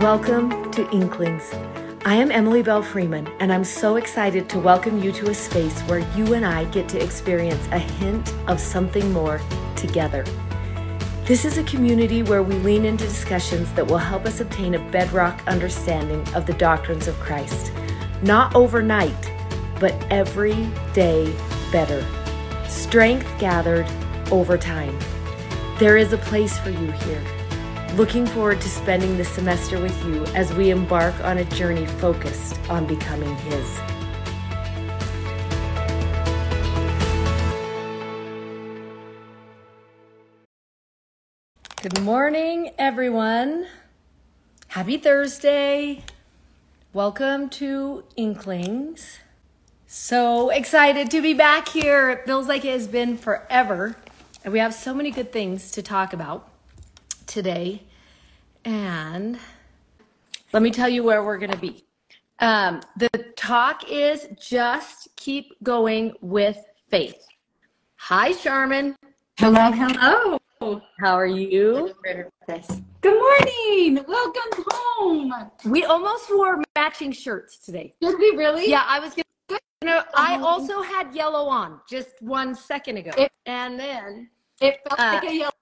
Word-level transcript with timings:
Welcome 0.00 0.70
to 0.70 0.90
Inklings. 0.92 1.52
I 2.06 2.14
am 2.14 2.32
Emily 2.32 2.62
Belle 2.62 2.82
Freeman, 2.82 3.28
and 3.38 3.52
I'm 3.52 3.64
so 3.64 3.96
excited 3.96 4.48
to 4.48 4.58
welcome 4.58 5.02
you 5.02 5.12
to 5.12 5.28
a 5.28 5.34
space 5.34 5.78
where 5.82 5.98
you 6.16 6.32
and 6.32 6.42
I 6.42 6.64
get 6.70 6.88
to 6.88 7.04
experience 7.04 7.62
a 7.70 7.78
hint 7.78 8.32
of 8.48 8.58
something 8.58 9.12
more 9.12 9.42
together. 9.76 10.24
This 11.26 11.44
is 11.44 11.58
a 11.58 11.64
community 11.64 12.22
where 12.22 12.42
we 12.42 12.54
lean 12.54 12.86
into 12.86 13.04
discussions 13.04 13.70
that 13.74 13.86
will 13.86 13.98
help 13.98 14.24
us 14.24 14.40
obtain 14.40 14.74
a 14.74 14.90
bedrock 14.90 15.46
understanding 15.46 16.26
of 16.34 16.46
the 16.46 16.54
doctrines 16.54 17.06
of 17.06 17.14
Christ. 17.16 17.70
Not 18.22 18.54
overnight, 18.54 19.30
but 19.78 19.92
every 20.10 20.66
day 20.94 21.30
better. 21.70 22.02
Strength 22.70 23.28
gathered 23.38 23.86
over 24.32 24.56
time. 24.56 24.98
There 25.78 25.98
is 25.98 26.14
a 26.14 26.18
place 26.18 26.58
for 26.58 26.70
you 26.70 26.90
here. 26.90 27.22
Looking 27.96 28.24
forward 28.24 28.60
to 28.60 28.68
spending 28.68 29.16
the 29.18 29.24
semester 29.24 29.80
with 29.80 30.04
you 30.04 30.24
as 30.26 30.54
we 30.54 30.70
embark 30.70 31.12
on 31.24 31.38
a 31.38 31.44
journey 31.44 31.86
focused 31.86 32.56
on 32.70 32.86
becoming 32.86 33.34
His. 33.36 33.80
Good 41.82 42.00
morning, 42.00 42.70
everyone. 42.78 43.66
Happy 44.68 44.96
Thursday. 44.96 46.04
Welcome 46.92 47.48
to 47.50 48.04
Inklings. 48.14 49.18
So 49.88 50.50
excited 50.50 51.10
to 51.10 51.20
be 51.20 51.34
back 51.34 51.68
here. 51.68 52.10
It 52.10 52.24
feels 52.24 52.46
like 52.46 52.64
it 52.64 52.70
has 52.70 52.86
been 52.86 53.16
forever. 53.16 53.96
And 54.44 54.52
we 54.52 54.60
have 54.60 54.74
so 54.74 54.94
many 54.94 55.10
good 55.10 55.32
things 55.32 55.72
to 55.72 55.82
talk 55.82 56.12
about 56.12 56.49
today. 57.30 57.82
And 58.64 59.38
let 60.52 60.62
me 60.62 60.70
tell 60.70 60.88
you 60.88 61.02
where 61.04 61.24
we're 61.24 61.38
going 61.38 61.52
to 61.52 61.58
be. 61.58 61.84
Um, 62.40 62.80
the 62.96 63.08
talk 63.36 63.88
is 63.88 64.28
just 64.40 65.08
keep 65.16 65.54
going 65.62 66.14
with 66.20 66.58
faith. 66.90 67.24
Hi, 67.96 68.32
Charmin. 68.32 68.96
Hello, 69.38 69.70
hello. 69.70 70.82
How 71.00 71.14
are 71.14 71.26
you? 71.26 71.94
Good 72.46 73.14
morning. 73.14 74.04
Welcome 74.08 74.64
home. 74.68 75.32
We 75.66 75.84
almost 75.84 76.28
wore 76.34 76.62
matching 76.76 77.12
shirts 77.12 77.58
today. 77.58 77.94
Did 78.00 78.18
we 78.18 78.30
really? 78.36 78.68
Yeah, 78.68 78.84
I 78.86 78.98
was 78.98 79.14
gonna. 79.14 80.04
I 80.14 80.38
also 80.42 80.82
had 80.82 81.14
yellow 81.14 81.46
on 81.46 81.80
just 81.88 82.20
one 82.20 82.54
second 82.54 82.98
ago, 82.98 83.12
It- 83.16 83.32
and 83.46 83.78
then 83.78 84.28
It 84.60 84.80
felt 84.86 85.00
Uh, 85.00 85.20
like 85.22 85.30
a 85.30 85.34
yellow 85.34 85.52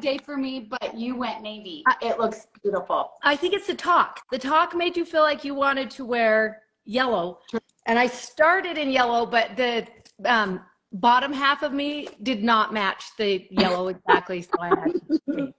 day 0.00 0.18
for 0.18 0.36
me, 0.36 0.60
but 0.60 0.96
you 0.96 1.16
went 1.16 1.42
navy. 1.42 1.84
it 2.02 2.18
looks 2.18 2.46
beautiful. 2.62 3.12
I 3.22 3.36
think 3.36 3.54
it's 3.54 3.66
the 3.66 3.74
talk. 3.74 4.20
The 4.30 4.38
talk 4.38 4.74
made 4.74 4.96
you 4.96 5.04
feel 5.04 5.22
like 5.22 5.44
you 5.44 5.54
wanted 5.54 5.90
to 5.92 6.04
wear 6.04 6.62
yellow, 6.84 7.40
and 7.86 7.98
I 7.98 8.06
started 8.06 8.76
in 8.76 8.90
yellow, 8.90 9.24
but 9.26 9.56
the 9.56 9.86
um, 10.24 10.60
bottom 10.92 11.32
half 11.32 11.62
of 11.62 11.72
me 11.72 12.08
did 12.22 12.42
not 12.42 12.72
match 12.72 13.04
the 13.16 13.46
yellow 13.50 13.88
exactly, 14.06 14.42
so 14.42 14.50
I 14.60 14.68
had 14.68 14.92
to. 15.26 15.54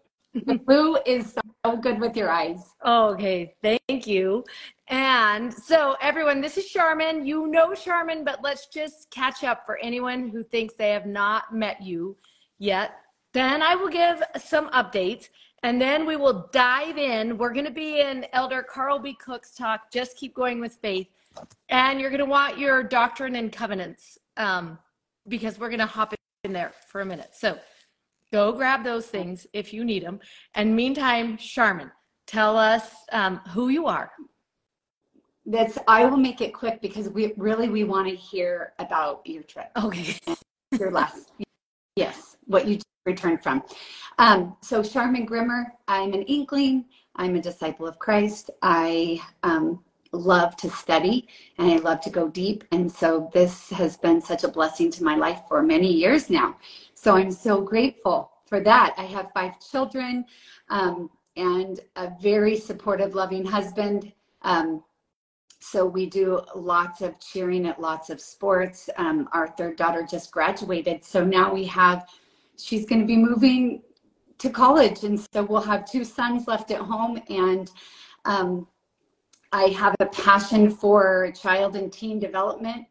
The 0.45 0.59
blue 0.59 0.97
is 1.07 1.35
so 1.65 1.77
good 1.77 1.99
with 1.99 2.15
your 2.15 2.29
eyes. 2.29 2.57
Okay, 2.85 3.55
thank 3.63 4.05
you. 4.05 4.43
And 4.87 5.51
so, 5.51 5.95
everyone, 6.01 6.39
this 6.39 6.57
is 6.57 6.67
Charmin. 6.69 7.25
You 7.25 7.47
know 7.47 7.73
Charmin, 7.73 8.23
but 8.23 8.41
let's 8.43 8.67
just 8.67 9.09
catch 9.09 9.43
up 9.43 9.65
for 9.65 9.77
anyone 9.79 10.29
who 10.29 10.43
thinks 10.43 10.75
they 10.75 10.91
have 10.91 11.07
not 11.07 11.53
met 11.53 11.81
you 11.81 12.15
yet. 12.59 12.91
Then 13.33 13.61
I 13.61 13.75
will 13.75 13.89
give 13.89 14.23
some 14.37 14.69
updates 14.69 15.29
and 15.63 15.81
then 15.81 16.05
we 16.05 16.15
will 16.15 16.49
dive 16.51 16.97
in. 16.97 17.37
We're 17.37 17.53
going 17.53 17.65
to 17.65 17.71
be 17.71 17.99
in 18.01 18.25
Elder 18.33 18.63
Carl 18.63 18.99
B. 18.99 19.13
Cook's 19.13 19.51
talk, 19.51 19.91
Just 19.91 20.17
Keep 20.17 20.33
Going 20.33 20.59
with 20.59 20.75
Faith. 20.75 21.07
And 21.69 21.99
you're 21.99 22.09
going 22.09 22.19
to 22.19 22.25
want 22.25 22.57
your 22.57 22.81
doctrine 22.81 23.35
and 23.35 23.51
covenants 23.51 24.17
um, 24.37 24.79
because 25.27 25.59
we're 25.59 25.69
going 25.69 25.79
to 25.79 25.85
hop 25.85 26.13
in 26.43 26.53
there 26.53 26.71
for 26.87 27.01
a 27.01 27.05
minute. 27.05 27.31
So, 27.33 27.59
go 28.31 28.51
grab 28.51 28.83
those 28.83 29.07
things 29.07 29.45
if 29.53 29.73
you 29.73 29.83
need 29.83 30.03
them. 30.03 30.19
And 30.55 30.75
meantime, 30.75 31.37
Charmin, 31.37 31.91
tell 32.25 32.57
us 32.57 32.91
um, 33.11 33.37
who 33.49 33.69
you 33.69 33.85
are. 33.85 34.11
That's 35.45 35.77
I 35.87 36.05
will 36.05 36.17
make 36.17 36.41
it 36.41 36.53
quick 36.53 36.79
because 36.81 37.09
we 37.09 37.33
really 37.35 37.69
we 37.69 37.83
want 37.83 38.07
to 38.07 38.15
hear 38.15 38.73
about 38.77 39.21
your 39.25 39.43
trip. 39.43 39.71
Okay. 39.75 40.15
Your 40.79 40.91
last 40.91 41.31
yes, 41.95 42.37
what 42.45 42.67
you 42.67 42.79
just 42.99 43.05
returned 43.05 43.41
from. 43.41 43.63
Um, 44.17 44.57
so 44.61 44.83
Charmin 44.83 45.25
Grimmer, 45.25 45.73
I'm 45.87 46.13
an 46.13 46.23
inkling. 46.23 46.85
I'm 47.15 47.35
a 47.35 47.41
disciple 47.41 47.87
of 47.87 47.99
Christ. 47.99 48.49
I 48.61 49.21
um, 49.43 49.83
love 50.11 50.55
to 50.57 50.69
study 50.69 51.27
and 51.57 51.71
I 51.71 51.77
love 51.77 52.01
to 52.01 52.09
go 52.09 52.29
deep. 52.29 52.63
And 52.71 52.91
so 52.91 53.29
this 53.33 53.69
has 53.71 53.97
been 53.97 54.21
such 54.21 54.43
a 54.43 54.47
blessing 54.47 54.91
to 54.91 55.03
my 55.03 55.15
life 55.15 55.41
for 55.47 55.61
many 55.61 55.91
years 55.91 56.29
now. 56.29 56.57
So 56.93 57.15
I'm 57.15 57.31
so 57.31 57.61
grateful 57.61 58.31
for 58.45 58.59
that. 58.61 58.95
I 58.97 59.03
have 59.03 59.31
five 59.33 59.59
children 59.59 60.25
um, 60.69 61.09
and 61.35 61.79
a 61.95 62.11
very 62.21 62.57
supportive, 62.57 63.15
loving 63.15 63.45
husband. 63.45 64.11
Um, 64.41 64.83
so 65.61 65.85
we 65.85 66.05
do 66.05 66.41
lots 66.55 67.01
of 67.01 67.19
cheering 67.19 67.67
at 67.67 67.81
lots 67.81 68.09
of 68.09 68.21
sports. 68.21 68.89
Um, 68.97 69.27
our 69.33 69.49
third 69.49 69.75
daughter 69.75 70.07
just 70.09 70.31
graduated. 70.31 71.03
So 71.03 71.23
now 71.23 71.53
we 71.53 71.65
have, 71.65 72.07
she's 72.59 72.85
going 72.85 73.01
to 73.01 73.07
be 73.07 73.17
moving 73.17 73.81
to 74.39 74.49
college. 74.49 75.03
And 75.03 75.19
so 75.33 75.43
we'll 75.43 75.61
have 75.61 75.89
two 75.89 76.03
sons 76.03 76.47
left 76.47 76.71
at 76.71 76.79
home. 76.79 77.21
And 77.29 77.69
um, 78.25 78.67
I 79.51 79.63
have 79.69 79.95
a 79.99 80.05
passion 80.05 80.69
for 80.69 81.31
child 81.31 81.75
and 81.75 81.91
teen 81.91 82.19
development, 82.19 82.85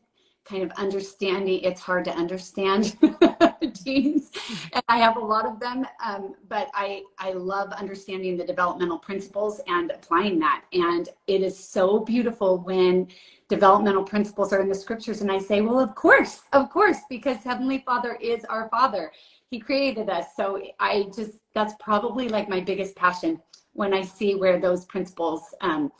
kind 0.44 0.62
of 0.62 0.70
understanding. 0.72 1.60
It's 1.60 1.80
hard 1.80 2.04
to 2.06 2.10
understand 2.10 2.96
teens, 3.74 4.30
and 4.72 4.82
I 4.88 4.98
have 4.98 5.16
a 5.16 5.20
lot 5.20 5.46
of 5.46 5.60
them. 5.60 5.86
Um, 6.04 6.34
but 6.48 6.68
I 6.74 7.02
I 7.18 7.32
love 7.32 7.70
understanding 7.72 8.36
the 8.36 8.44
developmental 8.44 8.98
principles 8.98 9.60
and 9.68 9.92
applying 9.92 10.40
that. 10.40 10.64
And 10.72 11.08
it 11.28 11.42
is 11.42 11.56
so 11.56 12.00
beautiful 12.00 12.58
when 12.58 13.06
developmental 13.48 14.02
principles 14.02 14.52
are 14.52 14.60
in 14.60 14.68
the 14.68 14.74
scriptures. 14.74 15.20
And 15.20 15.30
I 15.30 15.38
say, 15.38 15.60
well, 15.60 15.78
of 15.78 15.94
course, 15.94 16.42
of 16.52 16.70
course, 16.70 16.98
because 17.08 17.38
Heavenly 17.38 17.82
Father 17.86 18.18
is 18.20 18.44
our 18.46 18.68
Father. 18.68 19.12
He 19.50 19.60
created 19.60 20.10
us. 20.10 20.26
So 20.36 20.62
I 20.78 21.06
just 21.14 21.38
that's 21.54 21.74
probably 21.80 22.28
like 22.28 22.48
my 22.48 22.60
biggest 22.60 22.96
passion 22.96 23.40
when 23.72 23.94
I 23.94 24.02
see 24.02 24.34
where 24.34 24.60
those 24.60 24.84
principles. 24.86 25.54
Um, 25.60 25.90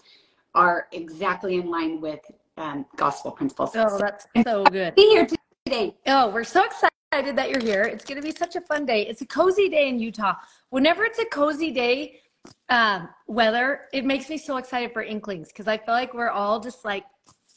are 0.55 0.89
exactly 0.93 1.57
in 1.57 1.71
line 1.71 2.01
with 2.01 2.21
um, 2.57 2.85
gospel 2.97 3.31
principles. 3.31 3.71
Oh, 3.77 3.99
that's 3.99 4.27
so 4.45 4.65
good. 4.65 4.95
Be 4.97 5.09
here 5.11 5.27
today. 5.65 5.95
Oh, 6.07 6.31
we're 6.31 6.45
so 6.45 6.65
excited 6.65 7.37
that 7.37 7.51
you're 7.51 7.63
here. 7.63 7.85
It's 7.85 8.05
going 8.05 8.21
to 8.21 8.27
be 8.27 8.35
such 8.35 8.57
a 8.57 8.61
fun 8.61 8.85
day. 8.85 9.07
It's 9.07 9.23
a 9.23 9.27
cozy 9.27 9.69
day 9.69 9.89
in 9.89 10.01
Utah. 10.01 10.35
Whenever 10.71 11.05
it's 11.05 11.19
a 11.21 11.25
cozy 11.27 11.71
day, 11.71 12.21
um, 12.71 13.09
weather, 13.29 13.83
it 13.93 14.05
makes 14.05 14.29
me 14.29 14.37
so 14.37 14.57
excited 14.57 14.93
for 14.93 15.03
Inklings 15.03 15.49
because 15.49 15.69
I 15.69 15.77
feel 15.77 15.95
like 15.95 16.13
we're 16.13 16.31
all 16.31 16.59
just 16.59 16.85
like 16.85 17.05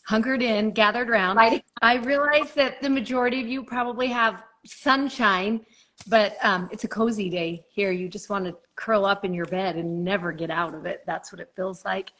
hunkered 0.05 0.43
in, 0.43 0.71
gathered 0.71 1.09
around. 1.09 1.39
I 1.81 1.95
realize 1.95 2.53
that 2.53 2.81
the 2.81 2.89
majority 2.89 3.41
of 3.41 3.47
you 3.47 3.63
probably 3.63 4.07
have 4.07 4.43
sunshine, 4.65 5.65
but 6.07 6.35
um, 6.41 6.69
it's 6.71 6.83
a 6.83 6.87
cozy 6.87 7.29
day 7.29 7.65
here. 7.69 7.91
You 7.91 8.09
just 8.09 8.29
want 8.29 8.45
to 8.45 8.55
curl 8.75 9.05
up 9.05 9.25
in 9.25 9.33
your 9.33 9.45
bed 9.45 9.75
and 9.75 10.03
never 10.03 10.31
get 10.31 10.49
out 10.49 10.73
of 10.73 10.85
it. 10.85 11.03
That's 11.05 11.31
what 11.31 11.39
it 11.39 11.51
feels 11.55 11.85
like. 11.85 12.11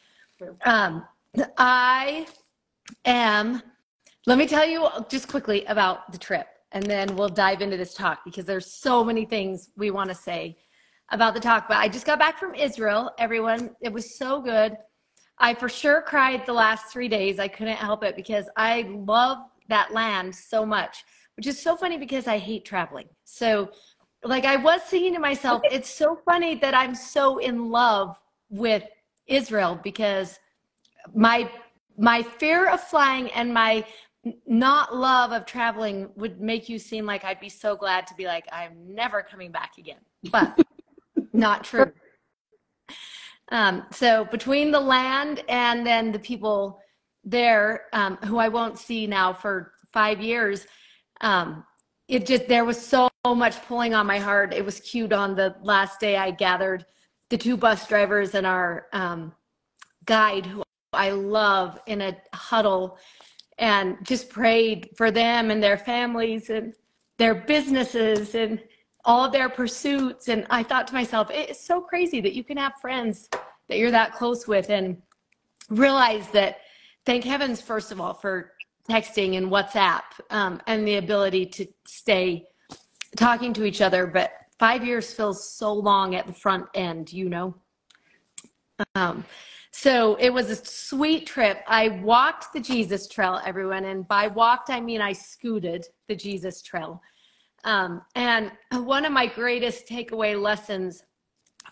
Um, 0.64 1.06
I 1.56 2.26
am, 3.04 3.62
let 4.26 4.38
me 4.38 4.46
tell 4.46 4.66
you 4.66 4.88
just 5.08 5.28
quickly 5.28 5.64
about 5.66 6.10
the 6.12 6.18
trip, 6.18 6.46
and 6.72 6.84
then 6.84 7.14
we'll 7.16 7.28
dive 7.28 7.62
into 7.62 7.76
this 7.76 7.94
talk 7.94 8.24
because 8.24 8.44
there's 8.44 8.72
so 8.72 9.04
many 9.04 9.24
things 9.24 9.70
we 9.76 9.90
want 9.90 10.08
to 10.10 10.14
say 10.14 10.56
about 11.10 11.34
the 11.34 11.40
talk. 11.40 11.68
But 11.68 11.76
I 11.76 11.88
just 11.88 12.06
got 12.06 12.18
back 12.18 12.38
from 12.38 12.54
Israel, 12.54 13.12
everyone. 13.18 13.70
It 13.80 13.92
was 13.92 14.16
so 14.18 14.40
good. 14.40 14.76
I 15.38 15.54
for 15.54 15.68
sure 15.68 16.02
cried 16.02 16.46
the 16.46 16.52
last 16.52 16.92
three 16.92 17.08
days. 17.08 17.38
I 17.38 17.48
couldn't 17.48 17.76
help 17.76 18.04
it 18.04 18.16
because 18.16 18.46
I 18.56 18.82
love 18.88 19.38
that 19.68 19.92
land 19.92 20.34
so 20.34 20.64
much, 20.66 21.04
which 21.36 21.46
is 21.46 21.60
so 21.60 21.76
funny 21.76 21.98
because 21.98 22.26
I 22.26 22.38
hate 22.38 22.64
traveling. 22.64 23.08
So, 23.24 23.70
like, 24.24 24.44
I 24.44 24.56
was 24.56 24.82
thinking 24.82 25.14
to 25.14 25.20
myself, 25.20 25.62
it's 25.64 25.90
so 25.90 26.16
funny 26.24 26.54
that 26.56 26.74
I'm 26.74 26.94
so 26.94 27.38
in 27.38 27.70
love 27.70 28.18
with 28.50 28.84
Israel 29.26 29.80
because 29.82 30.38
my 31.14 31.50
my 31.98 32.22
fear 32.22 32.68
of 32.68 32.80
flying 32.80 33.30
and 33.32 33.52
my 33.52 33.84
not 34.46 34.94
love 34.94 35.32
of 35.32 35.44
traveling 35.46 36.08
would 36.16 36.40
make 36.40 36.68
you 36.68 36.78
seem 36.78 37.04
like 37.04 37.24
I'd 37.24 37.40
be 37.40 37.48
so 37.48 37.74
glad 37.76 38.06
to 38.06 38.14
be 38.14 38.24
like 38.24 38.46
I'm 38.52 38.94
never 38.94 39.22
coming 39.22 39.50
back 39.50 39.72
again. 39.78 39.98
But 40.30 40.58
not 41.32 41.64
true. 41.64 41.92
Um, 43.50 43.84
so 43.90 44.24
between 44.26 44.70
the 44.70 44.80
land 44.80 45.44
and 45.48 45.86
then 45.86 46.12
the 46.12 46.18
people 46.18 46.80
there 47.24 47.86
um, 47.92 48.16
who 48.24 48.38
I 48.38 48.48
won't 48.48 48.78
see 48.78 49.06
now 49.06 49.32
for 49.32 49.72
five 49.92 50.20
years, 50.20 50.66
um, 51.22 51.64
it 52.08 52.26
just 52.26 52.46
there 52.48 52.64
was 52.64 52.84
so 52.84 53.08
much 53.26 53.62
pulling 53.66 53.94
on 53.94 54.06
my 54.06 54.18
heart. 54.18 54.52
It 54.52 54.64
was 54.64 54.80
cute 54.80 55.12
on 55.12 55.34
the 55.34 55.56
last 55.62 56.00
day 56.00 56.16
I 56.16 56.30
gathered 56.30 56.84
the 57.30 57.38
two 57.38 57.56
bus 57.56 57.86
drivers 57.86 58.34
and 58.34 58.46
our 58.46 58.88
um, 58.92 59.32
guide 60.04 60.44
who 60.44 60.62
I 60.92 61.10
love 61.10 61.78
in 61.86 62.02
a 62.02 62.16
huddle 62.34 62.98
and 63.58 63.96
just 64.02 64.28
prayed 64.28 64.90
for 64.96 65.10
them 65.10 65.50
and 65.50 65.62
their 65.62 65.78
families 65.78 66.50
and 66.50 66.74
their 67.18 67.34
businesses 67.34 68.34
and 68.34 68.62
all 69.04 69.30
their 69.30 69.48
pursuits. 69.48 70.28
And 70.28 70.46
I 70.50 70.62
thought 70.62 70.86
to 70.88 70.94
myself, 70.94 71.30
it's 71.30 71.64
so 71.64 71.80
crazy 71.80 72.20
that 72.20 72.34
you 72.34 72.44
can 72.44 72.56
have 72.56 72.74
friends 72.80 73.28
that 73.68 73.78
you're 73.78 73.90
that 73.90 74.12
close 74.12 74.46
with 74.46 74.68
and 74.70 75.00
realize 75.70 76.28
that 76.28 76.58
thank 77.06 77.24
heavens, 77.24 77.60
first 77.60 77.92
of 77.92 78.00
all, 78.00 78.12
for 78.12 78.51
texting 78.88 79.36
and 79.36 79.46
WhatsApp 79.46 80.02
um, 80.30 80.60
and 80.66 80.86
the 80.86 80.96
ability 80.96 81.46
to 81.46 81.66
stay 81.86 82.46
talking 83.16 83.52
to 83.54 83.64
each 83.64 83.80
other. 83.80 84.06
But 84.06 84.32
five 84.58 84.84
years 84.84 85.12
feels 85.12 85.48
so 85.52 85.72
long 85.72 86.14
at 86.14 86.26
the 86.26 86.32
front 86.32 86.66
end, 86.74 87.12
you 87.12 87.28
know? 87.28 87.54
Um, 88.94 89.24
so 89.70 90.16
it 90.16 90.30
was 90.30 90.50
a 90.50 90.56
sweet 90.56 91.26
trip. 91.26 91.62
I 91.66 91.88
walked 92.02 92.52
the 92.52 92.60
Jesus 92.60 93.08
Trail, 93.08 93.40
everyone. 93.44 93.86
And 93.86 94.06
by 94.06 94.26
walked, 94.26 94.70
I 94.70 94.80
mean 94.80 95.00
I 95.00 95.12
scooted 95.12 95.86
the 96.08 96.14
Jesus 96.14 96.62
Trail. 96.62 97.00
Um, 97.64 98.02
and 98.14 98.52
one 98.70 99.04
of 99.04 99.12
my 99.12 99.26
greatest 99.26 99.86
takeaway 99.86 100.40
lessons 100.40 101.04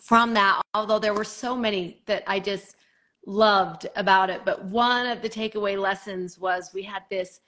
from 0.01 0.33
that, 0.35 0.63
although 0.73 0.99
there 0.99 1.15
were 1.15 1.25
so 1.25 1.57
many 1.57 2.03
that 2.07 2.23
I 2.27 2.41
just 2.41 2.77
loved 3.27 3.87
about 3.97 4.31
it, 4.31 4.43
but 4.45 4.65
one 4.65 5.07
of 5.07 5.23
the 5.23 5.29
takeaway 5.29 5.79
lessons 5.79 6.39
was 6.39 6.71
we 6.73 6.83
had 6.83 7.03
this 7.11 7.41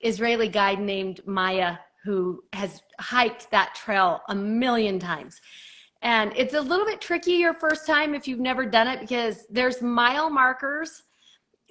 Israeli 0.00 0.48
guide 0.48 0.80
named 0.80 1.20
Maya 1.26 1.76
who 2.04 2.44
has 2.52 2.82
hiked 3.00 3.50
that 3.50 3.74
trail 3.74 4.20
a 4.28 4.34
million 4.34 4.98
times. 4.98 5.40
And 6.02 6.32
it's 6.36 6.52
a 6.52 6.60
little 6.60 6.84
bit 6.84 7.00
tricky 7.00 7.32
your 7.32 7.54
first 7.54 7.86
time 7.86 8.14
if 8.14 8.28
you've 8.28 8.40
never 8.40 8.66
done 8.66 8.86
it 8.86 9.00
because 9.00 9.46
there's 9.48 9.80
mile 9.80 10.28
markers. 10.28 11.02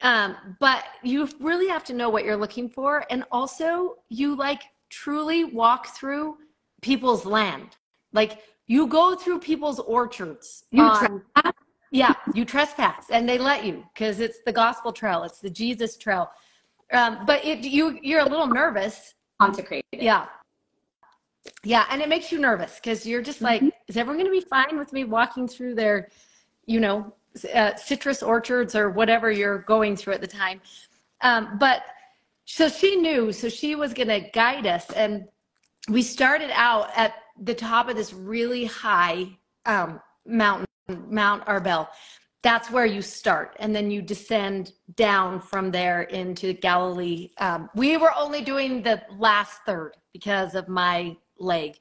Um, 0.01 0.35
but 0.59 0.85
you 1.03 1.29
really 1.39 1.67
have 1.67 1.83
to 1.85 1.93
know 1.93 2.09
what 2.09 2.25
you're 2.25 2.35
looking 2.35 2.67
for. 2.67 3.05
And 3.11 3.23
also, 3.31 3.97
you 4.09 4.35
like 4.35 4.63
truly 4.89 5.43
walk 5.43 5.95
through 5.95 6.37
people's 6.81 7.25
land. 7.25 7.77
Like 8.11 8.39
you 8.65 8.87
go 8.87 9.15
through 9.15 9.39
people's 9.39 9.79
orchards. 9.79 10.65
You 10.71 10.81
on, 10.81 11.21
yeah, 11.93 12.15
you 12.33 12.43
trespass 12.43 13.11
and 13.11 13.29
they 13.29 13.37
let 13.37 13.63
you 13.63 13.85
because 13.93 14.19
it's 14.19 14.39
the 14.47 14.51
gospel 14.51 14.91
trail, 14.91 15.23
it's 15.23 15.39
the 15.39 15.49
Jesus 15.49 15.95
trail. 15.95 16.31
Um, 16.91 17.19
but 17.27 17.45
it, 17.45 17.59
you 17.59 17.99
you're 18.01 18.21
a 18.21 18.27
little 18.27 18.47
nervous. 18.47 19.13
Consecrated. 19.39 19.85
Yeah. 19.91 20.25
Yeah, 21.63 21.85
and 21.91 22.01
it 22.01 22.09
makes 22.09 22.31
you 22.31 22.39
nervous 22.39 22.75
because 22.75 23.05
you're 23.05 23.21
just 23.21 23.41
like, 23.41 23.61
mm-hmm. 23.61 23.69
is 23.87 23.95
everyone 23.95 24.17
going 24.17 24.33
to 24.33 24.41
be 24.41 24.45
fine 24.45 24.77
with 24.79 24.91
me 24.91 25.03
walking 25.03 25.47
through 25.47 25.75
their, 25.75 26.09
you 26.65 26.79
know, 26.79 27.13
uh, 27.53 27.75
citrus 27.75 28.23
orchards 28.23 28.75
or 28.75 28.89
whatever 28.89 29.29
you're 29.29 29.59
going 29.59 29.95
through 29.95 30.13
at 30.13 30.21
the 30.21 30.27
time? 30.27 30.61
Um, 31.21 31.57
but 31.59 31.83
so 32.45 32.69
she 32.69 32.95
knew, 32.95 33.31
so 33.31 33.49
she 33.49 33.75
was 33.75 33.93
going 33.93 34.07
to 34.07 34.21
guide 34.31 34.65
us, 34.65 34.89
and 34.91 35.27
we 35.89 36.01
started 36.01 36.49
out 36.53 36.89
at 36.95 37.13
the 37.41 37.53
top 37.53 37.87
of 37.87 37.95
this 37.95 38.13
really 38.13 38.65
high 38.65 39.27
um, 39.65 39.99
mountain, 40.25 40.65
Mount 40.87 41.45
Arbel. 41.45 41.87
That's 42.41 42.69
where 42.69 42.85
you 42.85 43.01
start, 43.01 43.55
and 43.59 43.73
then 43.73 43.89
you 43.89 44.01
descend 44.01 44.73
down 44.95 45.39
from 45.39 45.71
there 45.71 46.03
into 46.03 46.53
Galilee. 46.53 47.29
Um, 47.37 47.69
we 47.73 47.95
were 47.95 48.11
only 48.17 48.41
doing 48.41 48.83
the 48.83 49.01
last 49.17 49.61
third 49.65 49.95
because 50.11 50.53
of 50.53 50.67
my 50.67 51.15
leg, 51.39 51.79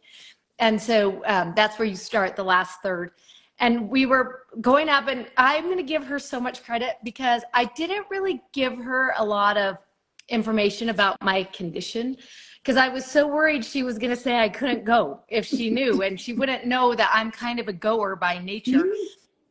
and 0.61 0.81
so 0.81 1.21
um, 1.27 1.53
that's 1.57 1.79
where 1.81 1.89
you 1.89 1.97
start 1.97 2.37
the 2.37 2.45
last 2.45 2.81
third. 2.81 3.11
And 3.59 3.89
we 3.91 4.07
were 4.07 4.45
going 4.61 4.89
up, 4.89 5.09
and 5.09 5.27
I'm 5.37 5.65
going 5.65 5.79
to 5.79 5.83
give 5.83 6.05
her 6.07 6.21
so 6.21 6.39
much 6.39 6.65
credit 6.65 6.97
because 7.03 7.43
I 7.55 7.65
didn't 7.65 8.07
really 8.09 8.41
give 8.53 8.77
her 8.79 9.15
a 9.19 9.25
lot 9.25 9.57
of 9.57 9.79
information 10.29 10.91
about 10.91 11.17
my 11.23 11.43
condition 11.45 12.17
because 12.63 12.77
I 12.77 12.89
was 12.89 13.05
so 13.05 13.27
worried 13.27 13.65
she 13.65 13.83
was 13.83 13.99
going 13.99 14.11
to 14.11 14.21
say 14.21 14.39
I 14.39 14.49
couldn't 14.49 14.85
go 14.85 15.21
if 15.29 15.45
she 15.45 15.71
knew, 15.71 16.03
and 16.05 16.21
she 16.21 16.33
wouldn't 16.33 16.67
know 16.67 16.95
that 16.95 17.11
I'm 17.13 17.31
kind 17.31 17.59
of 17.59 17.69
a 17.69 17.73
goer 17.73 18.17
by 18.17 18.39
nature. 18.39 18.85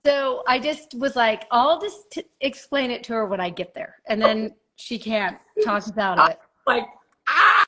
So 0.06 0.44
I 0.48 0.58
just 0.60 0.96
was 0.96 1.16
like, 1.16 1.46
I'll 1.52 1.80
just 1.80 2.12
t- 2.12 2.24
explain 2.40 2.90
it 2.90 3.04
to 3.06 3.14
her 3.14 3.26
when 3.26 3.40
I 3.40 3.50
get 3.50 3.74
there, 3.74 3.98
and 4.08 4.22
then 4.22 4.56
she 4.76 4.98
can't 4.98 5.38
talk 5.64 5.88
about 5.88 6.32
it. 6.32 6.40
Like, 6.68 6.86
ah! 7.28 7.66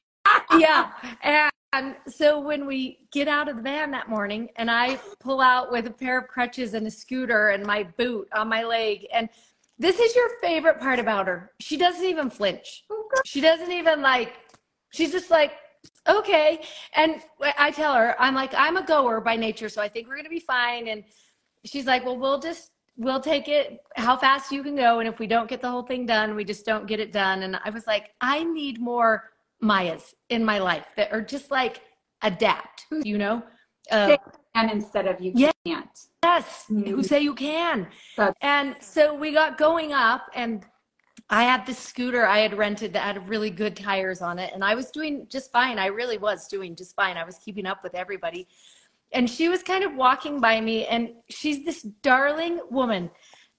yeah. 0.59 0.91
And, 1.23 1.51
and 1.73 1.95
so 2.07 2.39
when 2.39 2.67
we 2.67 3.07
get 3.11 3.27
out 3.27 3.49
of 3.49 3.55
the 3.55 3.61
van 3.63 3.89
that 3.89 4.07
morning, 4.07 4.49
and 4.55 4.69
I 4.69 4.99
pull 5.19 5.41
out 5.41 5.71
with 5.71 5.87
a 5.87 5.91
pair 5.91 6.19
of 6.19 6.27
crutches 6.27 6.75
and 6.75 6.85
a 6.85 6.91
scooter 6.91 7.49
and 7.49 7.65
my 7.65 7.83
boot 7.97 8.29
on 8.35 8.49
my 8.49 8.63
leg, 8.63 9.07
and 9.11 9.27
this 9.79 9.99
is 9.99 10.15
your 10.15 10.29
favorite 10.41 10.79
part 10.79 10.99
about 10.99 11.25
her. 11.25 11.51
She 11.59 11.75
doesn't 11.75 12.05
even 12.05 12.29
flinch. 12.29 12.85
She 13.25 13.41
doesn't 13.41 13.71
even 13.71 14.03
like, 14.03 14.33
she's 14.93 15.11
just 15.11 15.29
like, 15.29 15.53
okay. 16.07 16.61
And 16.95 17.21
I 17.57 17.71
tell 17.71 17.93
her, 17.93 18.15
I'm 18.21 18.35
like, 18.35 18.53
I'm 18.55 18.77
a 18.77 18.85
goer 18.85 19.19
by 19.19 19.35
nature, 19.35 19.67
so 19.67 19.81
I 19.81 19.89
think 19.89 20.07
we're 20.07 20.15
going 20.15 20.25
to 20.25 20.29
be 20.29 20.39
fine. 20.39 20.87
And 20.87 21.03
she's 21.65 21.85
like, 21.85 22.05
well, 22.05 22.17
we'll 22.17 22.39
just, 22.39 22.71
we'll 22.95 23.19
take 23.19 23.47
it 23.47 23.79
how 23.95 24.15
fast 24.15 24.51
you 24.51 24.63
can 24.63 24.75
go. 24.75 24.99
And 24.99 25.09
if 25.09 25.19
we 25.19 25.27
don't 25.27 25.49
get 25.49 25.61
the 25.61 25.69
whole 25.69 25.83
thing 25.83 26.05
done, 26.05 26.35
we 26.35 26.45
just 26.45 26.65
don't 26.65 26.87
get 26.87 26.99
it 26.99 27.11
done. 27.11 27.43
And 27.43 27.59
I 27.63 27.69
was 27.69 27.87
like, 27.87 28.11
I 28.21 28.43
need 28.43 28.79
more 28.79 29.31
Mayas 29.61 30.13
in 30.29 30.45
my 30.45 30.59
life 30.59 30.85
that 30.95 31.11
are 31.11 31.21
just 31.21 31.51
like 31.51 31.81
adapt, 32.21 32.85
you 33.03 33.17
know? 33.17 33.43
Uh, 33.91 34.17
and 34.55 34.71
instead 34.71 35.07
of 35.07 35.19
you 35.19 35.33
can't. 35.33 35.89
Yes, 36.23 36.65
mm-hmm. 36.69 36.89
who 36.89 37.03
say 37.03 37.21
you 37.21 37.33
can. 37.33 37.87
That's- 38.15 38.35
and 38.41 38.75
so 38.79 39.13
we 39.13 39.33
got 39.33 39.57
going 39.57 39.91
up 39.91 40.27
and 40.35 40.65
I 41.29 41.43
had 41.43 41.65
this 41.65 41.79
scooter 41.79 42.25
I 42.25 42.39
had 42.39 42.57
rented 42.57 42.93
that 42.93 43.03
had 43.03 43.29
really 43.29 43.49
good 43.49 43.75
tires 43.75 44.21
on 44.21 44.39
it, 44.39 44.51
and 44.53 44.63
I 44.63 44.75
was 44.75 44.91
doing 44.91 45.27
just 45.29 45.51
fine. 45.51 45.79
I 45.79 45.87
really 45.87 46.17
was 46.17 46.47
doing 46.47 46.75
just 46.75 46.95
fine. 46.95 47.17
I 47.17 47.23
was 47.23 47.37
keeping 47.37 47.65
up 47.65 47.83
with 47.83 47.95
everybody. 47.95 48.47
And 49.13 49.29
she 49.29 49.47
was 49.47 49.61
kind 49.63 49.83
of 49.83 49.95
walking 49.95 50.39
by 50.39 50.59
me, 50.59 50.85
and 50.87 51.11
she's 51.29 51.63
this 51.63 51.83
darling 52.01 52.59
woman. 52.69 53.09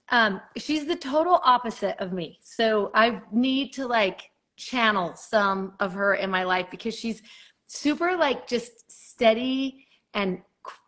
Um, 0.09 0.41
she's 0.57 0.85
the 0.85 0.95
total 0.95 1.41
opposite 1.43 1.95
of 1.99 2.13
me. 2.13 2.39
So 2.41 2.91
I 2.93 3.21
need 3.31 3.73
to 3.73 3.87
like 3.87 4.29
channel 4.57 5.15
some 5.15 5.73
of 5.79 5.93
her 5.93 6.15
in 6.15 6.29
my 6.29 6.43
life 6.43 6.67
because 6.71 6.95
she's 6.95 7.21
super 7.67 8.15
like 8.15 8.47
just 8.47 8.91
steady 8.91 9.87
and 10.13 10.41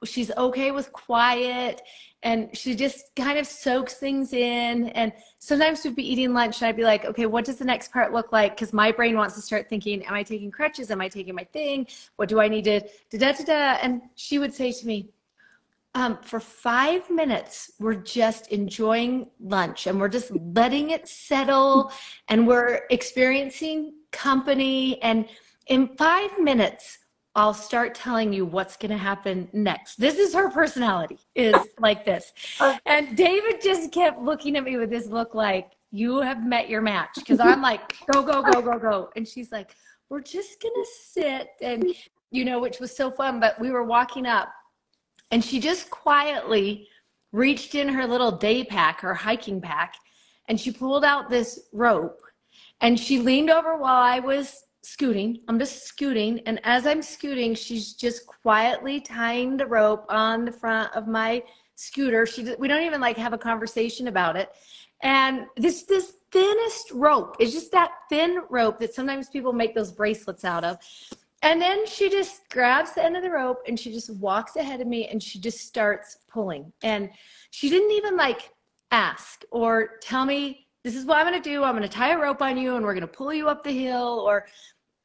she's 0.03 0.31
okay 0.37 0.71
with 0.71 0.91
quiet 0.93 1.81
and 2.23 2.55
she 2.57 2.75
just 2.75 3.15
kind 3.15 3.37
of 3.37 3.45
soaks 3.45 3.95
things 3.95 4.33
in 4.33 4.89
and 4.89 5.13
sometimes 5.39 5.83
we'd 5.83 5.95
be 5.95 6.11
eating 6.11 6.33
lunch 6.33 6.61
and 6.61 6.69
i'd 6.69 6.75
be 6.75 6.83
like 6.83 7.05
okay 7.05 7.25
what 7.25 7.45
does 7.45 7.57
the 7.57 7.65
next 7.65 7.91
part 7.91 8.11
look 8.13 8.31
like? 8.31 8.55
Because 8.55 8.73
my 8.73 8.91
brain 8.91 9.15
wants 9.15 9.35
to 9.35 9.41
start 9.41 9.69
thinking 9.69 10.03
am 10.05 10.13
i 10.13 10.23
taking 10.23 10.51
crutches? 10.51 10.91
Am 10.91 11.01
i 11.01 11.07
taking 11.07 11.35
my 11.35 11.43
thing? 11.43 11.87
What 12.15 12.29
do 12.29 12.39
i 12.39 12.47
need 12.47 12.65
to 12.65 12.81
da 13.11 13.17
da 13.17 13.31
da 13.33 13.43
da? 13.43 13.77
And 13.81 14.01
she 14.15 14.39
would 14.39 14.53
say 14.53 14.71
to 14.71 14.87
me 14.87 15.09
um, 15.95 16.19
for 16.21 16.39
five 16.39 17.09
minutes 17.09 17.71
we're 17.79 17.95
just 17.95 18.51
enjoying 18.51 19.27
lunch 19.39 19.87
and 19.87 19.99
we're 19.99 20.09
just 20.09 20.31
letting 20.31 20.91
it 20.91 21.07
settle 21.07 21.91
and 22.27 22.47
we're 22.47 22.81
experiencing 22.89 23.93
company 24.11 25.01
and 25.01 25.27
in 25.67 25.87
five 25.97 26.31
minutes 26.39 26.99
I'll 27.37 27.53
start 27.53 27.93
telling 27.93 28.33
you 28.33 28.47
what's 28.47 28.77
going 28.77 28.89
to 28.89 28.97
happen 28.97 29.47
next. 29.53 29.97
This 29.97 30.17
is 30.17 30.33
her 30.33 30.49
personality, 30.49 31.19
is 31.35 31.55
like 31.77 32.03
this. 32.03 32.33
Uh. 32.59 32.79
And 32.87 33.15
David 33.15 33.61
just 33.61 33.91
kept 33.91 34.19
looking 34.19 34.57
at 34.57 34.63
me 34.63 34.77
with 34.77 34.89
this 34.89 35.05
look 35.05 35.35
like, 35.35 35.73
you 35.91 36.19
have 36.19 36.43
met 36.43 36.67
your 36.67 36.81
match. 36.81 37.11
Because 37.15 37.39
I'm 37.39 37.61
like, 37.61 37.93
go, 38.11 38.23
go, 38.23 38.41
go, 38.41 38.59
go, 38.59 38.79
go. 38.79 39.09
And 39.15 39.27
she's 39.27 39.51
like, 39.51 39.75
we're 40.09 40.21
just 40.21 40.59
going 40.59 40.73
to 40.73 40.85
sit. 41.11 41.49
And, 41.61 41.93
you 42.31 42.43
know, 42.43 42.59
which 42.59 42.79
was 42.79 42.95
so 42.95 43.11
fun. 43.11 43.39
But 43.39 43.59
we 43.61 43.69
were 43.69 43.83
walking 43.83 44.25
up, 44.25 44.49
and 45.29 45.45
she 45.45 45.59
just 45.59 45.91
quietly 45.91 46.87
reached 47.33 47.75
in 47.75 47.87
her 47.87 48.07
little 48.07 48.31
day 48.31 48.63
pack, 48.63 49.01
her 49.01 49.13
hiking 49.13 49.61
pack, 49.61 49.93
and 50.49 50.59
she 50.59 50.71
pulled 50.71 51.05
out 51.05 51.29
this 51.29 51.59
rope. 51.71 52.19
And 52.81 52.99
she 52.99 53.19
leaned 53.19 53.51
over 53.51 53.77
while 53.77 54.01
I 54.01 54.19
was 54.19 54.63
scooting. 54.87 55.39
I'm 55.47 55.59
just 55.59 55.85
scooting. 55.85 56.39
And 56.45 56.59
as 56.63 56.87
I'm 56.87 57.01
scooting, 57.01 57.53
she's 57.55 57.93
just 57.93 58.25
quietly 58.25 59.01
tying 59.01 59.57
the 59.57 59.65
rope 59.65 60.05
on 60.09 60.45
the 60.45 60.51
front 60.51 60.95
of 60.95 61.07
my 61.07 61.43
scooter. 61.75 62.25
She, 62.25 62.55
we 62.57 62.67
don't 62.67 62.83
even 62.83 63.01
like 63.01 63.17
have 63.17 63.33
a 63.33 63.37
conversation 63.37 64.07
about 64.07 64.37
it. 64.37 64.49
And 65.03 65.45
this, 65.57 65.83
this 65.83 66.13
thinnest 66.31 66.91
rope 66.91 67.35
is 67.39 67.51
just 67.53 67.71
that 67.73 67.91
thin 68.09 68.41
rope 68.49 68.79
that 68.79 68.93
sometimes 68.93 69.29
people 69.29 69.51
make 69.51 69.75
those 69.75 69.91
bracelets 69.91 70.45
out 70.45 70.63
of. 70.63 70.77
And 71.43 71.61
then 71.61 71.85
she 71.85 72.09
just 72.09 72.49
grabs 72.49 72.93
the 72.93 73.03
end 73.03 73.17
of 73.17 73.23
the 73.23 73.29
rope 73.29 73.59
and 73.67 73.79
she 73.79 73.91
just 73.91 74.09
walks 74.15 74.55
ahead 74.55 74.81
of 74.81 74.87
me 74.87 75.07
and 75.07 75.21
she 75.21 75.39
just 75.39 75.59
starts 75.59 76.17
pulling. 76.27 76.71
And 76.81 77.09
she 77.51 77.69
didn't 77.69 77.91
even 77.91 78.15
like 78.15 78.51
ask 78.91 79.43
or 79.51 79.97
tell 80.01 80.25
me, 80.25 80.67
this 80.83 80.95
is 80.95 81.05
what 81.05 81.17
I'm 81.17 81.27
going 81.29 81.41
to 81.41 81.49
do. 81.49 81.63
I'm 81.63 81.75
going 81.75 81.87
to 81.87 81.89
tie 81.89 82.13
a 82.13 82.17
rope 82.17 82.41
on 82.41 82.57
you 82.57 82.75
and 82.75 82.85
we're 82.85 82.93
going 82.93 83.01
to 83.01 83.07
pull 83.07 83.33
you 83.33 83.49
up 83.49 83.63
the 83.63 83.71
hill 83.71 84.23
or 84.25 84.45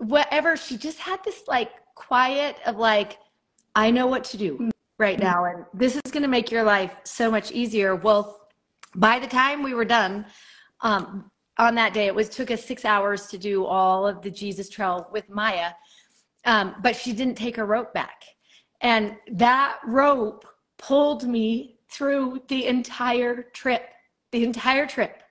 whatever 0.03 0.57
she 0.57 0.77
just 0.77 0.99
had 0.99 1.23
this 1.25 1.43
like 1.47 1.71
quiet 1.95 2.57
of 2.67 2.77
like 2.77 3.19
i 3.75 3.91
know 3.91 4.07
what 4.07 4.25
to 4.25 4.37
do 4.37 4.71
right 4.99 5.19
now 5.19 5.45
and 5.45 5.65
this 5.73 5.95
is 5.97 6.11
going 6.11 6.23
to 6.23 6.29
make 6.29 6.51
your 6.51 6.63
life 6.63 6.93
so 7.05 7.31
much 7.31 7.51
easier. 7.51 7.97
Well 7.97 8.43
by 8.95 9.19
the 9.19 9.27
time 9.27 9.63
we 9.63 9.75
were 9.75 9.85
done 9.85 10.27
um, 10.81 11.31
on 11.59 11.75
that 11.77 11.95
day, 11.95 12.07
it 12.07 12.15
was 12.15 12.29
took 12.29 12.51
us 12.51 12.65
six 12.65 12.85
hours 12.85 13.27
to 13.29 13.39
do 13.39 13.65
all 13.65 14.07
of 14.07 14.23
the 14.23 14.31
Jesus 14.31 14.69
Trail 14.69 15.09
with 15.13 15.29
Maya, 15.29 15.73
um, 16.45 16.75
but 16.83 16.97
she 16.97 17.13
didn't 17.13 17.37
take 17.37 17.57
her 17.57 17.67
rope 17.67 17.95
back, 17.95 18.23
and 18.81 19.17
that 19.33 19.79
rope 19.87 20.45
pulled 20.79 21.25
me 21.25 21.79
through 21.91 22.43
the 22.49 22.67
entire 22.67 23.45
trip. 23.55 23.91
The 24.33 24.45
entire 24.45 24.87
trip, 24.87 25.23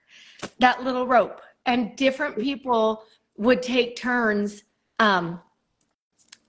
that 0.59 0.83
little 0.83 1.07
rope, 1.07 1.41
and 1.65 1.95
different 1.95 2.37
people 2.37 3.03
would 3.37 3.61
take 3.61 3.95
turns 3.95 4.63
um, 4.99 5.39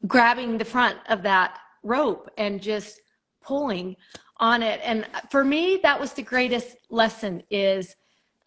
grabbing 0.07 0.59
the 0.59 0.65
front 0.65 0.99
of 1.09 1.23
that 1.23 1.59
rope 1.83 2.31
and 2.39 2.61
just 2.61 3.01
pulling 3.43 3.97
on 4.39 4.63
it. 4.63 4.81
And 4.85 5.07
for 5.31 5.45
me, 5.45 5.79
that 5.83 5.99
was 5.99 6.13
the 6.13 6.23
greatest 6.23 6.77
lesson 6.91 7.43
is 7.51 7.97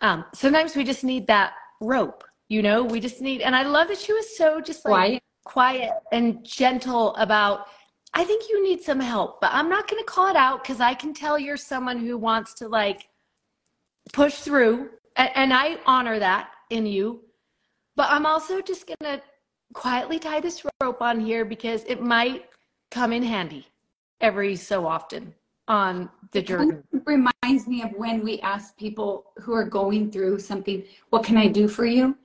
um, 0.02 0.26
sometimes 0.34 0.76
we 0.76 0.84
just 0.84 1.04
need 1.04 1.28
that 1.28 1.54
rope, 1.82 2.24
you 2.50 2.62
know, 2.62 2.84
we 2.84 3.00
just 3.00 3.22
need, 3.22 3.42
and 3.42 3.56
I 3.56 3.64
love 3.64 3.88
that 3.88 3.98
she 3.98 4.14
was 4.14 4.38
so 4.38 4.62
just 4.62 4.86
like 4.86 4.94
quiet, 4.94 5.24
quiet 5.46 5.92
and 6.12 6.44
gentle 6.44 7.16
about, 7.16 7.68
I 8.14 8.24
think 8.24 8.50
you 8.50 8.64
need 8.64 8.82
some 8.82 9.00
help, 9.00 9.42
but 9.42 9.52
I'm 9.54 9.70
not 9.70 9.90
going 9.90 10.02
to 10.02 10.06
call 10.06 10.28
it 10.28 10.36
out 10.36 10.64
because 10.64 10.80
I 10.80 10.94
can 10.94 11.14
tell 11.14 11.38
you're 11.40 11.58
someone 11.58 12.00
who 12.00 12.18
wants 12.18 12.54
to 12.56 12.68
like 12.68 13.08
push 14.14 14.36
through. 14.36 14.90
And, 15.18 15.30
and 15.36 15.54
I 15.54 15.78
honor 15.86 16.20
that 16.20 16.52
in 16.70 16.86
you. 16.86 17.25
But 17.96 18.10
I'm 18.10 18.26
also 18.26 18.62
just 18.62 18.88
going 18.88 19.18
to 19.18 19.22
quietly 19.74 20.20
tie 20.20 20.40
this 20.40 20.66
rope 20.82 21.02
on 21.02 21.20
here 21.20 21.46
because 21.46 21.84
it 21.86 22.02
might 22.02 22.46
come 22.92 23.14
in 23.14 23.24
handy 23.24 23.68
every 24.22 24.56
so 24.56 24.88
often 24.88 25.34
on 25.68 26.10
the 26.32 26.42
journey. 26.42 26.78
It 26.94 27.02
reminds 27.06 27.68
me 27.68 27.82
of 27.82 27.92
when 27.94 28.24
we 28.24 28.40
ask 28.42 28.78
people 28.78 29.32
who 29.38 29.54
are 29.54 29.66
going 29.66 30.12
through 30.12 30.40
something, 30.40 30.84
what 31.10 31.24
can 31.24 31.38
I 31.38 31.48
do 31.48 31.68
for 31.68 31.86
you? 31.86 32.18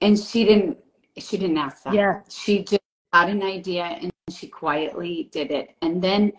And 0.00 0.18
she 0.18 0.44
didn't 0.44 0.78
she 1.18 1.36
didn't 1.36 1.58
ask 1.58 1.82
that. 1.84 1.94
Yeah. 1.94 2.20
She 2.28 2.62
just 2.62 2.80
had 3.12 3.28
an 3.28 3.42
idea 3.42 3.84
and 3.84 4.10
she 4.30 4.46
quietly 4.46 5.28
did 5.32 5.50
it. 5.50 5.74
And 5.82 6.00
then 6.02 6.32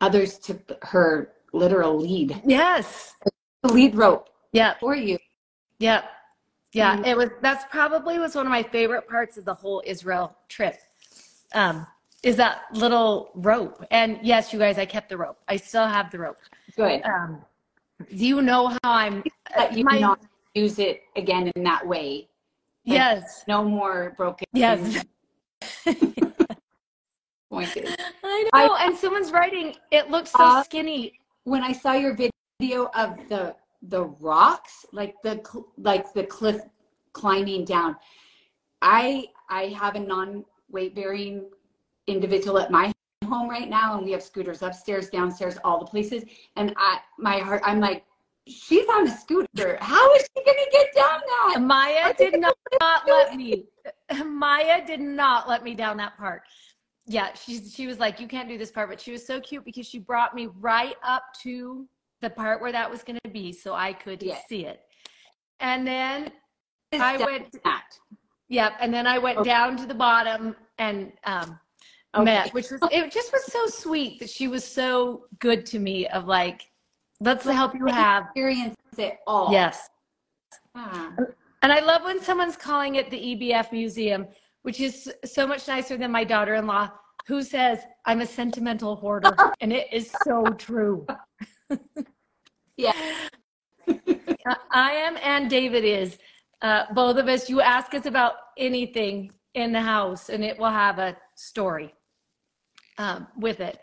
others 0.00 0.38
took 0.38 0.82
her 0.82 1.32
literal 1.52 1.98
lead. 1.98 2.40
Yes. 2.44 3.14
The 3.62 3.72
lead 3.72 3.94
rope. 3.94 4.28
Yeah. 4.52 4.74
For 4.80 4.94
you. 4.94 5.18
Yeah. 5.78 6.02
Yeah. 6.72 7.00
It 7.04 7.16
was 7.16 7.30
that's 7.40 7.64
probably 7.70 8.18
was 8.18 8.34
one 8.34 8.46
of 8.46 8.50
my 8.50 8.62
favorite 8.62 9.08
parts 9.08 9.36
of 9.36 9.44
the 9.44 9.54
whole 9.54 9.82
Israel 9.86 10.36
trip. 10.48 10.76
Um, 11.54 11.86
is 12.22 12.36
that 12.36 12.62
little 12.72 13.30
rope. 13.34 13.84
And 13.90 14.18
yes, 14.22 14.52
you 14.52 14.58
guys, 14.58 14.76
I 14.76 14.84
kept 14.84 15.08
the 15.08 15.16
rope. 15.16 15.38
I 15.48 15.56
still 15.56 15.86
have 15.86 16.10
the 16.10 16.18
rope. 16.18 16.36
Good. 16.76 17.02
Um, 17.04 17.40
do 18.10 18.26
you 18.26 18.42
know 18.42 18.68
how 18.68 18.76
I'm? 18.84 19.22
That 19.56 19.76
you 19.76 19.84
my- 19.84 19.98
not 19.98 20.20
use 20.54 20.78
it 20.78 21.02
again 21.16 21.50
in 21.54 21.62
that 21.64 21.86
way. 21.86 22.28
Yes. 22.84 23.44
No 23.46 23.64
more 23.64 24.14
broken. 24.16 24.46
Yes. 24.52 25.04
pointed. 27.50 27.88
I 28.22 28.48
know. 28.54 28.76
and 28.76 28.96
someone's 28.96 29.32
writing, 29.32 29.74
it 29.90 30.10
looks 30.10 30.30
so 30.32 30.42
Uh, 30.42 30.62
skinny. 30.62 31.18
when 31.44 31.62
I 31.62 31.72
saw 31.72 31.92
your 31.94 32.14
video 32.14 32.86
of 32.94 33.16
the 33.28 33.54
the 33.82 34.04
rocks, 34.04 34.84
like 34.92 35.14
the 35.22 35.42
like 35.76 36.12
the 36.12 36.24
cliff 36.24 36.60
climbing 37.12 37.64
down, 37.64 37.96
I 38.82 39.26
I 39.48 39.66
have 39.68 39.94
a 39.94 40.00
non 40.00 40.44
weight 40.70 40.94
bearing 40.94 41.48
individual 42.06 42.58
at 42.58 42.70
my 42.70 42.92
home 43.28 43.48
right 43.48 43.68
now, 43.68 43.96
and 43.96 44.04
we 44.04 44.12
have 44.12 44.22
scooters 44.22 44.62
upstairs, 44.62 45.10
downstairs, 45.10 45.58
all 45.64 45.78
the 45.78 45.86
places. 45.86 46.24
And 46.56 46.74
I 46.76 46.98
my 47.18 47.38
heart, 47.38 47.62
I'm 47.64 47.80
like, 47.80 48.04
she's 48.46 48.88
on 48.88 49.06
a 49.06 49.10
scooter. 49.10 49.78
How 49.80 50.14
is 50.14 50.22
she 50.36 50.44
gonna 50.44 50.58
get 50.72 50.94
down 50.94 51.20
that? 51.26 51.60
Maya 51.60 52.14
did 52.16 52.40
not, 52.40 52.56
not 52.80 53.02
let 53.06 53.36
me. 53.36 53.66
Maya 54.24 54.84
did 54.86 55.00
not 55.00 55.48
let 55.48 55.62
me 55.62 55.74
down 55.74 55.96
that 55.98 56.16
part. 56.16 56.42
Yeah, 57.06 57.32
she's 57.34 57.72
she 57.72 57.86
was 57.86 57.98
like, 57.98 58.20
you 58.20 58.26
can't 58.26 58.48
do 58.48 58.58
this 58.58 58.70
part, 58.70 58.90
but 58.90 59.00
she 59.00 59.12
was 59.12 59.26
so 59.26 59.40
cute 59.40 59.64
because 59.64 59.86
she 59.86 59.98
brought 59.98 60.34
me 60.34 60.48
right 60.58 60.96
up 61.02 61.22
to 61.42 61.86
the 62.20 62.30
part 62.30 62.60
where 62.60 62.72
that 62.72 62.90
was 62.90 63.02
going 63.02 63.18
to 63.24 63.30
be, 63.30 63.52
so 63.52 63.74
I 63.74 63.92
could 63.92 64.20
see 64.48 64.64
it. 64.66 64.80
And 65.60 65.86
then 65.86 66.30
Is 66.92 67.00
I 67.00 67.16
went, 67.18 67.52
that? 67.64 67.84
yep, 68.48 68.72
and 68.80 68.92
then 68.92 69.06
I 69.06 69.18
went 69.18 69.38
Okay. 69.38 69.50
down 69.50 69.76
to 69.78 69.86
the 69.86 69.94
bottom 69.94 70.54
and 70.78 71.12
um, 71.24 71.58
Okay. 72.16 72.24
met, 72.24 72.54
which 72.54 72.70
was 72.70 72.80
it. 72.90 73.12
Just 73.12 73.32
was 73.32 73.44
so 73.46 73.66
sweet 73.66 74.18
that 74.20 74.30
she 74.30 74.48
was 74.48 74.64
so 74.64 75.24
good 75.38 75.66
to 75.66 75.78
me. 75.78 76.06
Of 76.08 76.26
like, 76.26 76.62
let's 77.20 77.44
help 77.44 77.74
you 77.74 77.86
have. 77.86 78.24
experience 78.26 78.76
it 78.96 79.18
all. 79.26 79.52
Yes. 79.52 79.88
Ah. 80.74 81.12
And 81.62 81.72
I 81.72 81.80
love 81.80 82.02
when 82.04 82.20
someone's 82.22 82.56
calling 82.56 82.94
it 82.94 83.10
the 83.10 83.18
EBF 83.18 83.72
Museum, 83.72 84.26
which 84.62 84.80
is 84.80 85.12
so 85.24 85.46
much 85.46 85.66
nicer 85.68 85.96
than 85.96 86.10
my 86.12 86.24
daughter 86.24 86.54
in 86.54 86.66
law, 86.66 86.88
who 87.26 87.42
says, 87.42 87.80
I'm 88.06 88.20
a 88.20 88.26
sentimental 88.26 88.96
hoarder. 88.96 89.44
and 89.60 89.72
it 89.72 89.88
is 89.92 90.10
so 90.10 90.54
true. 90.54 91.06
Yeah. 92.76 92.92
I- 94.70 94.92
am, 94.92 95.16
and 95.22 95.50
David 95.50 95.84
is. 95.84 96.16
Uh, 96.62 96.84
both 96.94 97.16
of 97.16 97.26
us, 97.26 97.50
you 97.50 97.60
ask 97.60 97.92
us 97.92 98.06
about 98.06 98.34
anything 98.56 99.32
in 99.54 99.72
the 99.72 99.80
house, 99.80 100.28
and 100.28 100.44
it 100.44 100.56
will 100.58 100.70
have 100.70 101.00
a 101.00 101.16
story 101.34 101.92
um, 102.98 103.26
with 103.36 103.60
it. 103.60 103.80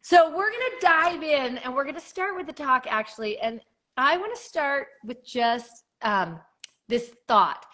So 0.00 0.30
we're 0.30 0.50
going 0.50 0.70
to 0.70 0.76
dive 0.80 1.22
in, 1.22 1.58
and 1.58 1.74
we're 1.74 1.84
going 1.84 1.94
to 1.94 2.00
start 2.00 2.36
with 2.36 2.46
the 2.46 2.52
talk, 2.52 2.86
actually. 2.88 3.38
And 3.38 3.60
I 3.96 4.16
want 4.16 4.34
to 4.34 4.40
start 4.40 4.88
with 5.04 5.24
just 5.24 5.84
um, 6.00 6.40
this 6.88 7.14
thought. 7.28 7.66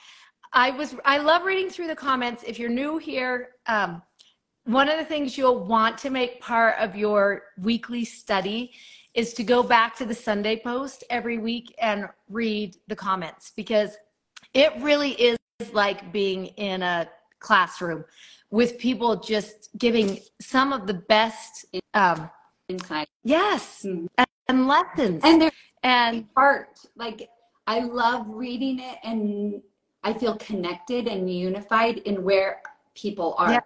I 0.52 0.70
was 0.70 0.96
I 1.04 1.18
love 1.18 1.44
reading 1.44 1.70
through 1.70 1.88
the 1.88 1.96
comments. 1.96 2.42
If 2.46 2.58
you're 2.58 2.70
new 2.70 2.98
here, 2.98 3.50
um, 3.66 4.02
one 4.64 4.88
of 4.88 4.98
the 4.98 5.04
things 5.04 5.38
you'll 5.38 5.64
want 5.64 5.96
to 5.98 6.10
make 6.10 6.40
part 6.40 6.76
of 6.78 6.94
your 6.94 7.42
weekly 7.58 8.04
study 8.04 8.72
is 9.18 9.34
to 9.34 9.42
go 9.42 9.64
back 9.64 9.96
to 9.96 10.06
the 10.06 10.14
Sunday 10.14 10.54
post 10.56 11.02
every 11.10 11.38
week 11.38 11.74
and 11.82 12.08
read 12.30 12.76
the 12.86 12.94
comments 12.94 13.52
because 13.56 13.98
it 14.54 14.72
really 14.78 15.10
is 15.14 15.36
like 15.72 16.12
being 16.12 16.46
in 16.70 16.82
a 16.84 17.08
classroom 17.40 18.04
with 18.52 18.78
people 18.78 19.16
just 19.16 19.70
giving 19.76 20.20
some 20.40 20.72
of 20.72 20.86
the 20.86 20.94
best 20.94 21.66
um, 21.94 22.30
Inside. 22.68 23.08
yes 23.24 23.82
Mhm. 23.84 24.06
and, 24.18 24.26
and 24.46 24.68
lessons 24.68 25.22
And 25.24 25.50
and 25.82 26.28
art. 26.36 26.78
Like 26.94 27.28
I 27.66 27.80
love 27.80 28.28
reading 28.28 28.78
it 28.78 28.98
and 29.02 29.60
I 30.04 30.12
feel 30.12 30.36
connected 30.36 31.08
and 31.08 31.28
unified 31.28 31.98
in 31.98 32.22
where 32.22 32.62
people 32.94 33.34
are. 33.36 33.50
Yeah. 33.50 33.60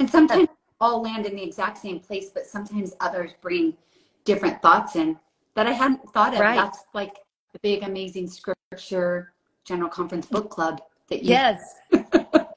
And 0.00 0.10
sometimes 0.10 0.48
all 0.80 1.02
land 1.02 1.24
in 1.26 1.36
the 1.36 1.42
exact 1.42 1.78
same 1.78 2.00
place, 2.00 2.30
but 2.30 2.46
sometimes 2.46 2.94
others 3.00 3.32
bring 3.40 3.76
different 4.24 4.60
thoughts 4.62 4.96
in 4.96 5.18
that 5.54 5.66
I 5.66 5.72
hadn't 5.72 6.08
thought 6.12 6.34
of. 6.34 6.40
Right. 6.40 6.56
That's 6.56 6.84
like 6.94 7.16
the 7.52 7.58
big 7.60 7.82
amazing 7.82 8.28
scripture 8.28 9.32
general 9.64 9.88
conference 9.90 10.26
book 10.26 10.50
club 10.50 10.80
that 11.08 11.22
you 11.22 11.30
Yes. 11.30 11.74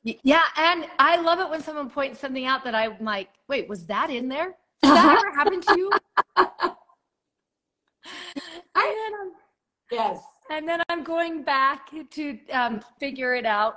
Yeah, 0.04 0.42
and 0.58 0.88
I 0.98 1.22
love 1.22 1.40
it 1.40 1.48
when 1.48 1.62
someone 1.62 1.88
points 1.88 2.20
something 2.20 2.46
out 2.46 2.64
that 2.64 2.74
I'm 2.74 2.98
like, 3.02 3.30
wait, 3.48 3.70
was 3.70 3.86
that 3.86 4.10
in 4.10 4.28
there? 4.28 4.56
Did 4.82 4.96
that 4.96 5.20
ever 5.20 5.32
happen 5.36 5.62
to 5.62 5.78
you? 5.78 5.92
I- 8.76 9.30
Yes. 9.92 10.20
and 10.50 10.68
then 10.68 10.82
I'm 10.90 11.04
going 11.04 11.44
back 11.44 11.90
to 12.12 12.40
um, 12.52 12.82
figure 13.00 13.36
it 13.36 13.46
out. 13.46 13.76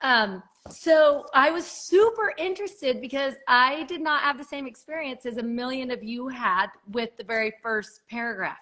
Um, 0.00 0.42
so 0.70 1.26
I 1.34 1.50
was 1.50 1.66
super 1.66 2.32
interested 2.38 3.00
because 3.00 3.34
I 3.48 3.84
did 3.84 4.00
not 4.00 4.22
have 4.22 4.38
the 4.38 4.44
same 4.44 4.66
experience 4.66 5.26
as 5.26 5.38
a 5.38 5.42
million 5.42 5.90
of 5.90 6.02
you 6.02 6.28
had 6.28 6.68
with 6.92 7.16
the 7.16 7.24
very 7.24 7.52
first 7.62 8.02
paragraph. 8.08 8.58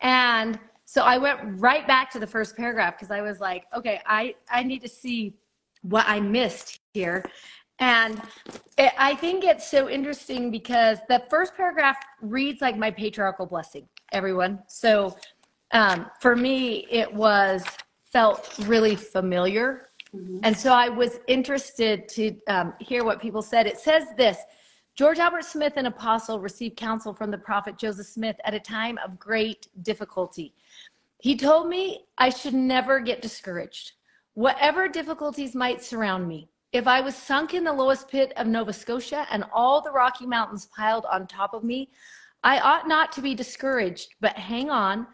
And 0.00 0.58
so 0.84 1.02
I 1.02 1.18
went 1.18 1.38
right 1.60 1.86
back 1.86 2.10
to 2.12 2.18
the 2.18 2.26
first 2.26 2.56
paragraph 2.56 2.96
because 2.98 3.10
I 3.10 3.20
was 3.20 3.40
like, 3.40 3.66
okay, 3.74 4.00
I, 4.06 4.34
I 4.50 4.62
need 4.62 4.82
to 4.82 4.88
see 4.88 5.34
what 5.82 6.04
I 6.08 6.20
missed 6.20 6.80
here. 6.92 7.24
And 7.78 8.20
it, 8.76 8.92
I 8.98 9.14
think 9.14 9.44
it's 9.44 9.70
so 9.70 9.88
interesting 9.88 10.50
because 10.50 10.98
the 11.08 11.22
first 11.30 11.56
paragraph 11.56 11.96
reads 12.20 12.60
like 12.60 12.76
my 12.76 12.90
patriarchal 12.90 13.46
blessing, 13.46 13.88
everyone. 14.12 14.60
So 14.68 15.16
um, 15.72 16.10
for 16.20 16.36
me, 16.36 16.86
it 16.90 17.12
was 17.12 17.64
felt 18.04 18.58
really 18.66 18.96
familiar. 18.96 19.89
And 20.12 20.56
so 20.56 20.72
I 20.72 20.88
was 20.88 21.20
interested 21.28 22.08
to 22.10 22.36
um, 22.48 22.74
hear 22.80 23.04
what 23.04 23.20
people 23.20 23.42
said. 23.42 23.66
It 23.66 23.78
says 23.78 24.08
this 24.16 24.38
George 24.96 25.18
Albert 25.18 25.44
Smith, 25.44 25.74
an 25.76 25.86
apostle, 25.86 26.40
received 26.40 26.76
counsel 26.76 27.14
from 27.14 27.30
the 27.30 27.38
prophet 27.38 27.78
Joseph 27.78 28.06
Smith 28.06 28.36
at 28.44 28.54
a 28.54 28.60
time 28.60 28.98
of 29.04 29.18
great 29.18 29.68
difficulty. 29.82 30.54
He 31.20 31.36
told 31.36 31.68
me 31.68 32.06
I 32.18 32.30
should 32.30 32.54
never 32.54 32.98
get 33.00 33.22
discouraged. 33.22 33.92
Whatever 34.34 34.88
difficulties 34.88 35.54
might 35.54 35.82
surround 35.82 36.26
me, 36.26 36.48
if 36.72 36.86
I 36.86 37.00
was 37.00 37.14
sunk 37.14 37.54
in 37.54 37.64
the 37.64 37.72
lowest 37.72 38.08
pit 38.08 38.32
of 38.36 38.46
Nova 38.46 38.72
Scotia 38.72 39.26
and 39.30 39.44
all 39.52 39.80
the 39.80 39.90
Rocky 39.90 40.26
Mountains 40.26 40.68
piled 40.76 41.04
on 41.06 41.26
top 41.26 41.52
of 41.52 41.64
me, 41.64 41.90
I 42.42 42.58
ought 42.60 42.88
not 42.88 43.12
to 43.12 43.20
be 43.20 43.34
discouraged, 43.34 44.14
but 44.20 44.36
hang 44.36 44.70
on 44.70 45.06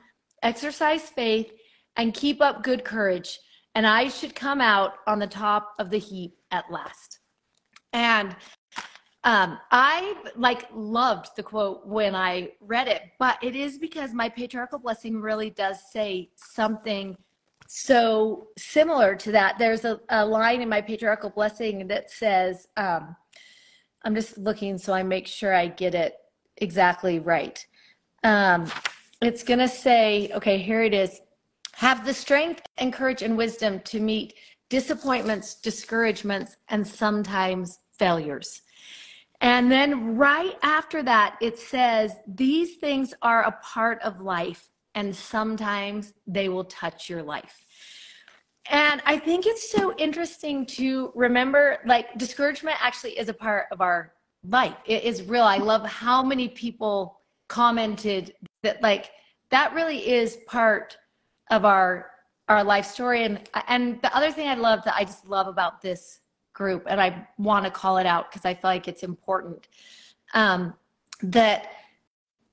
exercise 0.43 1.09
faith, 1.11 1.53
and 1.97 2.15
keep 2.15 2.41
up 2.41 2.63
good 2.63 2.85
courage, 2.85 3.39
and 3.77 3.87
I 3.87 4.09
should 4.09 4.35
come 4.35 4.63
out 4.63 4.95
on 5.07 5.19
the 5.19 5.27
top 5.27 5.75
of 5.79 5.91
the 5.91 5.99
heap 5.99 6.35
at 6.51 6.65
last. 6.71 7.19
And 7.93 8.35
um, 9.23 9.59
I 9.71 10.17
like 10.35 10.67
loved 10.73 11.37
the 11.37 11.43
quote 11.43 11.87
when 11.87 12.15
I 12.15 12.53
read 12.61 12.89
it, 12.89 13.03
but 13.19 13.37
it 13.43 13.55
is 13.55 13.77
because 13.77 14.15
my 14.15 14.31
patriarchal 14.31 14.79
blessing 14.79 15.21
really 15.21 15.51
does 15.51 15.77
say 15.93 16.31
something 16.37 17.19
so 17.69 18.49
similar 18.57 19.15
to 19.17 19.33
that. 19.33 19.59
There's 19.59 19.85
a, 19.85 20.01
a 20.09 20.25
line 20.25 20.63
in 20.63 20.71
my 20.71 20.81
patriarchal 20.81 21.31
blessing 21.31 21.87
that 21.89 22.11
says, 22.11 22.69
um, 22.79 23.15
I'm 24.05 24.15
just 24.15 24.39
looking 24.39 24.79
so 24.79 24.95
I 24.95 25.03
make 25.03 25.27
sure 25.27 25.55
I 25.55 25.67
get 25.67 25.95
it 25.95 26.15
exactly 26.57 27.19
right. 27.19 27.65
Um, 28.25 28.71
it's 29.21 29.43
going 29.43 29.59
to 29.59 29.69
say, 29.69 30.31
okay, 30.35 30.57
here 30.57 30.83
it 30.83 30.95
is. 30.95 31.21
Have 31.77 32.07
the 32.07 32.15
strength 32.15 32.63
and 32.79 32.91
courage 32.91 33.21
and 33.21 33.37
wisdom 33.37 33.81
to 33.81 34.01
meet 34.01 34.33
disappointments, 34.71 35.57
discouragements, 35.57 36.57
and 36.71 36.87
sometimes 36.87 37.81
failures. 37.99 38.63
And 39.43 39.71
then 39.71 40.17
right 40.17 40.57
after 40.63 41.03
that, 41.03 41.37
it 41.43 41.59
says, 41.59 42.15
These 42.27 42.77
things 42.77 43.13
are 43.21 43.43
a 43.43 43.59
part 43.63 44.01
of 44.01 44.23
life, 44.23 44.71
and 44.95 45.15
sometimes 45.15 46.15
they 46.27 46.49
will 46.49 46.65
touch 46.65 47.11
your 47.11 47.23
life. 47.23 47.67
And 48.71 49.03
I 49.05 49.19
think 49.19 49.45
it's 49.45 49.71
so 49.71 49.95
interesting 49.99 50.65
to 50.67 51.13
remember 51.15 51.81
like, 51.85 52.17
discouragement 52.17 52.79
actually 52.81 53.19
is 53.19 53.29
a 53.29 53.35
part 53.35 53.67
of 53.71 53.83
our 53.83 54.15
life. 54.49 54.77
It 54.87 55.05
is 55.05 55.25
real. 55.25 55.45
I 55.45 55.59
love 55.59 55.85
how 55.85 56.23
many 56.23 56.49
people 56.49 57.21
commented 57.49 58.33
that, 58.63 58.83
like, 58.83 59.11
that 59.51 59.75
really 59.75 60.09
is 60.11 60.39
part 60.47 60.97
of 61.51 61.65
our 61.65 62.11
our 62.49 62.63
life 62.63 62.87
story 62.87 63.25
and 63.25 63.41
and 63.69 64.01
the 64.03 64.17
other 64.17 64.31
thing 64.31 64.49
i 64.49 64.55
love 64.55 64.81
that 64.85 64.95
i 64.95 65.05
just 65.05 65.27
love 65.27 65.49
about 65.49 65.81
this 65.83 66.21
group, 66.57 66.87
and 66.89 67.01
I 67.01 67.29
want 67.39 67.65
to 67.67 67.71
call 67.71 67.99
it 67.99 68.07
out 68.07 68.31
because 68.31 68.45
I 68.45 68.55
feel 68.55 68.71
like 68.71 68.89
it's 68.89 69.05
important. 69.05 69.69
Um, 70.35 70.75
that 71.23 71.69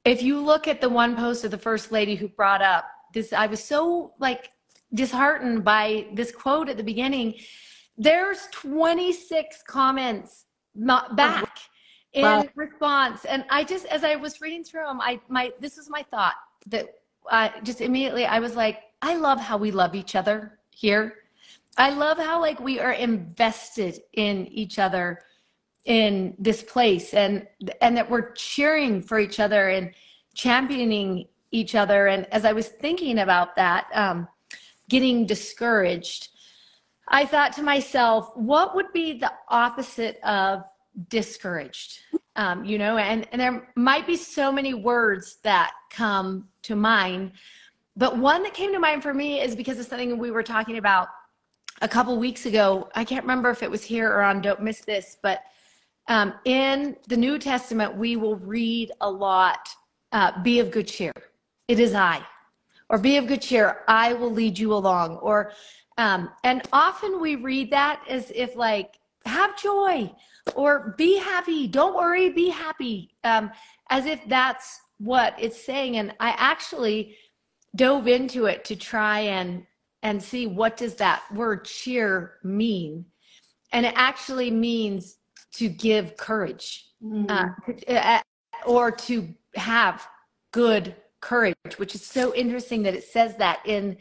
if 0.06 0.22
you 0.22 0.40
look 0.40 0.68
at 0.68 0.82
the 0.82 0.90
one 0.90 1.16
post 1.16 1.44
of 1.44 1.52
the 1.52 1.58
first 1.58 1.92
lady 1.92 2.16
who 2.16 2.28
brought 2.28 2.62
up 2.62 2.86
this, 3.14 3.34
I 3.34 3.48
was 3.48 3.64
so 3.64 4.14
like 4.20 4.52
disheartened 4.94 5.64
by 5.64 6.08
this 6.14 6.32
quote 6.32 6.70
at 6.70 6.78
the 6.78 6.84
beginning. 6.84 7.36
There's 7.98 8.48
26 8.52 9.64
comments 9.68 10.46
not 10.76 11.16
back 11.16 11.58
in 12.14 12.24
wow. 12.24 12.46
response, 12.56 13.26
and 13.26 13.46
I 13.50 13.64
just 13.64 13.86
as 13.86 14.04
I 14.04 14.16
was 14.16 14.42
reading 14.42 14.64
through 14.64 14.86
them, 14.86 15.02
I 15.02 15.20
my 15.30 15.52
this 15.60 15.78
was 15.78 15.90
my 15.90 16.04
thought 16.12 16.36
that 16.68 16.90
I 17.30 17.54
just 17.64 17.82
immediately 17.82 18.26
I 18.26 18.40
was 18.40 18.56
like, 18.56 18.80
I 19.02 19.16
love 19.16 19.40
how 19.40 19.58
we 19.58 19.72
love 19.72 19.96
each 19.96 20.16
other 20.16 20.60
here. 20.72 21.16
I 21.78 21.90
love 21.90 22.18
how 22.18 22.40
like 22.40 22.60
we 22.60 22.80
are 22.80 22.94
invested 22.94 24.00
in 24.14 24.48
each 24.48 24.80
other 24.80 25.20
in 25.86 26.36
this 26.40 26.64
place 26.64 27.14
and 27.14 27.48
and 27.82 27.98
that 27.98 28.10
we're 28.10 28.32
cheering 28.34 29.02
for 29.02 29.20
each 29.20 29.40
other 29.40 29.70
and 29.70 29.92
championing 30.34 31.28
each 31.52 31.76
other. 31.76 32.08
And 32.08 32.26
as 32.34 32.46
I 32.46 32.54
was 32.54 32.68
thinking 32.68 33.20
about 33.20 33.56
that 33.56 33.88
um, 33.94 34.28
getting 34.90 35.26
discouraged 35.26 36.30
I 37.08 37.26
thought 37.26 37.54
to 37.54 37.64
myself 37.64 38.32
what 38.36 38.76
would 38.76 38.92
be 38.94 39.20
the 39.20 39.32
opposite 39.50 40.20
of 40.24 40.64
discouraged? 41.10 42.00
Um, 42.36 42.66
you 42.66 42.78
know 42.78 42.98
and, 42.98 43.28
and 43.32 43.42
there 43.42 43.72
might 43.76 44.08
be 44.08 44.16
so 44.16 44.52
many 44.52 44.74
words 44.74 45.38
that 45.44 45.72
come 45.92 46.48
to 46.64 46.76
mind 46.76 47.32
but 47.96 48.18
one 48.18 48.44
that 48.44 48.54
came 48.54 48.74
to 48.74 48.80
mind 48.80 49.04
for 49.04 49.14
me 49.14 49.40
is 49.40 49.56
because 49.56 49.80
of 49.80 49.86
something 49.86 50.18
we 50.18 50.32
were 50.32 50.44
talking 50.44 50.78
about 50.78 51.10
a 51.82 51.88
couple 51.88 52.18
weeks 52.18 52.46
ago. 52.46 52.90
I 52.96 53.04
can't 53.04 53.24
remember 53.24 53.50
if 53.50 53.62
it 53.62 53.70
was 53.70 53.84
here 53.84 54.10
or 54.10 54.22
on 54.22 54.42
Don't 54.42 54.62
Miss 54.62 54.82
This, 54.82 55.18
but 55.22 55.44
um, 56.08 56.34
in 56.46 56.98
the 57.08 57.18
New 57.18 57.38
Testament, 57.38 57.96
we 57.96 58.16
will 58.16 58.38
read 58.38 58.92
a 59.02 59.10
lot 59.10 59.70
uh, 60.12 60.42
be 60.42 60.60
of 60.60 60.72
good 60.72 60.88
cheer. 60.88 61.14
It 61.68 61.80
is 61.80 61.94
I. 61.94 62.22
Or 62.90 62.98
be 62.98 63.18
of 63.18 63.28
good 63.28 63.42
cheer. 63.42 63.82
I 63.88 64.14
will 64.14 64.32
lead 64.32 64.58
you 64.58 64.74
along. 64.74 65.18
Or, 65.18 65.52
um, 65.98 66.30
and 66.44 66.68
often 66.74 67.22
we 67.22 67.36
read 67.36 67.72
that 67.72 68.04
as 68.08 68.32
if 68.36 68.56
like, 68.56 69.00
have 69.26 69.58
joy 69.58 70.12
or 70.56 70.94
be 70.98 71.18
happy. 71.18 71.68
Don't 71.68 71.96
worry, 71.96 72.30
be 72.30 72.50
happy. 72.50 73.16
Um, 73.24 73.52
as 73.90 74.06
if 74.06 74.20
that's 74.28 74.82
what 75.04 75.36
it's 75.38 75.64
saying. 75.64 75.98
And 75.98 76.14
I 76.20 76.30
actually 76.38 77.18
dove 77.76 78.08
into 78.08 78.46
it 78.46 78.66
to 78.66 78.76
try 78.76 79.20
and 79.20 79.66
and 80.02 80.22
see 80.22 80.48
what 80.48 80.78
does 80.78 80.96
that 80.96 81.24
word 81.34 81.66
cheer 81.66 82.34
mean 82.44 83.06
and 83.72 83.86
it 83.86 83.94
actually 83.96 84.52
means 84.52 85.18
to 85.54 85.70
give 85.70 86.16
courage 86.18 86.86
mm. 87.04 87.26
uh, 87.30 87.92
uh, 87.92 88.22
or 88.66 88.92
to 88.92 89.34
have 89.56 90.08
good 90.52 90.96
courage 91.20 91.56
which 91.78 91.96
is 91.96 92.06
so 92.06 92.34
interesting 92.36 92.84
that 92.84 92.94
it 92.94 93.04
says 93.04 93.36
that 93.38 93.60
in 93.66 93.98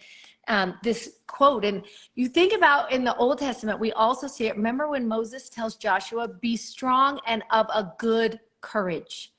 um, 0.49 0.75
this 0.83 1.21
quote 1.27 1.65
and 1.65 1.85
you 2.15 2.29
think 2.29 2.53
about 2.53 2.93
in 2.93 3.05
the 3.05 3.17
old 3.17 3.39
testament 3.39 3.79
we 3.79 3.93
also 3.93 4.27
see 4.27 4.47
it 4.49 4.57
remember 4.57 4.89
when 4.89 5.07
moses 5.07 5.49
tells 5.49 5.77
joshua 5.77 6.29
be 6.29 6.57
strong 6.57 7.21
and 7.27 7.43
of 7.51 7.67
a 7.73 7.93
good 7.99 8.41
courage 8.61 9.33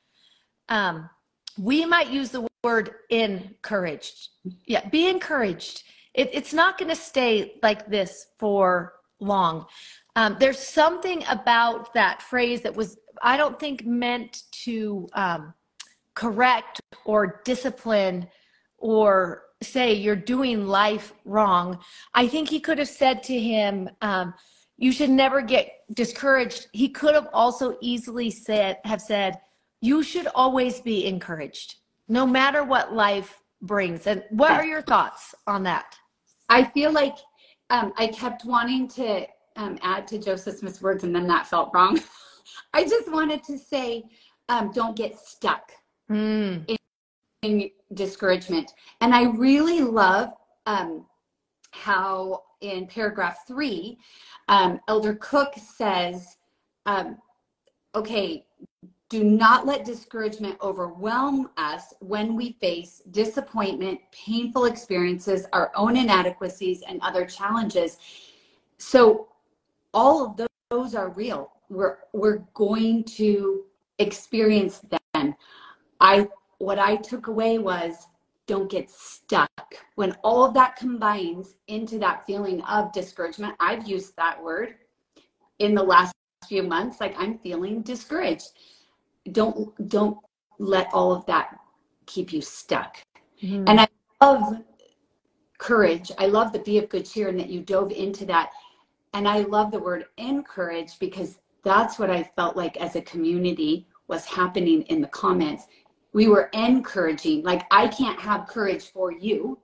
um, 0.70 1.10
we 1.58 1.86
might 1.86 2.10
use 2.10 2.30
the 2.30 2.48
word 2.64 2.92
encouraged 3.10 4.30
yeah 4.66 4.88
be 4.90 5.08
encouraged 5.08 5.84
it, 6.14 6.30
it's 6.32 6.54
not 6.54 6.78
going 6.78 6.90
to 6.90 6.96
stay 6.96 7.56
like 7.64 7.88
this 7.88 8.28
for 8.38 8.94
long. 9.20 9.66
Um, 10.16 10.38
there's 10.40 10.60
something 10.60 11.24
about 11.30 11.94
that 11.94 12.22
phrase 12.22 12.62
that 12.62 12.76
was, 12.76 12.98
I 13.22 13.38
don't 13.38 13.60
think, 13.60 13.86
meant 13.86 14.44
to 14.64 15.08
um, 15.14 15.54
correct 16.14 16.82
or 17.06 17.42
discipline 17.44 18.28
or 18.78 19.44
say 19.62 19.94
you're 19.94 20.16
doing 20.16 20.68
life 20.68 21.14
wrong. 21.26 21.80
I 22.14 22.28
think 22.28 22.50
he 22.50 22.60
could 22.60 22.78
have 22.78 22.90
said 22.90 23.24
to 23.24 23.40
him, 23.40 23.90
um, 24.02 24.34
you 24.78 24.92
should 24.92 25.10
never 25.10 25.42
get 25.42 25.72
discouraged. 25.94 26.68
He 26.74 26.90
could 26.90 27.16
have 27.16 27.30
also 27.34 27.78
easily 27.82 28.30
said, 28.30 28.78
have 28.84 29.02
said, 29.02 29.40
you 29.84 30.02
should 30.02 30.28
always 30.34 30.80
be 30.80 31.06
encouraged, 31.06 31.76
no 32.08 32.26
matter 32.26 32.64
what 32.64 32.94
life 32.94 33.44
brings. 33.62 34.08
And 34.08 34.24
what 34.30 34.52
are 34.52 34.64
your 34.64 34.82
thoughts 34.82 35.36
on 35.46 35.62
that? 35.64 35.98
I 36.48 36.64
feel 36.64 36.94
like 36.94 37.18
um, 37.70 37.92
I 37.98 38.08
kept 38.08 38.46
wanting 38.46 38.88
to 38.90 39.28
um, 39.58 39.78
add 39.82 40.08
to 40.08 40.18
Joseph 40.18 40.56
Smith's 40.56 40.82
words, 40.82 41.04
and 41.04 41.14
then 41.14 41.28
that 41.28 41.48
felt 41.48 41.70
wrong. 41.74 42.00
I 42.74 42.86
just 42.86 43.12
wanted 43.12 43.44
to 43.44 43.58
say, 43.58 44.06
um, 44.48 44.72
don't 44.72 44.96
get 44.96 45.20
stuck 45.20 45.74
mm. 46.10 46.64
in, 46.70 46.78
in, 47.42 47.70
discouragement. 47.94 48.72
And 49.02 49.14
I 49.14 49.24
really 49.24 49.82
love 49.82 50.32
um, 50.66 51.06
how 51.72 52.44
in 52.62 52.88
paragraph 52.88 53.46
three, 53.46 53.98
um, 54.48 54.80
Elder 54.88 55.16
Cook 55.16 55.56
says, 55.58 56.38
um, 56.86 57.18
okay, 57.96 58.46
do 59.14 59.24
not 59.24 59.68
let 59.68 59.86
discouragement 59.86 60.58
overwhelm 60.60 61.52
us 61.56 61.94
when 62.00 62.36
we 62.36 62.54
face 62.54 63.04
disappointment, 63.12 64.00
painful 64.12 64.66
experiences, 64.66 65.46
our 65.54 65.72
own 65.76 65.96
inadequacies, 65.96 66.82
and 66.88 67.00
other 67.04 67.24
challenges. 67.24 68.00
So, 68.80 69.28
all 69.94 70.26
of 70.26 70.48
those 70.72 70.96
are 70.96 71.10
real. 71.10 71.52
We're, 71.70 71.98
we're 72.14 72.40
going 72.56 73.04
to 73.04 73.66
experience 74.00 74.82
them. 75.14 75.36
I 76.02 76.28
what 76.58 76.80
I 76.80 76.96
took 76.96 77.28
away 77.28 77.60
was 77.60 78.08
don't 78.48 78.72
get 78.72 78.90
stuck. 78.90 79.76
When 79.94 80.14
all 80.24 80.44
of 80.44 80.56
that 80.56 80.76
combines 80.76 81.54
into 81.68 82.00
that 82.00 82.26
feeling 82.26 82.64
of 82.64 82.92
discouragement, 82.92 83.54
I've 83.60 83.88
used 83.88 84.16
that 84.16 84.42
word 84.44 84.74
in 85.60 85.76
the 85.76 85.84
last 85.84 86.16
few 86.50 86.64
months. 86.64 87.00
Like 87.00 87.14
I'm 87.16 87.38
feeling 87.38 87.84
discouraged 87.84 88.50
don't 89.32 89.90
don't 89.90 90.18
let 90.60 90.88
all 90.94 91.14
of 91.14 91.26
that 91.26 91.58
keep 92.06 92.34
you 92.34 92.42
stuck. 92.42 92.98
Mm-hmm. 93.42 93.66
And 93.68 93.82
I 93.82 93.88
love 94.22 94.62
courage. 95.58 96.12
I 96.18 96.28
love 96.28 96.52
the 96.52 96.60
be 96.60 96.78
of 96.78 96.90
good 96.90 97.06
cheer 97.06 97.30
and 97.30 97.40
that 97.40 97.50
you 97.50 97.62
dove 97.62 97.92
into 97.92 98.26
that. 98.26 98.52
And 99.14 99.28
I 99.28 99.40
love 99.40 99.72
the 99.72 99.80
word 99.80 100.06
encourage 100.18 101.00
because 101.00 101.40
that's 101.64 101.98
what 101.98 102.10
I 102.10 102.24
felt 102.24 102.58
like 102.58 102.78
as 102.78 102.96
a 102.96 103.02
community 103.02 103.88
was 104.08 104.26
happening 104.26 104.82
in 104.84 105.02
the 105.02 105.08
comments. 105.08 105.66
We 106.12 106.28
were 106.28 106.50
encouraging, 106.54 107.44
like 107.44 107.64
I 107.72 107.88
can't 107.88 108.20
have 108.20 108.48
courage 108.48 108.92
for 108.92 109.12
you, 109.12 109.60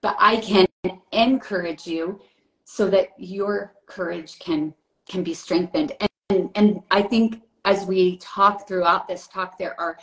but 0.00 0.16
I 0.18 0.36
can 0.38 0.66
encourage 1.12 1.86
you 1.86 2.20
so 2.64 2.88
that 2.90 3.10
your 3.18 3.74
courage 3.86 4.38
can 4.38 4.74
can 5.08 5.22
be 5.22 5.32
strengthened. 5.32 5.92
And 6.00 6.08
and, 6.30 6.50
and 6.56 6.82
I 6.90 7.00
think 7.02 7.40
as 7.68 7.84
we 7.84 8.16
talk 8.16 8.66
throughout 8.66 9.06
this 9.06 9.28
talk, 9.28 9.58
there 9.58 9.78
are 9.78 9.98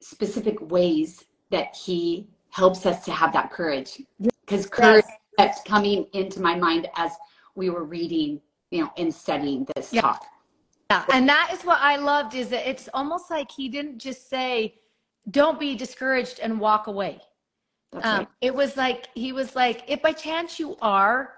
specific 0.00 0.60
ways 0.70 1.24
that 1.50 1.74
he 1.74 2.28
helps 2.50 2.84
us 2.84 3.04
to 3.06 3.10
have 3.10 3.32
that 3.32 3.50
courage 3.50 4.02
because 4.44 4.66
courage 4.66 5.04
kept 5.38 5.64
coming 5.64 6.06
into 6.12 6.42
my 6.42 6.54
mind 6.54 6.88
as 6.96 7.12
we 7.54 7.70
were 7.70 7.84
reading, 7.84 8.40
you 8.70 8.82
know, 8.82 8.92
and 8.98 9.14
studying 9.14 9.66
this 9.74 9.92
Yeah. 9.92 10.02
talk. 10.02 10.26
Yeah, 10.90 11.04
and 11.12 11.28
that 11.28 11.50
is 11.52 11.64
what 11.64 11.78
I 11.80 11.96
loved 11.96 12.34
is 12.34 12.50
that 12.50 12.68
it's 12.68 12.88
almost 12.92 13.30
like 13.30 13.50
he 13.50 13.68
didn't 13.68 13.98
just 13.98 14.28
say, 14.28 14.74
"Don't 15.30 15.58
be 15.58 15.76
discouraged 15.76 16.40
and 16.40 16.60
walk 16.60 16.88
away." 16.88 17.20
Um, 17.92 18.02
right. 18.02 18.28
it 18.40 18.54
was 18.54 18.76
like 18.76 19.08
he 19.14 19.32
was 19.32 19.54
like, 19.54 19.84
"If 19.86 20.02
by 20.02 20.12
chance 20.12 20.58
you 20.58 20.76
are 20.82 21.34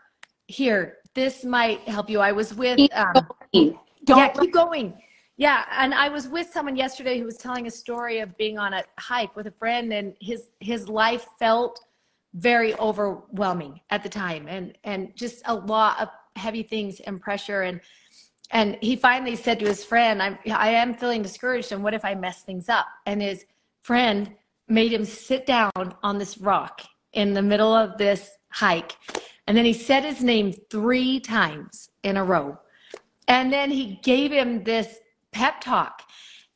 here, 0.46 0.98
this 1.14 1.44
might 1.44 1.81
help 1.81 2.09
you." 2.09 2.18
I 2.20 2.33
was 2.33 2.55
with, 2.55 2.79
Keep 2.79 2.98
um. 2.98 3.29
Don't 4.05 4.18
yeah, 4.18 4.29
keep 4.29 4.53
going. 4.53 4.94
Yeah, 5.42 5.64
and 5.72 5.92
I 5.92 6.09
was 6.09 6.28
with 6.28 6.52
someone 6.52 6.76
yesterday 6.76 7.18
who 7.18 7.24
was 7.24 7.37
telling 7.37 7.66
a 7.66 7.70
story 7.72 8.20
of 8.20 8.37
being 8.37 8.59
on 8.61 8.74
a 8.74 8.85
hike 8.96 9.35
with 9.35 9.48
a 9.48 9.50
friend, 9.50 9.92
and 9.92 10.14
his 10.20 10.50
his 10.61 10.88
life 10.88 11.26
felt 11.37 11.81
very 12.35 12.76
overwhelming 12.76 13.81
at 13.90 14.05
the 14.05 14.09
time, 14.09 14.46
and 14.46 14.78
and 14.85 15.11
just 15.16 15.42
a 15.46 15.55
lot 15.57 16.00
of 16.00 16.11
heavy 16.37 16.62
things 16.62 17.00
and 17.00 17.20
pressure 17.20 17.62
and 17.62 17.81
and 18.52 18.78
he 18.83 18.94
finally 18.94 19.35
said 19.35 19.59
to 19.59 19.66
his 19.66 19.85
friend, 19.85 20.22
I'm, 20.22 20.38
I 20.46 20.68
am 20.68 20.94
feeling 20.94 21.22
discouraged. 21.22 21.72
And 21.72 21.83
what 21.83 21.92
if 21.92 22.05
I 22.05 22.14
mess 22.14 22.42
things 22.42 22.68
up? 22.68 22.87
And 23.07 23.20
his 23.20 23.44
friend 23.83 24.37
made 24.68 24.92
him 24.92 25.05
sit 25.05 25.44
down 25.44 25.72
on 26.05 26.18
this 26.18 26.38
rock 26.38 26.83
in 27.14 27.35
the 27.35 27.42
middle 27.42 27.74
of 27.74 27.98
this 27.98 28.31
hike. 28.50 28.92
And 29.48 29.57
then 29.57 29.64
he 29.64 29.72
said 29.72 30.05
his 30.05 30.22
name 30.22 30.52
three 30.70 31.18
times 31.18 31.90
in 32.05 32.16
a 32.16 32.22
row. 32.22 32.59
And 33.26 33.52
then 33.52 33.72
he 33.72 33.98
gave 34.05 34.31
him 34.31 34.62
this 34.62 35.00
pep 35.33 35.61
talk. 35.61 36.03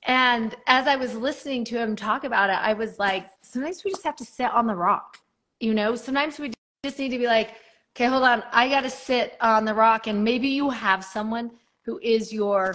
And 0.07 0.55
as 0.67 0.87
I 0.87 0.97
was 0.97 1.15
listening 1.15 1.65
to 1.67 1.79
him 1.79 1.97
talk 1.97 2.25
about 2.25 2.51
it, 2.51 2.57
I 2.61 2.75
was 2.75 2.99
like, 2.99 3.29
sometimes 3.43 3.83
we 3.85 3.91
just 3.91 4.05
have 4.05 4.17
to 4.17 4.25
sit 4.25 4.51
on 4.53 4.67
the 4.67 4.75
rock. 4.75 5.19
You 5.59 5.75
know, 5.75 5.97
sometimes 5.97 6.39
we 6.39 6.53
just 6.85 6.99
need 6.99 7.09
to 7.09 7.19
be 7.19 7.27
like, 7.27 7.55
okay, 7.97 8.07
hold 8.07 8.23
on, 8.23 8.45
I 8.53 8.69
got 8.69 8.83
to 8.83 8.91
sit 8.91 9.37
on 9.41 9.65
the 9.65 9.75
rock. 9.75 10.07
And 10.07 10.23
maybe 10.23 10.49
you 10.49 10.71
have 10.71 11.05
someone 11.05 11.51
who 11.85 11.99
is 12.03 12.33
your 12.33 12.75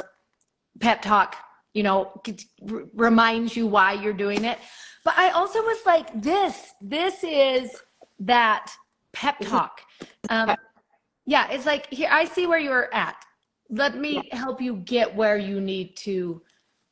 pep 0.79 1.01
talk, 1.01 1.37
you 1.73 1.83
know, 1.83 2.11
r- 2.69 2.83
reminds 2.93 3.55
you 3.55 3.67
why 3.67 3.93
you're 3.93 4.13
doing 4.13 4.43
it. 4.43 4.59
But 5.05 5.17
I 5.17 5.29
also 5.29 5.59
was 5.61 5.79
like, 5.85 6.21
this, 6.21 6.73
this 6.81 7.23
is 7.23 7.71
that 8.19 8.71
pep 9.13 9.39
talk. 9.39 9.81
Um, 10.29 10.55
yeah, 11.25 11.49
it's 11.49 11.65
like, 11.65 11.87
here, 11.93 12.09
I 12.11 12.25
see 12.25 12.47
where 12.47 12.59
you're 12.59 12.93
at. 12.93 13.15
Let 13.71 13.97
me 13.97 14.29
help 14.33 14.61
you 14.61 14.75
get 14.75 15.15
where 15.15 15.37
you 15.37 15.61
need 15.61 15.95
to 15.97 16.41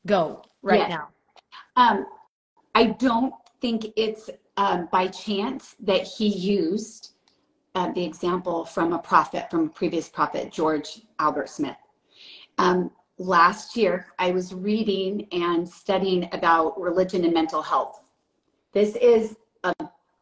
go 0.06 0.42
right 0.62 0.88
Yeah. 0.88 0.88
now. 0.88 1.08
Um, 1.76 2.06
I 2.74 2.86
don't 2.86 3.34
think 3.60 3.92
it's 3.96 4.30
um, 4.56 4.88
by 4.90 5.08
chance 5.08 5.76
that 5.80 6.02
he 6.02 6.28
used 6.28 7.12
uh, 7.74 7.92
the 7.92 8.02
example 8.02 8.64
from 8.64 8.94
a 8.94 8.98
prophet, 8.98 9.50
from 9.50 9.66
a 9.66 9.68
previous 9.68 10.08
prophet, 10.08 10.50
George 10.50 11.02
Albert 11.18 11.50
Smith. 11.50 11.76
Um, 12.56 12.90
last 13.18 13.76
year, 13.76 14.06
I 14.18 14.30
was 14.30 14.54
reading 14.54 15.28
and 15.32 15.68
studying 15.68 16.28
about 16.32 16.80
religion 16.80 17.24
and 17.24 17.34
mental 17.34 17.62
health. 17.62 18.00
This 18.72 18.96
is 18.96 19.36
a, 19.64 19.74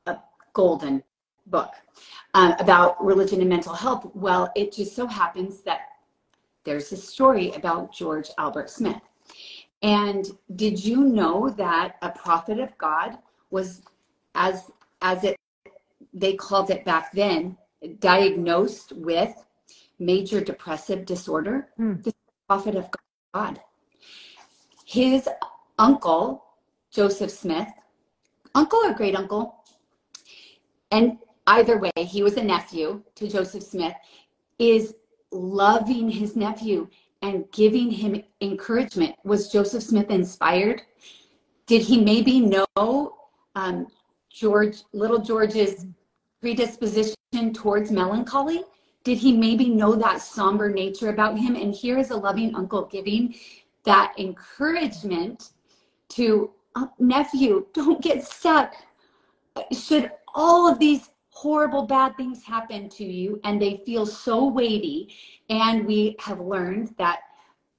a 0.07 0.19
golden 0.53 1.03
book 1.47 1.71
uh, 2.35 2.55
about 2.59 3.03
religion 3.05 3.41
and 3.41 3.49
mental 3.49 3.75
health. 3.75 4.11
Well, 4.15 4.51
it 4.57 4.73
just 4.73 4.95
so 4.97 5.07
happens 5.07 5.61
that 5.63 5.81
there's 6.69 6.93
a 6.93 6.97
story 6.99 7.51
about 7.53 7.95
George 7.95 8.29
Albert 8.37 8.69
Smith. 8.69 9.01
And 9.83 10.27
did 10.55 10.85
you 10.85 11.03
know 11.03 11.49
that 11.49 11.97
a 12.03 12.11
prophet 12.11 12.61
of 12.61 12.77
God 12.77 13.17
was, 13.51 13.81
as 14.35 14.71
as 15.01 15.25
it 15.25 15.37
they 16.13 16.35
called 16.35 16.69
it 16.69 16.85
back 16.85 17.11
then, 17.13 17.57
diagnosed 18.01 18.93
with 18.93 19.33
major 19.99 20.43
depressive 20.43 21.07
disorder? 21.07 21.69
Hmm. 21.79 22.03
The 22.03 22.13
prophet 22.47 22.77
of 22.77 22.91
God. 23.33 23.61
His 24.85 25.27
uncle, 25.79 26.45
Joseph 26.91 27.31
Smith, 27.31 27.69
uncle 28.55 28.81
or 28.85 28.93
great 28.93 29.17
uncle, 29.17 29.65
and 30.91 31.17
either 31.47 31.79
way, 31.79 31.93
he 31.97 32.23
was 32.23 32.37
a 32.37 32.45
nephew 32.45 33.03
to 33.15 33.27
Joseph 33.27 33.63
Smith, 33.63 33.95
is 34.59 34.95
loving 35.31 36.09
his 36.09 36.37
nephew 36.37 36.89
and 37.23 37.45
giving 37.53 37.91
him 37.91 38.23
encouragement. 38.41 39.17
Was 39.25 39.51
Joseph 39.51 39.83
Smith 39.83 40.11
inspired? 40.11 40.83
Did 41.67 41.83
he 41.83 42.01
maybe 42.03 42.41
know 42.41 43.15
um, 43.55 43.89
George, 44.31 44.83
little 44.93 45.19
George's 45.19 45.87
predisposition 46.41 47.17
towards 47.53 47.91
melancholy? 47.91 48.65
Did 49.05 49.19
he 49.19 49.37
maybe 49.37 49.69
know 49.69 49.95
that 49.95 50.21
somber 50.21 50.71
nature 50.71 51.09
about 51.09 51.39
him? 51.39 51.57
And 51.57 51.75
here 51.75 51.99
is 51.99 52.11
a 52.11 52.17
loving 52.17 52.55
uncle 52.55 52.83
giving 52.85 53.35
that 53.85 54.15
encouragement 54.19 55.51
to 56.11 56.51
uh, 56.75 56.87
nephew, 56.99 57.67
don't 57.73 58.01
get 58.03 58.25
stuck. 58.25 58.75
Should 59.73 60.11
all 60.35 60.71
of 60.71 60.79
these 60.79 61.11
horrible 61.39 61.87
bad 61.87 62.17
things 62.17 62.43
happen 62.43 62.89
to 62.89 63.05
you 63.05 63.41
and 63.45 63.63
they 63.63 63.77
feel 63.87 64.05
so 64.05 64.45
weighty, 64.45 65.15
and 65.49 65.87
we 65.87 66.17
have 66.19 66.41
learned 66.41 66.93
that 66.99 67.21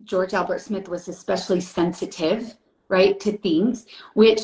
George 0.06 0.34
Albert 0.34 0.62
Smith 0.62 0.88
was 0.88 1.10
especially 1.10 1.60
sensitive, 1.60 2.56
right, 2.88 3.20
to 3.20 3.38
things, 3.40 3.86
which 4.14 4.40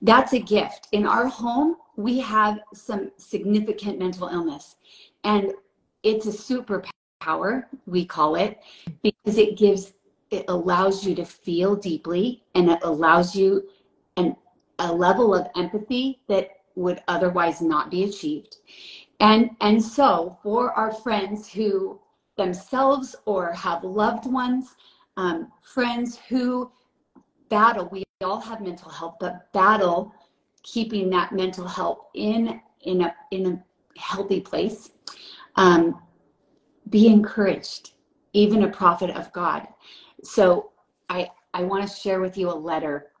that's 0.00 0.32
a 0.32 0.38
gift. 0.38 0.86
In 0.92 1.06
our 1.06 1.26
home, 1.26 1.74
we 1.96 2.20
have 2.20 2.60
some 2.72 3.10
significant 3.16 3.98
mental 3.98 4.28
illness, 4.28 4.76
and 5.24 5.52
it's 6.04 6.26
a 6.26 6.30
superpower, 6.30 7.64
we 7.86 8.04
call 8.04 8.36
it, 8.36 8.60
because 9.02 9.38
it 9.38 9.58
gives, 9.58 9.92
it 10.30 10.44
allows 10.46 11.04
you 11.04 11.16
to 11.16 11.24
feel 11.24 11.74
deeply 11.74 12.44
and 12.54 12.70
it 12.70 12.78
allows 12.82 13.34
you 13.34 13.68
an, 14.16 14.36
a 14.78 14.92
level 14.92 15.34
of 15.34 15.48
empathy 15.56 16.20
that 16.28 16.61
would 16.74 17.02
otherwise 17.08 17.60
not 17.60 17.90
be 17.90 18.04
achieved. 18.04 18.56
And, 19.20 19.50
and 19.60 19.82
so 19.82 20.38
for 20.42 20.72
our 20.72 20.92
friends 20.92 21.50
who 21.50 22.00
themselves 22.36 23.14
or 23.24 23.52
have 23.52 23.84
loved 23.84 24.26
ones, 24.26 24.74
um, 25.16 25.52
friends 25.60 26.18
who 26.28 26.72
battle, 27.48 27.88
we 27.92 28.02
all 28.24 28.40
have 28.40 28.60
mental 28.60 28.90
health, 28.90 29.16
but 29.20 29.52
battle 29.52 30.14
keeping 30.62 31.10
that 31.10 31.32
mental 31.32 31.66
health 31.66 32.06
in, 32.14 32.60
in, 32.82 33.02
a, 33.02 33.14
in 33.30 33.46
a 33.46 34.00
healthy 34.00 34.40
place. 34.40 34.90
Um, 35.56 36.00
be 36.88 37.06
encouraged, 37.06 37.92
even 38.32 38.64
a 38.64 38.68
prophet 38.68 39.10
of 39.10 39.32
God. 39.32 39.66
So 40.22 40.72
I, 41.08 41.28
I 41.54 41.62
want 41.62 41.88
to 41.88 41.94
share 41.94 42.20
with 42.20 42.36
you 42.36 42.50
a 42.50 42.54
letter 42.54 43.11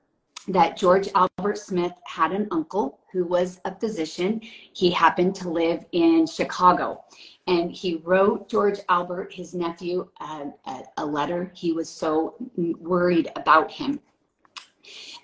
that 0.48 0.76
George 0.76 1.08
Albert 1.14 1.58
Smith 1.58 1.92
had 2.04 2.32
an 2.32 2.48
uncle 2.50 3.00
who 3.12 3.24
was 3.24 3.60
a 3.64 3.74
physician. 3.74 4.40
He 4.72 4.90
happened 4.90 5.34
to 5.36 5.48
live 5.48 5.84
in 5.92 6.26
Chicago. 6.26 7.04
And 7.46 7.70
he 7.70 7.96
wrote 8.04 8.48
George 8.48 8.78
Albert, 8.88 9.32
his 9.32 9.54
nephew, 9.54 10.08
a, 10.20 10.52
a 10.96 11.04
letter. 11.06 11.52
He 11.54 11.72
was 11.72 11.88
so 11.88 12.34
worried 12.56 13.30
about 13.36 13.70
him. 13.70 14.00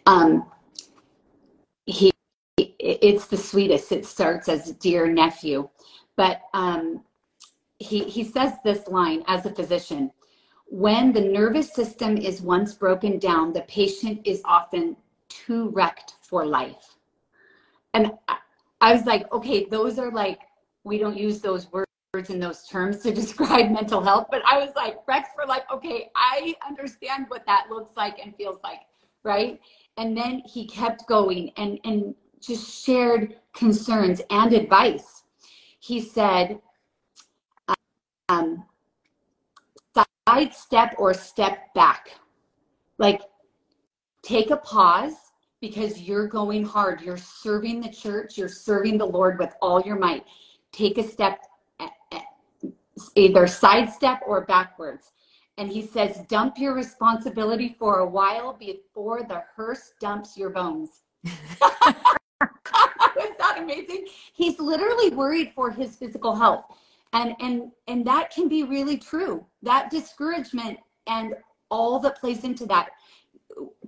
Um, 0.07 0.47
he, 1.87 2.13
it's 2.57 3.27
the 3.27 3.37
sweetest. 3.37 3.91
It 3.93 4.07
starts 4.07 4.49
as 4.49 4.73
dear 4.73 5.11
nephew. 5.11 5.69
But 6.17 6.43
um, 6.55 7.03
he, 7.79 8.05
he 8.05 8.25
says 8.25 8.55
this 8.65 8.87
line 8.89 9.25
as 9.27 9.47
a 9.47 9.55
physician 9.55 10.13
when 10.71 11.13
the 11.13 11.21
nervous 11.21 11.73
system 11.73 12.19
is 12.19 12.43
once 12.43 12.75
broken 12.75 13.19
down, 13.19 13.55
the 13.55 13.63
patient 13.63 14.21
is 14.27 14.43
often 14.45 14.97
too 15.47 15.71
wrecked 15.71 16.15
for 16.23 16.45
life. 16.45 16.97
And 17.95 18.13
I, 18.81 18.93
was 18.93 19.07
like, 19.07 19.31
okay, 19.33 19.65
those 19.65 19.99
are 19.99 20.11
like, 20.11 20.41
we 20.85 20.99
don't 20.99 21.17
use 21.17 21.41
those 21.41 21.67
words 21.73 22.31
in 22.31 22.39
those 22.39 22.67
terms 22.67 23.03
to 23.03 23.13
describe 23.15 23.71
mental 23.71 24.03
health, 24.03 24.29
but 24.31 24.43
I 24.45 24.59
was 24.59 24.75
like, 24.77 24.97
wrecked 25.07 25.35
for 25.35 25.47
life. 25.47 25.63
Okay, 25.73 26.11
I 26.15 26.55
understand 26.67 27.27
what 27.29 27.45
that 27.47 27.67
looks 27.71 27.97
like 27.97 28.19
and 28.23 28.35
feels 28.37 28.61
like, 28.63 28.81
right? 29.23 29.61
And 29.97 30.17
then 30.17 30.43
he 30.45 30.67
kept 30.67 31.07
going 31.07 31.51
and, 31.57 31.79
and 31.85 32.15
just 32.41 32.85
shared 32.85 33.37
concerns 33.55 34.21
and 34.31 34.53
advice. 34.53 35.25
He 35.81 36.01
said, 36.01 36.61
um, 38.29 38.65
side 39.95 40.55
step 40.55 40.95
or 40.99 41.15
step 41.15 41.73
back. 41.75 42.11
Like, 42.99 43.23
take 44.23 44.51
a 44.51 44.57
pause 44.59 45.28
because 45.61 46.01
you're 46.01 46.27
going 46.27 46.65
hard. 46.65 47.01
You're 47.01 47.17
serving 47.17 47.81
the 47.81 47.91
church, 47.91 48.39
you're 48.39 48.49
serving 48.49 48.99
the 48.99 49.07
Lord 49.07 49.39
with 49.39 49.55
all 49.61 49.81
your 49.81 49.99
might. 49.99 50.25
Take 50.73 50.99
a 50.99 51.03
step, 51.03 51.41
eh, 51.81 51.89
eh, 52.13 52.21
either 53.15 53.47
sidestep 53.47 54.21
or 54.27 54.45
backwards. 54.45 55.13
And 55.57 55.69
he 55.69 55.85
says, 55.85 56.21
dump 56.29 56.57
your 56.57 56.75
responsibility 56.75 57.75
for 57.79 57.99
a 57.99 58.07
while 58.07 58.53
before 58.53 59.25
the 59.25 59.43
hearse 59.57 59.93
dumps 60.01 60.37
your 60.37 60.51
bones. 60.51 61.03
Was 61.25 61.35
that 63.39 63.57
amazing? 63.59 64.07
He's 64.33 64.61
literally 64.61 65.11
worried 65.11 65.53
for 65.57 65.73
his 65.73 65.97
physical 65.97 66.37
health. 66.37 66.65
And 67.13 67.35
and 67.41 67.73
and 67.89 68.07
that 68.07 68.31
can 68.31 68.49
be 68.49 68.63
really 68.63 68.99
true. 68.99 69.45
That 69.63 69.91
discouragement 69.91 70.79
and 71.07 71.35
all 71.71 71.99
that 72.01 72.21
plays 72.21 72.45
into 72.45 72.67
that 72.67 72.91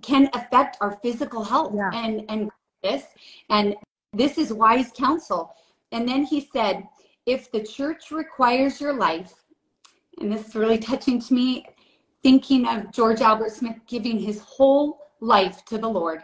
can 0.03 0.29
affect 0.35 0.77
our 0.81 0.99
physical 1.03 1.45
health 1.45 1.75
Yeah. 1.75 1.91
and 1.93 2.25
and 2.29 2.51
this 2.83 3.05
and 3.49 3.77
this 4.13 4.39
is 4.39 4.53
wise 4.53 4.91
counsel. 4.93 5.55
And 5.93 6.09
then 6.09 6.25
he 6.25 6.49
said, 6.53 6.89
if 7.27 7.51
the 7.53 7.63
church 7.63 8.11
requires 8.11 8.81
your 8.81 8.93
life, 8.93 9.33
and 10.19 10.33
this 10.33 10.49
is 10.49 10.55
really 10.57 10.79
touching 10.79 11.21
to 11.21 11.35
me, 11.35 11.67
thinking 12.23 12.67
of 12.67 12.93
George 12.93 13.21
Albert 13.21 13.53
Smith 13.53 13.77
giving 13.87 14.19
his 14.19 14.41
whole 14.41 14.99
life 15.21 15.65
to 15.67 15.79
the 15.79 15.89
Lord. 15.89 16.23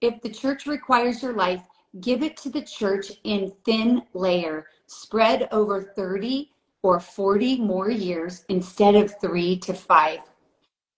If 0.00 0.20
the 0.22 0.30
church 0.30 0.66
requires 0.66 1.22
your 1.22 1.32
life, 1.32 1.62
give 2.00 2.22
it 2.22 2.36
to 2.38 2.50
the 2.50 2.62
church 2.62 3.12
in 3.24 3.52
thin 3.64 4.02
layer, 4.14 4.66
spread 4.86 5.48
over 5.52 5.92
30 5.96 6.50
or 6.82 7.00
40 7.00 7.60
more 7.60 7.90
years 7.90 8.44
instead 8.48 8.94
of 8.94 9.18
three 9.20 9.58
to 9.58 9.74
five. 9.74 10.20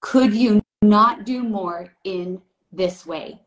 Could 0.00 0.34
you 0.34 0.62
not 0.82 1.24
do 1.24 1.42
more 1.42 1.92
in 2.04 2.40
this 2.72 3.06
way? 3.06 3.40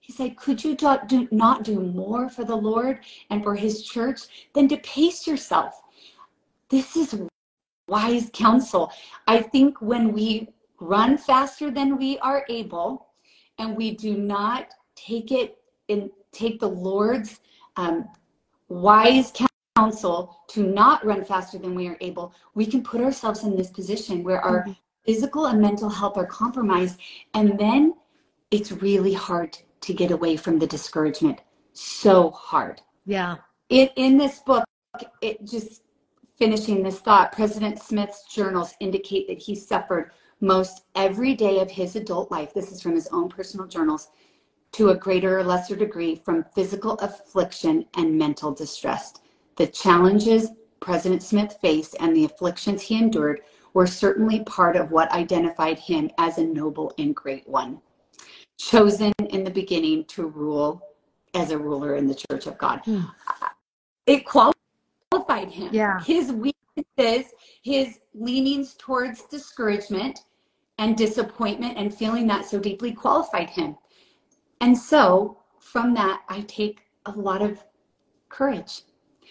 He 0.00 0.12
said, 0.12 0.36
Could 0.36 0.62
you 0.62 0.74
do, 0.74 0.98
do, 1.06 1.28
not 1.30 1.64
do 1.64 1.80
more 1.80 2.28
for 2.28 2.44
the 2.44 2.56
Lord 2.56 3.00
and 3.30 3.42
for 3.42 3.54
his 3.54 3.82
church 3.82 4.48
than 4.52 4.68
to 4.68 4.76
pace 4.78 5.26
yourself? 5.26 5.80
This 6.68 6.96
is 6.96 7.22
wise 7.88 8.30
counsel. 8.32 8.92
I 9.26 9.40
think 9.40 9.80
when 9.80 10.12
we 10.12 10.48
run 10.80 11.16
faster 11.16 11.70
than 11.70 11.96
we 11.96 12.18
are 12.18 12.44
able 12.48 13.08
and 13.58 13.76
we 13.76 13.94
do 13.96 14.16
not 14.16 14.68
take 14.94 15.32
it 15.32 15.58
and 15.88 16.10
take 16.32 16.60
the 16.60 16.68
Lord's 16.68 17.40
um, 17.76 18.08
wise 18.68 19.32
counsel 19.76 20.40
to 20.48 20.62
not 20.62 21.04
run 21.04 21.24
faster 21.24 21.58
than 21.58 21.74
we 21.74 21.88
are 21.88 21.96
able, 22.00 22.34
we 22.54 22.66
can 22.66 22.82
put 22.82 23.00
ourselves 23.00 23.44
in 23.44 23.56
this 23.56 23.70
position 23.70 24.22
where 24.22 24.40
our 24.40 24.66
physical 25.04 25.46
and 25.46 25.60
mental 25.60 25.88
health 25.88 26.16
are 26.16 26.26
compromised. 26.26 27.00
And 27.34 27.58
then 27.58 27.94
it's 28.50 28.72
really 28.72 29.12
hard 29.12 29.56
to 29.82 29.92
get 29.92 30.10
away 30.10 30.36
from 30.36 30.58
the 30.58 30.66
discouragement. 30.66 31.40
So 31.72 32.30
hard. 32.30 32.80
Yeah. 33.04 33.36
It, 33.68 33.92
in 33.96 34.16
this 34.18 34.38
book, 34.40 34.64
it 35.20 35.44
just 35.44 35.82
finishing 36.36 36.82
this 36.82 37.00
thought, 37.00 37.32
President 37.32 37.80
Smith's 37.80 38.24
journals 38.32 38.74
indicate 38.80 39.28
that 39.28 39.38
he 39.38 39.54
suffered 39.54 40.12
most 40.40 40.82
every 40.94 41.34
day 41.34 41.60
of 41.60 41.70
his 41.70 41.96
adult 41.96 42.30
life. 42.30 42.52
This 42.54 42.72
is 42.72 42.80
from 42.80 42.94
his 42.94 43.08
own 43.08 43.28
personal 43.28 43.66
journals 43.66 44.08
to 44.72 44.88
a 44.90 44.96
greater 44.96 45.38
or 45.38 45.44
lesser 45.44 45.76
degree 45.76 46.16
from 46.16 46.44
physical 46.54 46.94
affliction 46.94 47.86
and 47.96 48.18
mental 48.18 48.52
distress. 48.52 49.14
The 49.56 49.68
challenges 49.68 50.50
President 50.80 51.22
Smith 51.22 51.56
faced 51.62 51.96
and 52.00 52.14
the 52.14 52.24
afflictions 52.24 52.82
he 52.82 52.98
endured 52.98 53.40
were 53.74 53.86
certainly 53.86 54.42
part 54.44 54.76
of 54.76 54.92
what 54.92 55.10
identified 55.10 55.78
him 55.78 56.10
as 56.18 56.38
a 56.38 56.44
noble 56.44 56.94
and 56.98 57.14
great 57.14 57.46
one, 57.48 57.80
chosen 58.58 59.12
in 59.28 59.44
the 59.44 59.50
beginning 59.50 60.04
to 60.06 60.26
rule 60.26 60.80
as 61.34 61.50
a 61.50 61.58
ruler 61.58 61.96
in 61.96 62.06
the 62.06 62.14
church 62.14 62.46
of 62.46 62.56
God. 62.56 62.80
Hmm. 62.84 63.02
It 64.06 64.24
qualified 64.24 65.50
him. 65.50 65.70
Yeah. 65.72 66.00
His 66.04 66.32
weaknesses, 66.32 67.32
his 67.62 67.98
leanings 68.14 68.74
towards 68.74 69.22
discouragement 69.22 70.20
and 70.78 70.96
disappointment 70.96 71.76
and 71.76 71.92
feeling 71.92 72.26
that 72.28 72.46
so 72.46 72.58
deeply 72.58 72.92
qualified 72.92 73.50
him. 73.50 73.76
And 74.60 74.76
so 74.76 75.38
from 75.58 75.94
that, 75.94 76.22
I 76.28 76.42
take 76.42 76.82
a 77.06 77.12
lot 77.12 77.42
of 77.42 77.62
courage 78.28 78.82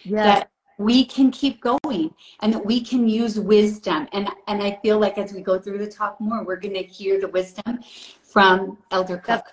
Yes. 0.02 0.24
that 0.24 0.50
we 0.78 1.04
can 1.04 1.30
keep 1.30 1.60
going 1.60 2.14
and 2.40 2.52
that 2.52 2.64
we 2.64 2.80
can 2.80 3.08
use 3.08 3.38
wisdom. 3.38 4.08
And, 4.12 4.28
and 4.48 4.62
I 4.62 4.78
feel 4.82 4.98
like 4.98 5.18
as 5.18 5.32
we 5.32 5.40
go 5.40 5.58
through 5.58 5.78
the 5.78 5.86
talk 5.86 6.20
more, 6.20 6.44
we're 6.44 6.56
going 6.56 6.74
to 6.74 6.82
hear 6.82 7.20
the 7.20 7.28
wisdom 7.28 7.80
from 8.22 8.78
Elder 8.90 9.18
Cook. 9.18 9.44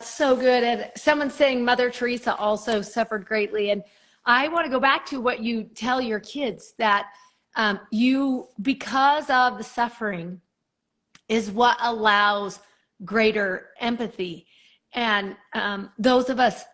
so 0.00 0.36
good. 0.36 0.62
And 0.62 0.90
someone 0.96 1.30
saying 1.30 1.64
Mother 1.64 1.90
Teresa 1.90 2.34
also 2.36 2.82
suffered 2.82 3.24
greatly. 3.24 3.70
And 3.70 3.82
I 4.26 4.48
want 4.48 4.66
to 4.66 4.70
go 4.70 4.80
back 4.80 5.06
to 5.06 5.20
what 5.20 5.40
you 5.40 5.64
tell 5.74 6.00
your 6.00 6.20
kids 6.20 6.74
that 6.78 7.08
um, 7.56 7.80
you, 7.90 8.48
because 8.62 9.30
of 9.30 9.58
the 9.58 9.64
suffering, 9.64 10.40
is 11.28 11.50
what 11.50 11.76
allows 11.80 12.60
greater 13.04 13.68
empathy. 13.80 14.46
And 14.92 15.36
um, 15.54 15.90
those 15.98 16.28
of 16.28 16.38
us 16.38 16.64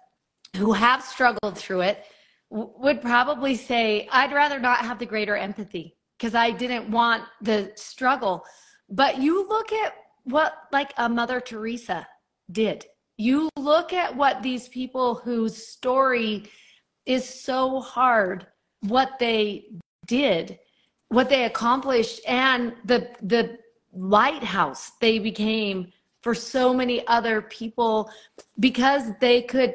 who 0.56 0.72
have 0.72 1.02
struggled 1.02 1.56
through 1.56 1.82
it 1.82 2.04
would 2.50 3.00
probably 3.00 3.54
say, 3.54 4.08
I'd 4.10 4.32
rather 4.32 4.58
not 4.58 4.78
have 4.78 4.98
the 4.98 5.06
greater 5.06 5.36
empathy 5.36 5.96
because 6.18 6.34
I 6.34 6.50
didn't 6.50 6.90
want 6.90 7.24
the 7.40 7.72
struggle. 7.76 8.44
But 8.88 9.18
you 9.18 9.48
look 9.48 9.72
at 9.72 9.94
what, 10.24 10.54
like 10.72 10.92
a 10.98 11.08
Mother 11.08 11.40
Teresa 11.40 12.06
did. 12.50 12.84
You 13.16 13.48
look 13.56 13.92
at 13.92 14.14
what 14.16 14.42
these 14.42 14.68
people 14.68 15.14
whose 15.14 15.66
story 15.68 16.50
is 17.06 17.28
so 17.28 17.80
hard, 17.80 18.46
what 18.80 19.18
they 19.18 19.66
did, 20.06 20.58
what 21.08 21.28
they 21.28 21.44
accomplished, 21.44 22.20
and 22.26 22.72
the 22.84 23.10
the 23.22 23.58
lighthouse 23.92 24.92
they 25.00 25.18
became 25.18 25.92
for 26.22 26.34
so 26.34 26.72
many 26.72 27.06
other 27.08 27.42
people 27.42 28.10
because 28.60 29.10
they 29.20 29.42
could 29.42 29.74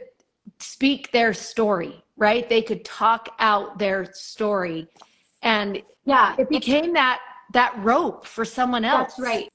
speak 0.59 1.11
their 1.11 1.33
story, 1.33 2.03
right? 2.17 2.47
They 2.47 2.61
could 2.61 2.85
talk 2.85 3.29
out 3.39 3.77
their 3.77 4.11
story. 4.13 4.87
And 5.41 5.81
Yeah, 6.05 6.35
it 6.37 6.49
became 6.49 6.93
that 6.93 7.19
that 7.53 7.77
rope 7.83 8.25
for 8.25 8.43
someone 8.43 8.83
else. 8.83 9.15
That's 9.15 9.19
right. 9.19 9.49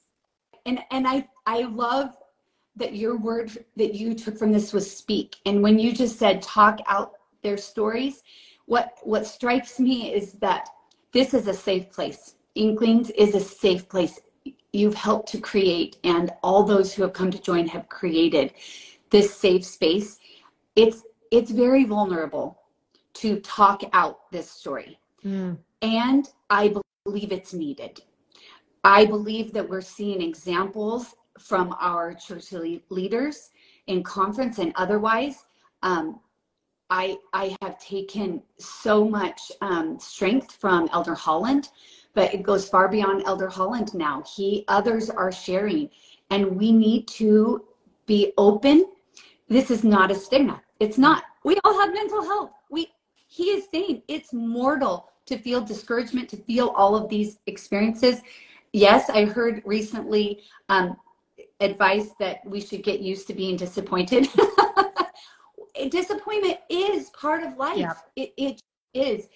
And 0.67 0.81
and 0.91 1.07
I 1.07 1.27
I 1.47 1.63
love 1.63 2.17
that 2.77 2.95
your 2.95 3.17
word 3.17 3.65
that 3.77 3.95
you 3.95 4.15
took 4.15 4.39
from 4.39 4.53
this 4.53 4.73
was 4.73 4.91
speak. 4.91 5.37
And 5.47 5.63
when 5.63 5.79
you 5.79 5.93
just 5.93 6.19
said 6.19 6.43
talk 6.43 6.81
out 6.87 7.13
their 7.43 7.57
stories, 7.57 8.23
what 8.67 8.99
what 9.03 9.27
strikes 9.27 9.81
me 9.81 10.13
is 10.15 10.35
that 10.35 10.69
this 11.13 11.35
is 11.35 11.49
a 11.49 11.55
safe 11.55 11.91
place. 11.91 12.37
Inklings 12.55 13.11
is 13.11 13.35
a 13.35 13.41
safe 13.41 13.89
place. 13.89 14.21
You've 14.73 14.95
helped 14.95 15.29
to 15.33 15.41
create, 15.41 15.97
and 16.05 16.33
all 16.43 16.63
those 16.63 16.95
who 16.95 17.03
have 17.03 17.13
come 17.13 17.31
to 17.31 17.43
join 17.43 17.67
have 17.69 17.89
created 17.89 18.55
this 19.11 19.35
safe 19.35 19.65
space. 19.65 20.19
It's 20.77 21.03
it's 21.31 21.51
very 21.51 21.85
vulnerable 21.85 22.61
to 23.15 23.41
talk 23.41 23.83
out 23.93 24.31
this 24.31 24.51
story. 24.51 24.99
Mm. 25.25 25.59
And 25.83 26.29
I 26.49 26.75
believe 27.05 27.33
it's 27.33 27.53
needed. 27.53 28.03
I 28.85 29.05
believe 29.05 29.53
that 29.53 29.69
we're 29.69 29.83
seeing 29.83 30.23
examples 30.23 31.15
from 31.39 31.75
our 31.81 32.15
church 32.15 32.53
leaders 32.89 33.51
in 33.87 34.03
conference 34.03 34.59
and 34.59 34.73
otherwise. 34.77 35.47
Um, 35.83 36.21
I, 36.91 37.19
I 37.33 37.57
have 37.63 37.79
taken 37.79 38.43
so 38.59 39.09
much 39.09 39.53
um, 39.61 39.99
strength 39.99 40.53
from 40.53 40.89
Elder 40.93 41.15
Holland, 41.15 41.69
but 42.15 42.35
it 42.35 42.43
goes 42.43 42.69
far 42.69 42.89
beyond 42.89 43.23
Elder 43.27 43.49
Holland 43.49 43.95
now. 43.95 44.25
He, 44.35 44.65
others 44.67 45.09
are 45.09 45.31
sharing, 45.31 45.89
and 46.31 46.57
we 46.57 46.73
need 46.73 47.07
to 47.09 47.65
be 48.07 48.33
open. 48.37 48.87
This 49.49 49.71
is 49.71 49.85
not 49.85 50.11
a 50.11 50.15
stigma. 50.15 50.61
It's 50.81 50.99
not. 50.99 51.25
We 51.45 51.59
all 51.65 51.79
have 51.79 51.93
mental 51.93 52.23
health. 52.23 52.53
We, 52.71 52.89
he 53.29 53.45
is 53.51 53.65
saying 53.71 54.03
it's 54.09 54.33
mortal 54.33 55.11
to 55.27 55.39
feel 55.39 55.61
discouragement, 55.61 56.29
to 56.31 56.37
feel 56.37 56.69
all 56.69 56.97
of 56.97 57.09
these 57.09 57.39
experiences. 57.47 58.23
Yes, 58.73 59.11
I 59.11 59.27
heard 59.27 59.63
recently 59.65 60.43
um, 60.69 60.97
advice 61.61 62.11
that 62.19 62.39
we 62.47 62.61
should 62.61 62.83
get 62.83 63.01
used 63.01 63.27
to 63.29 63.35
being 63.35 63.57
disappointed. 63.57 64.29
Disappointment 65.91 66.59
is 66.69 67.11
part 67.11 67.43
of 67.43 67.57
life. 67.57 67.77
Yeah. 67.79 67.93
It, 68.17 68.33
it 68.37 68.61
is. 68.95 69.29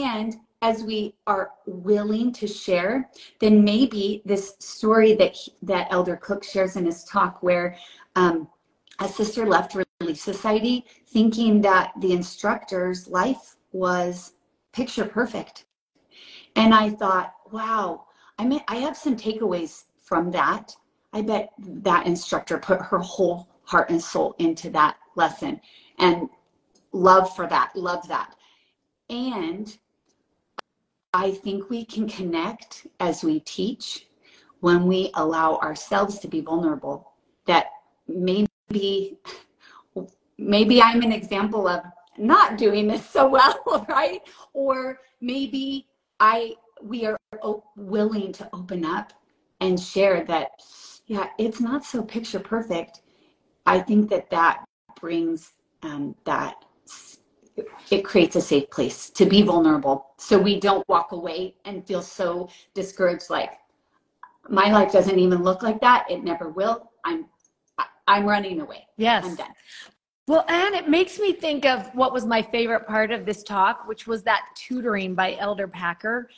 And 0.00 0.36
as 0.62 0.82
we 0.82 1.14
are 1.26 1.50
willing 1.66 2.32
to 2.32 2.46
share, 2.46 3.10
then 3.40 3.62
maybe 3.62 4.22
this 4.24 4.54
story 4.58 5.14
that 5.14 5.34
he- 5.34 5.54
that 5.62 5.86
Elder 5.90 6.16
Cook 6.16 6.42
shares 6.42 6.76
in 6.76 6.84
his 6.84 7.04
talk, 7.04 7.42
where 7.42 7.76
um, 8.16 8.48
a 8.98 9.08
sister 9.08 9.46
left 9.46 9.74
Relief 10.00 10.20
Society 10.20 10.86
thinking 11.08 11.60
that 11.60 11.92
the 11.98 12.12
instructor's 12.12 13.08
life 13.08 13.56
was 13.72 14.34
picture 14.72 15.04
perfect. 15.04 15.64
And 16.54 16.72
I 16.72 16.90
thought, 16.90 17.34
wow, 17.50 18.06
I 18.38 18.44
mean, 18.44 18.60
I 18.68 18.76
have 18.76 18.96
some 18.96 19.16
takeaways 19.16 19.86
from 19.96 20.30
that. 20.30 20.76
I 21.12 21.22
bet 21.22 21.52
that 21.58 22.06
instructor 22.06 22.58
put 22.58 22.80
her 22.80 22.98
whole 22.98 23.48
heart 23.64 23.90
and 23.90 24.00
soul 24.00 24.36
into 24.38 24.70
that 24.70 24.98
lesson 25.16 25.60
and 25.98 26.28
love 26.92 27.34
for 27.34 27.48
that, 27.48 27.74
love 27.74 28.06
that. 28.06 28.36
And 29.10 29.76
I 31.12 31.32
think 31.32 31.70
we 31.70 31.84
can 31.84 32.08
connect 32.08 32.86
as 33.00 33.24
we 33.24 33.40
teach 33.40 34.06
when 34.60 34.86
we 34.86 35.10
allow 35.14 35.56
ourselves 35.56 36.20
to 36.20 36.28
be 36.28 36.40
vulnerable. 36.40 37.14
That 37.46 37.66
maybe, 38.06 39.18
maybe 40.38 40.80
I'm 40.80 41.02
an 41.02 41.12
example 41.12 41.66
of 41.68 41.82
not 42.16 42.56
doing 42.56 42.86
this 42.86 43.08
so 43.08 43.28
well, 43.28 43.86
right? 43.88 44.20
Or 44.52 45.00
maybe 45.20 45.86
I 46.20 46.54
we 46.82 47.06
are 47.06 47.16
willing 47.76 48.32
to 48.32 48.48
open 48.52 48.84
up 48.84 49.12
and 49.60 49.78
share 49.78 50.24
that 50.24 50.50
yeah, 51.06 51.28
it's 51.38 51.60
not 51.60 51.84
so 51.84 52.02
picture 52.02 52.38
perfect. 52.38 53.00
I 53.66 53.80
think 53.80 54.10
that 54.10 54.30
that 54.30 54.64
brings 55.00 55.52
um, 55.82 56.14
that 56.24 56.64
it 57.90 58.04
creates 58.04 58.36
a 58.36 58.40
safe 58.40 58.70
place 58.70 59.10
to 59.10 59.26
be 59.26 59.42
vulnerable. 59.42 60.10
So 60.18 60.38
we 60.38 60.60
don't 60.60 60.86
walk 60.88 61.12
away 61.12 61.54
and 61.64 61.86
feel 61.86 62.02
so 62.02 62.48
discouraged 62.74 63.30
like 63.30 63.52
my 64.48 64.70
life 64.70 64.92
doesn't 64.92 65.18
even 65.18 65.42
look 65.42 65.62
like 65.62 65.80
that. 65.80 66.06
It 66.10 66.24
never 66.24 66.50
will. 66.50 66.90
I'm 67.04 67.26
i'm 68.06 68.24
running 68.24 68.60
away. 68.60 68.86
Yes. 68.96 69.24
i'm 69.24 69.34
done 69.34 69.52
well 70.28 70.44
and 70.48 70.74
it 70.74 70.88
makes 70.88 71.18
me 71.18 71.32
think 71.32 71.64
of 71.64 71.92
what 71.94 72.12
was 72.12 72.24
my 72.24 72.42
favorite 72.42 72.86
part 72.86 73.10
of 73.10 73.26
this 73.26 73.42
talk 73.42 73.88
which 73.88 74.06
was 74.06 74.22
that 74.22 74.42
tutoring 74.54 75.14
by 75.14 75.34
elder 75.36 75.66
packer. 75.66 76.30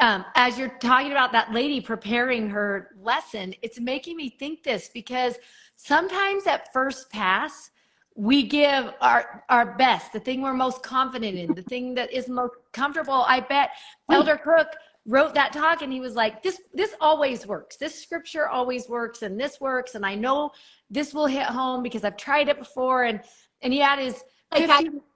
Um, 0.00 0.24
as 0.34 0.58
you're 0.58 0.76
talking 0.80 1.12
about 1.12 1.30
that 1.32 1.52
lady 1.52 1.80
preparing 1.80 2.48
her 2.50 2.96
lesson 3.00 3.54
it's 3.62 3.78
making 3.78 4.16
me 4.16 4.30
think 4.30 4.62
this 4.62 4.90
because 4.92 5.36
sometimes 5.76 6.46
at 6.46 6.72
first 6.72 7.10
pass 7.10 7.70
we 8.16 8.44
give 8.44 8.92
our 9.00 9.44
our 9.50 9.74
best 9.76 10.12
the 10.12 10.20
thing 10.20 10.40
we're 10.40 10.54
most 10.54 10.82
confident 10.82 11.36
in 11.36 11.54
the 11.54 11.62
thing 11.62 11.94
that 11.94 12.12
is 12.12 12.28
most 12.28 12.54
comfortable. 12.72 13.24
I 13.26 13.40
bet 13.40 13.70
elder 14.10 14.36
cook 14.36 14.68
wrote 15.06 15.34
that 15.34 15.52
talk 15.52 15.82
and 15.82 15.92
he 15.92 16.00
was 16.00 16.14
like 16.14 16.42
this 16.42 16.60
this 16.72 16.94
always 17.00 17.46
works. 17.46 17.76
This 17.76 18.00
scripture 18.00 18.48
always 18.48 18.88
works 18.88 19.22
and 19.22 19.38
this 19.38 19.60
works 19.60 19.94
and 19.94 20.04
i 20.04 20.14
know 20.14 20.50
this 20.90 21.12
will 21.12 21.26
hit 21.26 21.44
home 21.44 21.82
because 21.82 22.04
i've 22.04 22.16
tried 22.16 22.48
it 22.48 22.58
before. 22.58 23.04
And 23.04 23.20
and 23.62 23.72
he 23.72 23.80
had 23.80 23.98
his 23.98 24.22
like 24.52 24.68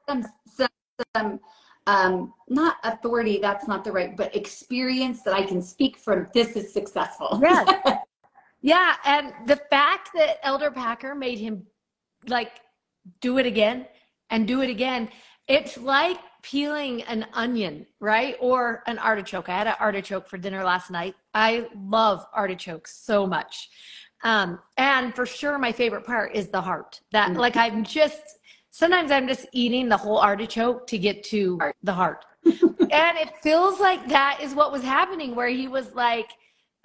some, 0.08 0.24
some, 0.46 0.68
some 1.16 1.40
um 1.86 2.34
not 2.48 2.76
authority 2.84 3.38
that's 3.40 3.66
not 3.66 3.84
the 3.84 3.92
right 3.92 4.16
but 4.16 4.34
experience 4.34 5.22
that 5.22 5.32
i 5.32 5.42
can 5.42 5.62
speak 5.62 5.96
from 5.96 6.28
this 6.34 6.56
is 6.56 6.72
successful. 6.72 7.40
Yeah. 7.42 7.94
Yeah 8.60 8.96
and 9.04 9.32
the 9.46 9.54
fact 9.70 10.10
that 10.16 10.38
elder 10.42 10.72
packer 10.72 11.14
made 11.14 11.38
him 11.38 11.64
like 12.26 12.60
do 13.20 13.38
it 13.38 13.46
again 13.46 13.86
and 14.30 14.46
do 14.46 14.62
it 14.62 14.70
again. 14.70 15.08
It's 15.46 15.78
like 15.78 16.18
peeling 16.50 17.02
an 17.02 17.26
onion, 17.34 17.86
right? 18.00 18.36
Or 18.40 18.82
an 18.86 18.98
artichoke. 18.98 19.48
I 19.50 19.58
had 19.58 19.66
an 19.66 19.74
artichoke 19.78 20.26
for 20.26 20.38
dinner 20.38 20.64
last 20.64 20.90
night. 20.90 21.14
I 21.34 21.68
love 21.76 22.24
artichokes 22.32 22.96
so 22.96 23.26
much. 23.26 23.68
Um, 24.24 24.58
and 24.78 25.14
for 25.14 25.26
sure, 25.26 25.58
my 25.58 25.72
favorite 25.72 26.06
part 26.06 26.34
is 26.34 26.48
the 26.48 26.60
heart. 26.60 27.00
That, 27.12 27.30
mm-hmm. 27.30 27.40
like, 27.40 27.56
I'm 27.56 27.84
just, 27.84 28.38
sometimes 28.70 29.10
I'm 29.10 29.28
just 29.28 29.46
eating 29.52 29.88
the 29.88 29.96
whole 29.96 30.18
artichoke 30.18 30.86
to 30.86 30.96
get 30.98 31.22
to 31.24 31.58
the 31.82 31.92
heart. 31.92 32.24
and 32.44 33.18
it 33.18 33.36
feels 33.42 33.78
like 33.78 34.08
that 34.08 34.38
is 34.42 34.54
what 34.54 34.72
was 34.72 34.82
happening, 34.82 35.34
where 35.34 35.48
he 35.48 35.68
was 35.68 35.94
like, 35.94 36.30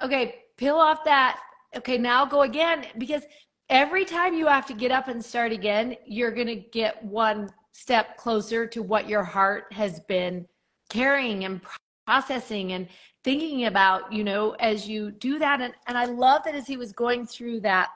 okay, 0.02 0.36
peel 0.58 0.76
off 0.76 1.06
that. 1.06 1.40
Okay, 1.78 1.98
now 1.98 2.26
go 2.26 2.42
again. 2.42 2.86
Because 2.98 3.24
every 3.70 4.04
time 4.04 4.34
you 4.34 4.46
have 4.46 4.66
to 4.66 4.74
get 4.74 4.92
up 4.92 5.08
and 5.08 5.24
start 5.24 5.54
again, 5.54 5.96
you're 6.06 6.32
going 6.32 6.48
to 6.48 6.56
get 6.56 7.02
one 7.04 7.50
step 7.74 8.18
closer 8.18 8.66
to 8.68 8.82
what 8.82 9.10
your 9.10 9.24
heart 9.24 9.66
has 9.74 10.00
been 10.02 10.46
carrying 10.90 11.44
and 11.44 11.62
processing 12.06 12.74
and 12.74 12.88
thinking 13.24 13.66
about, 13.66 14.12
you 14.12 14.24
know, 14.24 14.52
as 14.60 14.88
you 14.88 15.12
do 15.12 15.40
that. 15.40 15.60
And, 15.60 15.74
and 15.88 15.98
I 15.98 16.06
love 16.06 16.44
that 16.46 16.56
as 16.56 16.68
he 16.68 16.78
was 16.78 16.94
going 16.94 17.28
through 17.28 17.62
that 17.62 17.90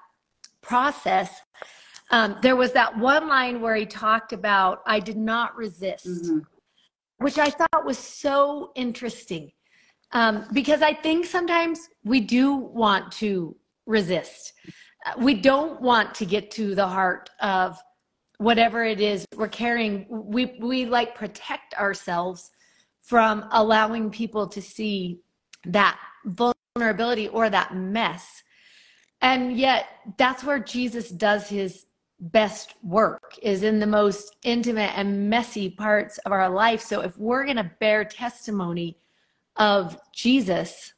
process, 0.61 1.41
um, 2.11 2.37
there 2.41 2.55
was 2.55 2.71
that 2.73 2.97
one 2.97 3.27
line 3.27 3.61
where 3.61 3.75
he 3.75 3.85
talked 3.85 4.33
about, 4.33 4.81
I 4.85 4.99
did 4.99 5.17
not 5.17 5.55
resist, 5.55 6.07
mm-hmm. 6.07 6.39
which 7.19 7.37
I 7.37 7.49
thought 7.49 7.85
was 7.85 7.97
so 7.97 8.71
interesting. 8.75 9.51
Um, 10.13 10.45
because 10.53 10.81
I 10.81 10.93
think 10.93 11.25
sometimes 11.25 11.89
we 12.05 12.21
do 12.21 12.55
want 12.55 13.11
to 13.13 13.57
resist 13.85 14.53
we 15.17 15.33
don't 15.33 15.81
want 15.81 16.13
to 16.15 16.25
get 16.25 16.51
to 16.51 16.75
the 16.75 16.87
heart 16.87 17.29
of 17.41 17.79
whatever 18.39 18.83
it 18.83 19.01
is 19.01 19.25
we're 19.35 19.47
carrying 19.47 20.05
we 20.09 20.57
we 20.59 20.85
like 20.85 21.15
protect 21.15 21.73
ourselves 21.75 22.51
from 23.01 23.45
allowing 23.51 24.09
people 24.09 24.47
to 24.47 24.61
see 24.61 25.19
that 25.65 25.97
vulnerability 26.25 27.29
or 27.29 27.49
that 27.49 27.73
mess. 27.73 28.43
And 29.21 29.57
yet 29.57 29.87
that's 30.17 30.43
where 30.43 30.59
jesus 30.59 31.09
does 31.09 31.47
his 31.49 31.85
best 32.19 32.75
work 32.83 33.37
is 33.41 33.63
in 33.63 33.79
the 33.79 33.87
most 33.87 34.35
intimate 34.43 34.97
and 34.97 35.29
messy 35.29 35.69
parts 35.69 36.17
of 36.19 36.31
our 36.31 36.49
life. 36.49 36.81
So 36.81 37.01
if 37.01 37.17
we're 37.17 37.45
going 37.45 37.57
to 37.57 37.71
bear 37.79 38.03
testimony 38.03 38.97
of 39.55 39.99
jesus 40.13 40.93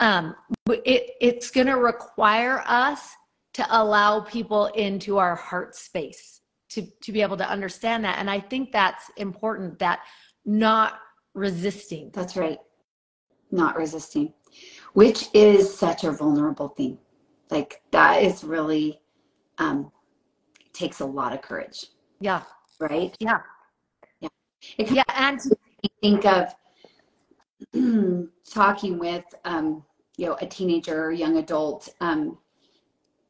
um, 0.00 0.34
it, 0.68 1.10
it's 1.20 1.50
going 1.50 1.66
to 1.66 1.76
require 1.76 2.62
us 2.66 3.14
to 3.54 3.66
allow 3.70 4.20
people 4.20 4.66
into 4.66 5.18
our 5.18 5.34
heart 5.34 5.74
space 5.74 6.37
to, 6.70 6.86
to 7.02 7.12
be 7.12 7.22
able 7.22 7.36
to 7.36 7.48
understand 7.48 8.04
that. 8.04 8.18
And 8.18 8.30
I 8.30 8.40
think 8.40 8.72
that's 8.72 9.10
important 9.16 9.78
that 9.78 10.00
not 10.44 11.00
resisting. 11.34 12.10
That's 12.12 12.36
right. 12.36 12.58
Not 13.50 13.76
resisting, 13.76 14.34
which 14.92 15.28
is 15.32 15.74
such 15.74 16.04
a 16.04 16.12
vulnerable 16.12 16.68
thing. 16.68 16.98
Like 17.50 17.82
that 17.92 18.22
is 18.22 18.44
really 18.44 19.00
um, 19.56 19.90
takes 20.72 21.00
a 21.00 21.06
lot 21.06 21.32
of 21.32 21.40
courage. 21.40 21.86
Yeah. 22.20 22.42
Right. 22.78 23.16
Yeah. 23.20 23.40
Yeah. 24.20 24.28
It 24.76 24.90
yeah. 24.90 25.02
And 25.14 25.40
think 26.02 26.26
of 26.26 26.54
talking 28.50 28.98
with, 28.98 29.24
um, 29.44 29.84
you 30.16 30.26
know, 30.26 30.36
a 30.40 30.46
teenager 30.46 31.04
or 31.06 31.12
young 31.12 31.38
adult, 31.38 31.88
um, 32.00 32.38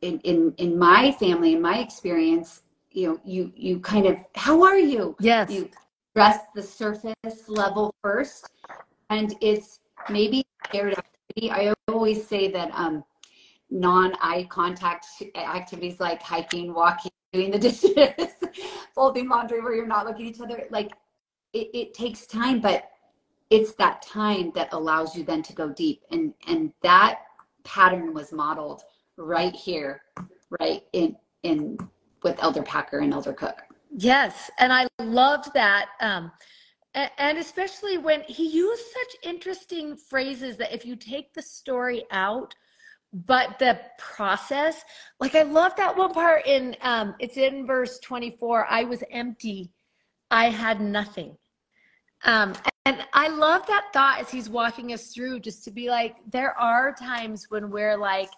in, 0.01 0.21
in 0.21 0.55
in 0.59 0.79
my 0.79 1.11
family 1.13 1.55
in 1.55 1.61
my 1.61 1.79
experience 1.79 2.63
you 2.91 3.09
know 3.09 3.21
you 3.25 3.53
you 3.55 3.81
kind 3.81 4.07
of 4.07 4.19
how 4.35 4.63
are 4.63 4.79
you? 4.79 5.17
Yes. 5.21 5.51
You 5.51 5.71
dress 6.15 6.41
the 6.55 6.63
surface 6.63 7.49
level 7.49 7.95
first 8.03 8.51
and 9.11 9.35
it's 9.41 9.81
maybe 10.09 10.45
shared 10.73 10.95
activity. 10.95 11.51
I 11.51 11.75
always 11.89 12.27
say 12.27 12.51
that 12.51 12.71
um 12.73 13.05
non-eye 13.71 14.47
contact 14.51 15.07
activities 15.37 16.01
like 16.01 16.23
hiking 16.23 16.73
walking 16.73 17.13
doing 17.33 17.51
the 17.51 17.59
dishes 17.67 18.33
folding 18.95 19.29
laundry 19.29 19.61
where 19.61 19.75
you're 19.75 19.87
not 19.87 20.07
looking 20.07 20.27
at 20.27 20.35
each 20.35 20.41
other 20.41 20.65
like 20.71 20.91
it, 21.53 21.69
it 21.75 21.93
takes 21.93 22.27
time 22.27 22.61
but 22.61 22.89
it's 23.51 23.75
that 23.75 24.01
time 24.01 24.51
that 24.55 24.71
allows 24.73 25.15
you 25.15 25.23
then 25.23 25.43
to 25.43 25.53
go 25.53 25.69
deep 25.69 26.03
and 26.11 26.33
and 26.47 26.73
that 26.83 27.21
pattern 27.65 28.15
was 28.15 28.33
modeled 28.33 28.83
right 29.19 29.55
here, 29.55 30.03
right 30.61 30.83
in 30.93 31.17
in 31.43 31.77
with 32.23 32.43
Elder 32.43 32.63
Packer 32.63 32.99
and 32.99 33.13
Elder 33.13 33.33
Cook. 33.33 33.63
Yes, 33.97 34.51
and 34.59 34.73
I 34.73 34.87
loved 35.01 35.53
that. 35.55 35.89
Um, 36.01 36.31
and 36.95 37.39
especially 37.39 37.99
when 37.99 38.23
he 38.23 38.49
used 38.49 38.83
such 38.83 39.31
interesting 39.31 39.97
phrases 39.97 40.57
that 40.57 40.75
if 40.75 40.85
you 40.85 40.97
take 40.97 41.33
the 41.33 41.43
story 41.43 42.05
out, 42.11 42.55
but 43.13 43.59
the 43.59 43.81
process, 43.99 44.83
like 45.21 45.35
I 45.35 45.43
love 45.43 45.75
that 45.77 45.97
one 45.97 46.13
part 46.13 46.47
in 46.47 46.77
um, 46.83 47.15
it's 47.19 47.37
in 47.37 47.67
verse 47.67 47.99
24. 48.01 48.67
I 48.69 48.85
was 48.85 49.03
empty, 49.11 49.71
I 50.31 50.51
had 50.51 50.81
nothing. 50.81 51.37
Um, 52.25 52.55
and 52.85 53.07
I 53.13 53.29
love 53.29 53.67
that 53.67 53.87
thought 53.93 54.19
as 54.21 54.31
he's 54.31 54.49
walking 54.49 54.93
us 54.93 55.13
through, 55.13 55.41
just 55.41 55.63
to 55.65 55.71
be 55.71 55.89
like, 55.89 56.17
there 56.31 56.59
are 56.59 56.95
times 56.95 57.47
when 57.51 57.71
we're 57.71 57.97
like, 57.97 58.31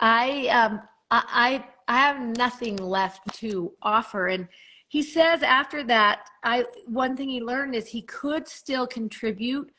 I 0.00 0.48
um 0.48 0.80
I 1.10 1.22
I 1.28 1.64
have 1.92 2.20
nothing 2.20 2.76
left 2.76 3.20
to 3.34 3.72
offer. 3.82 4.28
And 4.28 4.48
he 4.88 5.02
says 5.02 5.42
after 5.42 5.84
that, 5.84 6.28
I 6.42 6.64
one 6.86 7.16
thing 7.16 7.28
he 7.28 7.40
learned 7.40 7.74
is 7.74 7.86
he 7.86 8.02
could 8.02 8.48
still 8.48 8.86
contribute 8.86 9.70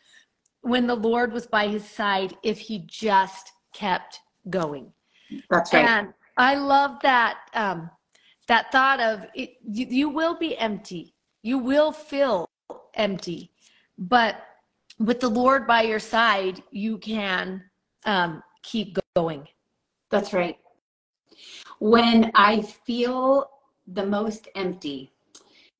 when 0.62 0.88
the 0.88 0.95
Lord 0.95 1.34
was 1.34 1.47
by 1.47 1.68
his 1.68 1.88
side 1.88 2.36
if 2.43 2.59
he 2.59 2.86
just 2.88 3.51
kept 3.74 4.20
going. 4.49 4.91
That's 5.49 5.74
right. 5.74 5.86
And 5.86 6.14
I 6.38 6.55
love 6.55 6.99
that 7.01 7.39
um, 7.53 7.89
that 8.47 8.72
thought 8.72 8.99
of 8.99 9.26
it, 9.36 9.57
you, 9.70 9.86
you 9.89 10.09
will 10.09 10.36
be 10.36 10.57
empty. 10.57 11.14
You 11.43 11.57
will 11.57 11.91
feel 11.91 12.47
empty, 12.93 13.51
but 13.97 14.45
with 14.99 15.20
the 15.20 15.30
Lord 15.30 15.66
by 15.66 15.82
your 15.82 15.99
side, 15.99 16.62
you 16.72 16.97
can 16.99 17.64
um, 18.05 18.43
keep 18.64 18.97
going. 19.16 19.47
That's 20.12 20.34
right. 20.34 20.57
When 21.80 22.32
I 22.36 22.62
feel 22.62 23.50
the 23.88 24.06
most 24.06 24.48
empty 24.56 25.12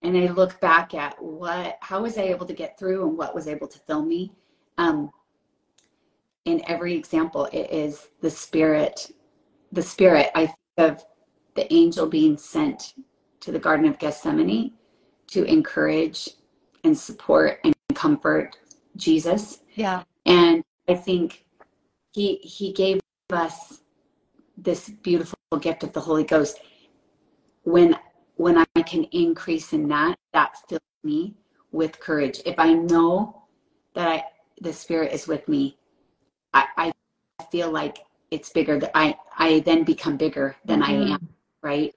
and 0.02 0.18
I 0.18 0.28
look 0.28 0.60
back 0.60 0.94
at 0.94 1.22
what, 1.22 1.78
how 1.82 2.02
was 2.02 2.18
I 2.18 2.24
able 2.24 2.46
to 2.46 2.54
get 2.54 2.78
through 2.78 3.08
and 3.08 3.18
what 3.18 3.36
was 3.36 3.48
able 3.48 3.68
to 3.68 3.80
fill 3.80 4.04
me, 4.04 4.34
um, 4.78 5.12
in 6.46 6.62
every 6.68 6.96
example, 6.96 7.46
it 7.54 7.72
is 7.72 8.08
the 8.22 8.30
spirit. 8.30 9.12
The 9.72 9.84
spirit, 9.84 10.32
I 10.34 10.48
think 10.48 10.58
of 10.78 11.06
the 11.56 11.72
angel 11.72 12.08
being 12.08 12.38
sent 12.38 12.96
to 13.42 13.52
the 13.52 13.60
Garden 13.60 13.86
of 13.86 14.00
Gethsemane 14.00 14.74
to 15.28 15.44
encourage 15.44 16.30
and 16.84 16.98
support 16.98 17.60
and 17.64 17.76
comfort 17.94 18.58
Jesus. 18.96 19.60
Yeah. 19.76 20.04
And 20.26 20.64
I 20.88 20.96
think 20.96 21.46
he 22.14 22.38
he 22.38 22.74
gave 22.74 23.00
us 23.32 23.82
this 24.62 24.90
beautiful 24.90 25.38
gift 25.60 25.84
of 25.84 25.94
the 25.94 26.00
Holy 26.00 26.24
Ghost. 26.24 26.60
When 27.64 27.98
when 28.36 28.58
I 28.58 28.82
can 28.82 29.04
increase 29.06 29.74
in 29.74 29.88
that, 29.90 30.18
that 30.34 30.56
fills 30.68 30.82
me 31.04 31.36
with 31.72 32.00
courage. 32.00 32.42
If 32.46 32.56
I 32.58 32.74
know 32.74 33.44
that 33.94 34.08
I 34.08 34.24
the 34.62 34.74
Spirit 34.74 35.12
is 35.12 35.28
with 35.28 35.48
me, 35.48 35.78
I, 36.54 36.66
I 36.78 37.46
feel 37.52 37.72
like 37.72 38.00
it's 38.30 38.50
bigger 38.50 38.80
that 38.80 38.92
I 38.96 39.18
I 39.38 39.60
then 39.62 39.84
become 39.84 40.18
bigger 40.18 40.56
than 40.66 40.82
mm-hmm. 40.82 41.12
I 41.12 41.14
am, 41.14 41.30
right? 41.62 41.94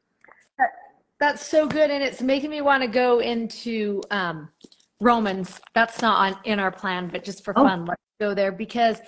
That's 1.20 1.46
so 1.46 1.66
good, 1.66 1.90
and 1.90 2.02
it's 2.02 2.20
making 2.20 2.50
me 2.50 2.60
want 2.60 2.82
to 2.82 2.88
go 2.88 3.20
into 3.20 4.02
um, 4.10 4.48
Romans. 5.00 5.60
That's 5.74 6.02
not 6.02 6.18
on 6.18 6.40
in 6.44 6.58
our 6.58 6.72
plan, 6.72 7.08
but 7.08 7.24
just 7.24 7.44
for 7.44 7.54
oh. 7.56 7.62
fun, 7.62 7.84
let's 7.86 8.02
go 8.20 8.34
there 8.34 8.52
because 8.52 9.00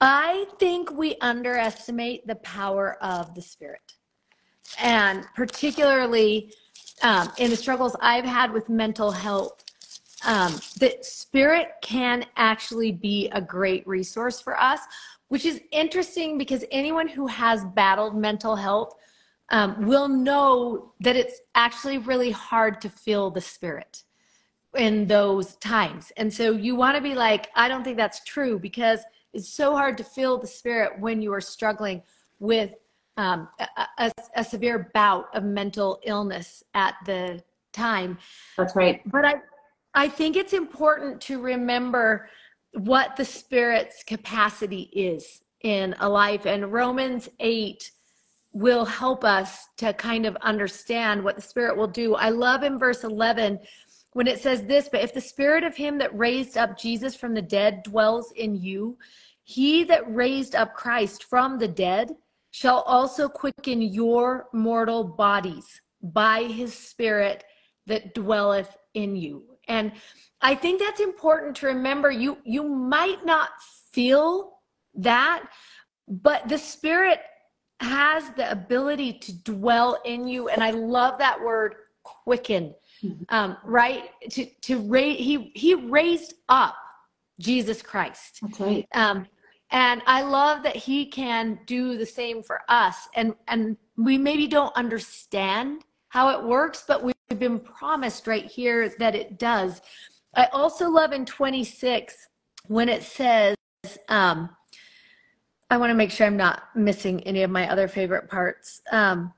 I 0.00 0.46
think 0.58 0.92
we 0.92 1.16
underestimate 1.20 2.26
the 2.26 2.36
power 2.36 2.96
of 3.02 3.34
the 3.34 3.42
Spirit, 3.42 3.94
and 4.80 5.26
particularly 5.34 6.52
um, 7.02 7.32
in 7.38 7.50
the 7.50 7.56
struggles 7.56 7.96
I've 8.00 8.24
had 8.24 8.52
with 8.52 8.68
mental 8.68 9.10
health. 9.10 9.64
Um, 10.24 10.52
the 10.78 10.96
Spirit 11.02 11.68
can 11.82 12.24
actually 12.36 12.92
be 12.92 13.28
a 13.32 13.40
great 13.40 13.86
resource 13.86 14.40
for 14.40 14.60
us, 14.60 14.80
which 15.28 15.44
is 15.44 15.60
interesting 15.72 16.38
because 16.38 16.64
anyone 16.70 17.08
who 17.08 17.26
has 17.26 17.64
battled 17.74 18.16
mental 18.16 18.56
health 18.56 18.94
um, 19.50 19.86
will 19.86 20.08
know 20.08 20.92
that 21.00 21.16
it's 21.16 21.40
actually 21.54 21.98
really 21.98 22.30
hard 22.30 22.80
to 22.82 22.88
feel 22.88 23.30
the 23.30 23.40
spirit 23.40 24.02
in 24.76 25.06
those 25.06 25.56
times. 25.56 26.12
And 26.16 26.32
so 26.32 26.52
you 26.52 26.76
want 26.76 26.96
to 26.96 27.02
be 27.02 27.14
like, 27.14 27.48
I 27.54 27.68
don't 27.68 27.82
think 27.82 27.96
that's 27.96 28.22
true 28.24 28.58
because 28.58 29.00
it's 29.38 29.48
so 29.48 29.74
hard 29.74 29.96
to 29.98 30.04
feel 30.04 30.36
the 30.38 30.46
spirit 30.46 30.98
when 30.98 31.22
you 31.22 31.32
are 31.32 31.40
struggling 31.40 32.02
with 32.40 32.74
um, 33.16 33.48
a, 33.58 33.86
a, 33.98 34.12
a 34.36 34.44
severe 34.44 34.90
bout 34.94 35.26
of 35.34 35.44
mental 35.44 36.00
illness 36.04 36.62
at 36.74 36.94
the 37.06 37.42
time. 37.72 38.18
That's 38.56 38.76
right. 38.76 39.00
But 39.06 39.24
I, 39.24 39.34
I 39.94 40.08
think 40.08 40.36
it's 40.36 40.52
important 40.52 41.20
to 41.22 41.40
remember 41.40 42.28
what 42.72 43.16
the 43.16 43.24
spirit's 43.24 44.02
capacity 44.02 44.90
is 44.92 45.42
in 45.62 45.94
a 46.00 46.08
life. 46.08 46.46
And 46.46 46.72
Romans 46.72 47.28
8 47.40 47.90
will 48.52 48.84
help 48.84 49.24
us 49.24 49.68
to 49.76 49.92
kind 49.92 50.26
of 50.26 50.36
understand 50.36 51.22
what 51.22 51.36
the 51.36 51.42
Spirit 51.42 51.76
will 51.76 51.88
do. 51.88 52.14
I 52.14 52.30
love 52.30 52.62
in 52.62 52.78
verse 52.78 53.04
11 53.04 53.60
when 54.14 54.26
it 54.26 54.40
says 54.40 54.64
this, 54.64 54.88
but 54.90 55.02
if 55.02 55.12
the 55.12 55.20
Spirit 55.20 55.64
of 55.64 55.76
Him 55.76 55.98
that 55.98 56.16
raised 56.16 56.56
up 56.56 56.78
Jesus 56.78 57.14
from 57.14 57.34
the 57.34 57.42
dead 57.42 57.82
dwells 57.82 58.32
in 58.32 58.56
you, 58.56 58.96
he 59.48 59.82
that 59.84 60.14
raised 60.14 60.54
up 60.54 60.74
Christ 60.74 61.24
from 61.24 61.58
the 61.58 61.66
dead 61.66 62.14
shall 62.50 62.82
also 62.82 63.30
quicken 63.30 63.80
your 63.80 64.46
mortal 64.52 65.02
bodies 65.02 65.80
by 66.02 66.42
his 66.42 66.74
Spirit 66.74 67.44
that 67.86 68.12
dwelleth 68.14 68.76
in 68.92 69.16
you. 69.16 69.44
And 69.66 69.92
I 70.42 70.54
think 70.54 70.80
that's 70.80 71.00
important 71.00 71.56
to 71.56 71.66
remember. 71.66 72.10
You 72.10 72.36
you 72.44 72.62
might 72.62 73.24
not 73.24 73.48
feel 73.90 74.58
that, 74.96 75.44
but 76.06 76.46
the 76.46 76.58
Spirit 76.58 77.20
has 77.80 78.28
the 78.34 78.50
ability 78.50 79.14
to 79.14 79.32
dwell 79.44 80.02
in 80.04 80.26
you 80.26 80.48
and 80.48 80.64
i 80.64 80.72
love 80.72 81.16
that 81.16 81.40
word 81.40 81.76
quicken 82.02 82.74
mm-hmm. 83.04 83.22
um, 83.28 83.56
right 83.64 84.10
to 84.28 84.44
to 84.60 84.80
raise 84.80 85.16
he 85.16 85.52
he 85.54 85.74
raised 85.74 86.34
up 86.48 86.74
jesus 87.38 87.80
christ 87.80 88.40
that's 88.42 88.58
right 88.58 88.88
um, 88.94 89.24
and 89.70 90.02
i 90.06 90.22
love 90.22 90.62
that 90.62 90.76
he 90.76 91.06
can 91.06 91.58
do 91.66 91.96
the 91.96 92.06
same 92.06 92.42
for 92.42 92.60
us 92.68 93.08
and 93.14 93.34
and 93.48 93.76
we 93.96 94.16
maybe 94.16 94.46
don't 94.46 94.74
understand 94.76 95.82
how 96.08 96.30
it 96.30 96.42
works 96.42 96.84
but 96.86 97.02
we've 97.02 97.14
been 97.38 97.60
promised 97.60 98.26
right 98.26 98.46
here 98.46 98.88
that 98.98 99.14
it 99.14 99.38
does 99.38 99.80
i 100.34 100.46
also 100.46 100.88
love 100.88 101.12
in 101.12 101.24
26 101.24 102.28
when 102.68 102.88
it 102.88 103.02
says 103.02 103.56
um, 104.08 104.50
I 105.70 105.76
want 105.76 105.90
to 105.90 105.94
make 105.94 106.10
sure 106.10 106.26
I'm 106.26 106.36
not 106.36 106.64
missing 106.74 107.22
any 107.24 107.42
of 107.42 107.50
my 107.50 107.70
other 107.70 107.88
favorite 107.88 108.28
parts. 108.28 108.80
Um, 108.90 109.32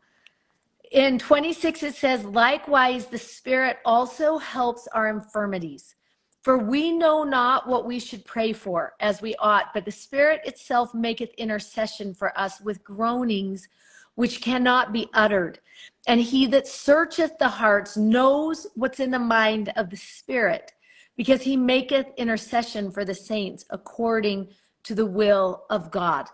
in 0.93 1.19
26, 1.19 1.83
it 1.83 1.95
says, 1.95 2.25
Likewise, 2.25 3.07
the 3.07 3.19
Spirit 3.19 3.79
also 3.85 4.39
helps 4.39 4.87
our 4.89 5.09
infirmities. 5.09 5.97
For 6.43 6.57
we 6.57 6.91
know 6.91 7.23
not 7.23 7.69
what 7.69 7.85
we 7.85 7.99
should 7.99 8.25
pray 8.25 8.53
for 8.53 8.95
as 9.01 9.21
we 9.21 9.35
ought, 9.37 9.75
but 9.75 9.85
the 9.85 9.91
Spirit 9.91 10.41
itself 10.45 10.95
maketh 10.95 11.31
intercession 11.37 12.15
for 12.15 12.39
us 12.39 12.61
with 12.61 12.83
groanings 12.83 13.69
which 14.15 14.41
cannot 14.41 14.93
be 14.93 15.09
uttered. 15.15 15.61
And 16.07 16.21
he 16.21 16.47
that 16.47 16.67
searcheth 16.67 17.39
the 17.39 17.49
hearts 17.49 17.97
knows 17.97 18.67
what's 18.75 19.01
in 19.01 19.11
the 19.11 19.19
mind 19.19 19.73
of 19.77 19.91
the 19.91 19.97
Spirit, 19.97 20.73
because 21.17 21.43
he 21.43 21.57
maketh 21.57 22.07
intercession 22.17 22.91
for 22.91 23.05
the 23.05 23.15
saints 23.15 23.65
according 23.71 24.49
to 24.85 24.95
the 24.95 25.07
will 25.07 25.65
of 25.69 25.91
God. 25.91 26.27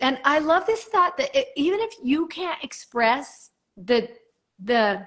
And 0.00 0.18
I 0.24 0.40
love 0.40 0.66
this 0.66 0.84
thought 0.84 1.16
that 1.16 1.36
it, 1.36 1.48
even 1.56 1.78
if 1.80 1.94
you 2.02 2.26
can't 2.26 2.62
express 2.64 3.50
the 3.76 4.08
the 4.62 5.06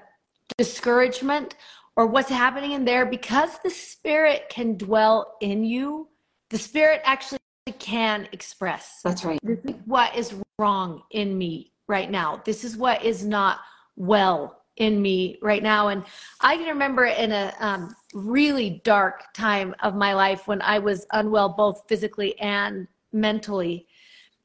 discouragement 0.56 1.56
or 1.98 2.06
what's 2.06 2.30
happening 2.30 2.72
in 2.72 2.84
there 2.84 3.04
because 3.04 3.58
the 3.64 3.70
spirit 3.70 4.44
can 4.48 4.76
dwell 4.76 5.34
in 5.40 5.64
you, 5.64 6.08
the 6.48 6.56
spirit 6.56 7.00
actually 7.04 7.40
can 7.80 8.28
express. 8.30 9.00
That's 9.02 9.24
right. 9.24 9.40
This 9.42 9.58
is 9.64 9.74
what 9.84 10.14
is 10.16 10.36
wrong 10.60 11.02
in 11.10 11.36
me 11.36 11.72
right 11.88 12.08
now. 12.08 12.40
This 12.44 12.62
is 12.62 12.76
what 12.76 13.04
is 13.04 13.26
not 13.26 13.58
well 13.96 14.62
in 14.76 15.02
me 15.02 15.38
right 15.42 15.62
now. 15.62 15.88
And 15.88 16.04
I 16.40 16.56
can 16.56 16.68
remember 16.68 17.06
in 17.06 17.32
a 17.32 17.52
um, 17.58 17.92
really 18.14 18.80
dark 18.84 19.24
time 19.34 19.74
of 19.82 19.96
my 19.96 20.14
life 20.14 20.46
when 20.46 20.62
I 20.62 20.78
was 20.78 21.04
unwell, 21.12 21.48
both 21.48 21.82
physically 21.88 22.38
and 22.38 22.86
mentally, 23.12 23.88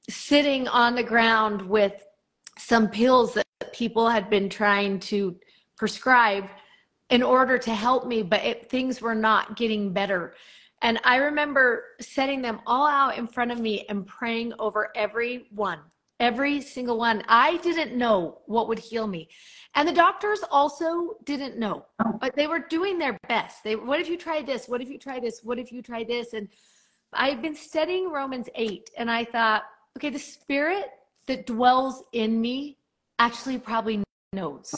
sitting 0.09 0.67
on 0.69 0.95
the 0.95 1.03
ground 1.03 1.61
with 1.61 2.03
some 2.57 2.89
pills 2.89 3.35
that 3.35 3.45
people 3.73 4.09
had 4.09 4.27
been 4.27 4.49
trying 4.49 4.99
to 5.01 5.35
prescribe 5.77 6.45
in 7.09 7.21
order 7.23 7.57
to 7.57 7.73
help 7.73 8.07
me, 8.07 8.23
but 8.23 8.43
it, 8.43 8.69
things 8.69 9.01
were 9.01 9.15
not 9.15 9.55
getting 9.55 9.93
better. 9.93 10.33
And 10.81 10.99
I 11.03 11.17
remember 11.17 11.85
setting 12.01 12.41
them 12.41 12.59
all 12.67 12.87
out 12.87 13.17
in 13.17 13.27
front 13.27 13.51
of 13.51 13.59
me 13.59 13.85
and 13.87 14.05
praying 14.05 14.53
over 14.59 14.89
every 14.95 15.47
one, 15.51 15.79
every 16.19 16.59
single 16.59 16.97
one. 16.97 17.23
I 17.27 17.57
didn't 17.57 17.97
know 17.97 18.41
what 18.47 18.67
would 18.67 18.79
heal 18.79 19.07
me. 19.07 19.29
And 19.75 19.87
the 19.87 19.93
doctors 19.93 20.41
also 20.51 21.15
didn't 21.23 21.57
know, 21.57 21.85
but 22.19 22.35
they 22.35 22.47
were 22.47 22.59
doing 22.59 22.99
their 22.99 23.17
best. 23.29 23.63
They, 23.63 23.75
what 23.75 23.99
if 23.99 24.09
you 24.09 24.17
tried 24.17 24.45
this? 24.45 24.67
What 24.67 24.81
if 24.81 24.89
you 24.89 24.97
try 24.97 25.19
this? 25.19 25.39
What 25.43 25.57
if 25.57 25.71
you 25.71 25.81
try 25.81 26.03
this? 26.03 26.33
And 26.33 26.47
I've 27.13 27.41
been 27.41 27.55
studying 27.55 28.11
Romans 28.11 28.49
8 28.55 28.91
and 28.97 29.09
I 29.09 29.23
thought, 29.23 29.63
okay, 29.97 30.09
the 30.09 30.19
spirit 30.19 30.89
that 31.27 31.45
dwells 31.45 32.03
in 32.11 32.41
me 32.41 32.77
actually 33.19 33.57
probably 33.57 34.03
knows 34.33 34.73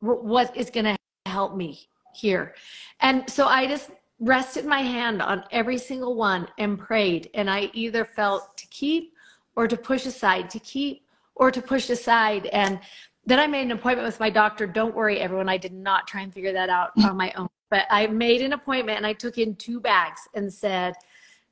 what 0.00 0.54
is 0.56 0.70
going 0.70 0.84
to 0.84 0.96
help 1.34 1.56
me 1.56 1.70
here. 2.14 2.54
And 3.00 3.28
so 3.28 3.46
I 3.46 3.66
just 3.66 3.90
rested 4.20 4.64
my 4.64 4.82
hand 4.96 5.20
on 5.20 5.44
every 5.50 5.78
single 5.78 6.14
one 6.14 6.46
and 6.58 6.78
prayed. 6.78 7.28
And 7.34 7.50
I 7.50 7.70
either 7.72 8.04
felt 8.04 8.56
to 8.56 8.66
keep 8.68 9.12
or 9.56 9.66
to 9.66 9.76
push 9.76 10.06
aside, 10.06 10.48
to 10.50 10.60
keep 10.60 11.02
or 11.34 11.50
to 11.50 11.60
push 11.60 11.90
aside. 11.90 12.46
And 12.46 12.78
then 13.26 13.40
I 13.40 13.46
made 13.46 13.62
an 13.62 13.72
appointment 13.72 14.06
with 14.06 14.20
my 14.20 14.30
doctor. 14.30 14.66
Don't 14.66 14.94
worry, 14.94 15.18
everyone. 15.18 15.48
I 15.48 15.56
did 15.56 15.72
not 15.72 16.06
try 16.06 16.20
and 16.22 16.32
figure 16.32 16.52
that 16.52 16.68
out 16.68 16.90
on 17.04 17.16
my 17.16 17.32
own. 17.36 17.48
But 17.70 17.86
I 17.90 18.06
made 18.06 18.40
an 18.42 18.52
appointment 18.52 18.98
and 18.98 19.06
I 19.06 19.14
took 19.14 19.38
in 19.38 19.56
two 19.56 19.80
bags 19.80 20.20
and 20.34 20.52
said, 20.52 20.94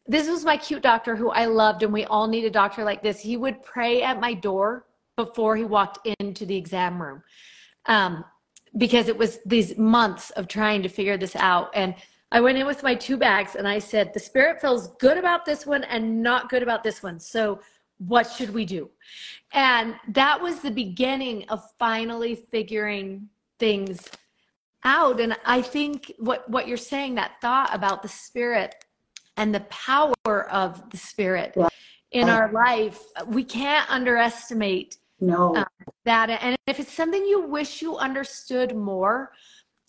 This 0.07 0.28
was 0.28 0.45
my 0.45 0.57
cute 0.57 0.83
doctor 0.83 1.16
who 1.16 1.30
I 1.30 1.47
loved, 1.47 1.83
and 1.83 1.93
we 1.93 2.05
all 2.05 2.28
need 2.28 2.45
a 2.45 2.51
doctor 2.51 2.85
like 2.85 3.03
this. 3.03 3.18
He 3.18 3.37
would 3.37 3.62
pray 3.62 4.03
at 4.03 4.20
my 4.20 4.35
door 4.35 4.87
before 5.16 5.57
he 5.57 5.64
walked 5.64 6.07
into 6.20 6.47
the 6.47 6.57
exam 6.57 7.03
room 7.03 7.22
um, 7.87 8.24
because 8.77 9.09
it 9.09 9.16
was 9.16 9.39
these 9.45 9.77
months 9.77 10.31
of 10.31 10.49
trying 10.49 10.83
to 10.83 10.89
figure 10.89 11.16
this 11.16 11.37
out. 11.37 11.70
And 11.75 11.95
I 12.31 12.41
went 12.41 12.59
in 12.59 12.66
with 12.66 12.83
my 12.83 12.95
two 12.95 13.16
bags 13.16 13.57
and 13.57 13.68
I 13.68 13.79
said, 13.79 14.14
The 14.14 14.20
spirit 14.20 14.61
feels 14.61 14.89
good 14.99 15.18
about 15.18 15.45
this 15.45 15.66
one 15.66 15.85
and 15.85 16.23
not 16.23 16.49
good 16.49 16.62
about 16.62 16.83
this 16.83 17.03
one. 17.03 17.20
So 17.20 17.61
what 17.99 18.31
should 18.31 18.51
we 18.51 18.64
do? 18.64 18.91
And 19.53 19.95
that 20.09 20.41
was 20.41 20.61
the 20.61 20.70
beginning 20.70 21.49
of 21.51 21.62
finally 21.79 22.35
figuring 22.35 23.29
things 23.59 24.09
out. 24.85 25.20
And 25.20 25.37
I 25.45 25.62
think 25.62 26.12
what, 26.18 26.49
what 26.49 26.66
you're 26.66 26.77
saying, 26.77 27.14
that 27.16 27.33
thought 27.41 27.73
about 27.75 28.03
the 28.03 28.09
spirit 28.09 28.85
and 29.37 29.55
the 29.55 29.61
power 29.61 30.51
of 30.51 30.91
the 30.91 30.97
spirit 30.97 31.53
yeah. 31.57 31.68
in 32.11 32.29
our 32.29 32.51
life, 32.53 33.01
we 33.27 33.45
can't 33.45 33.89
underestimate 33.91 34.97
no. 35.23 35.57
Um, 35.57 35.66
that. 36.05 36.31
And 36.31 36.57
if 36.66 36.81
it's 36.81 36.93
something 36.93 37.25
you 37.25 37.47
wish 37.47 37.81
you 37.81 37.97
understood 37.97 38.77
more, 38.77 39.33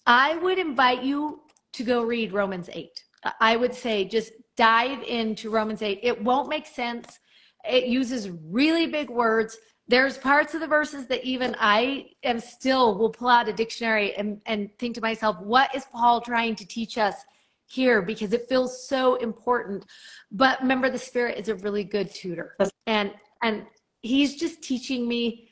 I 0.06 0.38
would 0.38 0.60
invite 0.60 1.04
you 1.04 1.42
to 1.74 1.84
go 1.84 2.04
read 2.04 2.34
Romans 2.34 2.70
8. 2.72 3.04
I 3.40 3.56
would 3.56 3.74
say 3.74 4.06
just 4.06 4.34
dive 4.56 5.02
into 5.04 5.50
Romans 5.50 5.82
8. 5.82 6.00
It 6.04 6.24
won't 6.24 6.50
make 6.50 6.68
sense. 6.68 7.20
It 7.68 7.86
uses 7.86 8.30
really 8.30 8.88
big 8.88 9.10
words. 9.10 9.58
There's 9.88 10.18
parts 10.18 10.54
of 10.54 10.62
the 10.62 10.68
verses 10.68 11.08
that 11.08 11.24
even 11.24 11.56
I 11.60 12.12
am 12.24 12.40
still 12.40 12.98
will 12.98 13.10
pull 13.10 13.30
out 13.30 13.50
a 13.50 13.54
dictionary 13.54 14.16
and, 14.16 14.40
and 14.46 14.70
think 14.78 14.96
to 14.96 15.02
myself, 15.02 15.40
what 15.40 15.74
is 15.74 15.86
Paul 15.92 16.22
trying 16.22 16.56
to 16.58 16.68
teach 16.68 16.98
us 16.98 17.16
here? 17.66 18.02
Because 18.02 18.34
it 18.34 18.48
feels 18.48 18.88
so 18.88 19.16
important. 19.16 19.86
But 20.32 20.62
remember, 20.62 20.90
the 20.90 21.00
Spirit 21.00 21.40
is 21.40 21.50
a 21.50 21.56
really 21.56 21.84
good 21.84 22.14
tutor. 22.14 22.56
And 22.86 23.14
and 23.42 23.66
he's 24.04 24.36
just 24.36 24.62
teaching 24.62 25.08
me, 25.08 25.50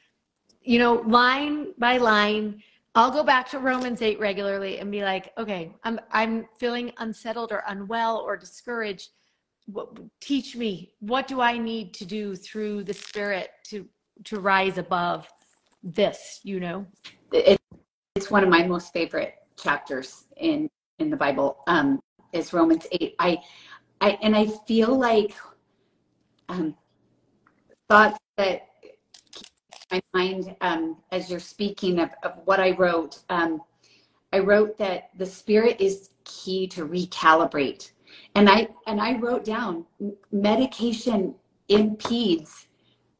you 0.61 0.77
know, 0.77 0.95
line 1.07 1.73
by 1.79 1.97
line 1.97 2.61
I'll 2.93 3.11
go 3.11 3.23
back 3.23 3.49
to 3.51 3.59
Romans 3.59 4.01
8 4.01 4.19
regularly 4.19 4.79
and 4.79 4.91
be 4.91 5.01
like, 5.03 5.31
okay, 5.37 5.73
I'm 5.83 5.99
I'm 6.11 6.45
feeling 6.59 6.91
unsettled 6.97 7.51
or 7.51 7.63
unwell 7.67 8.17
or 8.17 8.35
discouraged. 8.35 9.09
What, 9.67 9.97
teach 10.19 10.55
me 10.55 10.93
what 10.99 11.27
do 11.27 11.39
I 11.39 11.57
need 11.57 11.93
to 11.95 12.05
do 12.05 12.35
through 12.35 12.83
the 12.83 12.93
Spirit 12.93 13.51
to 13.69 13.87
to 14.25 14.39
rise 14.41 14.77
above 14.77 15.27
this? 15.83 16.41
You 16.43 16.59
know, 16.59 16.85
it, 17.31 17.57
it's 18.15 18.29
one 18.29 18.43
of 18.43 18.49
my 18.49 18.67
most 18.67 18.91
favorite 18.91 19.35
chapters 19.57 20.25
in 20.35 20.69
in 20.99 21.09
the 21.09 21.17
Bible. 21.17 21.59
Um, 21.67 21.99
is 22.33 22.51
Romans 22.53 22.87
8. 22.91 23.15
I 23.19 23.37
I 24.01 24.17
and 24.21 24.35
I 24.35 24.47
feel 24.67 24.97
like 24.97 25.33
um, 26.49 26.75
thoughts 27.89 28.19
that 28.41 28.67
my 29.91 30.01
mind 30.13 30.55
um, 30.61 30.97
as 31.11 31.29
you're 31.29 31.39
speaking 31.39 31.99
of, 31.99 32.09
of 32.23 32.33
what 32.45 32.59
I 32.59 32.71
wrote. 32.71 33.19
Um, 33.29 33.61
I 34.33 34.39
wrote 34.39 34.77
that 34.77 35.09
the 35.17 35.25
spirit 35.25 35.79
is 35.79 36.11
key 36.23 36.65
to 36.67 36.87
recalibrate, 36.87 37.91
and 38.35 38.49
I 38.49 38.69
and 38.87 39.01
I 39.01 39.17
wrote 39.17 39.43
down 39.43 39.85
medication 40.31 41.35
impedes 41.67 42.67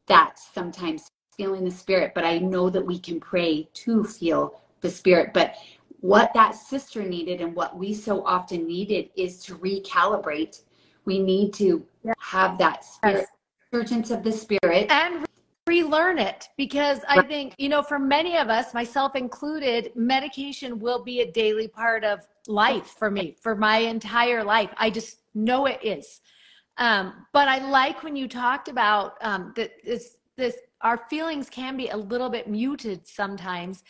that 0.06 0.38
sometimes 0.38 1.10
feeling 1.36 1.64
the 1.64 1.70
spirit, 1.70 2.12
but 2.14 2.24
I 2.24 2.38
know 2.38 2.70
that 2.70 2.84
we 2.84 2.98
can 2.98 3.20
pray 3.20 3.68
to 3.74 4.04
feel 4.04 4.60
the 4.80 4.90
spirit. 4.90 5.32
But 5.32 5.54
what 6.00 6.32
that 6.34 6.54
sister 6.54 7.02
needed 7.02 7.40
and 7.40 7.54
what 7.54 7.76
we 7.76 7.94
so 7.94 8.24
often 8.24 8.66
needed 8.66 9.10
is 9.16 9.38
to 9.44 9.54
recalibrate. 9.56 10.62
We 11.04 11.18
need 11.20 11.54
to 11.54 11.86
have 12.18 12.58
that 12.58 12.84
spirit, 12.84 13.26
yes. 13.72 14.10
of 14.10 14.22
the 14.22 14.32
spirit. 14.32 14.90
And 14.90 15.26
relearn 15.66 16.18
it 16.18 16.48
because 16.56 17.00
I 17.08 17.22
think, 17.22 17.54
you 17.56 17.68
know, 17.68 17.82
for 17.82 17.98
many 17.98 18.36
of 18.36 18.48
us, 18.48 18.74
myself 18.74 19.14
included, 19.14 19.92
medication 19.94 20.78
will 20.78 21.02
be 21.02 21.20
a 21.20 21.30
daily 21.30 21.68
part 21.68 22.04
of 22.04 22.26
life 22.48 22.94
for 22.98 23.10
me 23.10 23.36
for 23.40 23.54
my 23.54 23.78
entire 23.78 24.42
life. 24.42 24.70
I 24.76 24.90
just 24.90 25.18
know 25.34 25.66
it 25.66 25.78
is. 25.82 26.20
Um, 26.78 27.26
but 27.32 27.48
I 27.48 27.58
like 27.68 28.02
when 28.02 28.16
you 28.16 28.28
talked 28.28 28.68
about 28.68 29.16
um, 29.20 29.52
that 29.56 29.72
this, 29.84 30.16
this, 30.36 30.56
our 30.80 30.98
feelings 31.08 31.48
can 31.48 31.76
be 31.76 31.88
a 31.88 31.96
little 31.96 32.28
bit 32.28 32.48
muted 32.48 33.06
sometimes. 33.06 33.84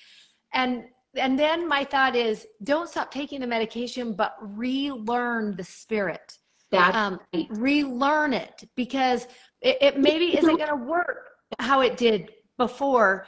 And 0.52 0.84
and 1.14 1.38
then 1.38 1.68
my 1.68 1.84
thought 1.84 2.16
is 2.16 2.46
don't 2.64 2.88
stop 2.88 3.10
taking 3.10 3.40
the 3.40 3.46
medication, 3.46 4.14
but 4.14 4.36
relearn 4.40 5.56
the 5.56 5.64
spirit. 5.64 6.38
That 6.72 6.94
um, 6.94 7.20
relearn 7.50 8.32
it 8.32 8.68
because 8.74 9.26
it, 9.60 9.78
it 9.80 9.98
maybe 9.98 10.36
isn't 10.36 10.56
going 10.56 10.68
to 10.68 10.74
work 10.74 11.28
how 11.58 11.82
it 11.82 11.96
did 11.96 12.32
before 12.56 13.26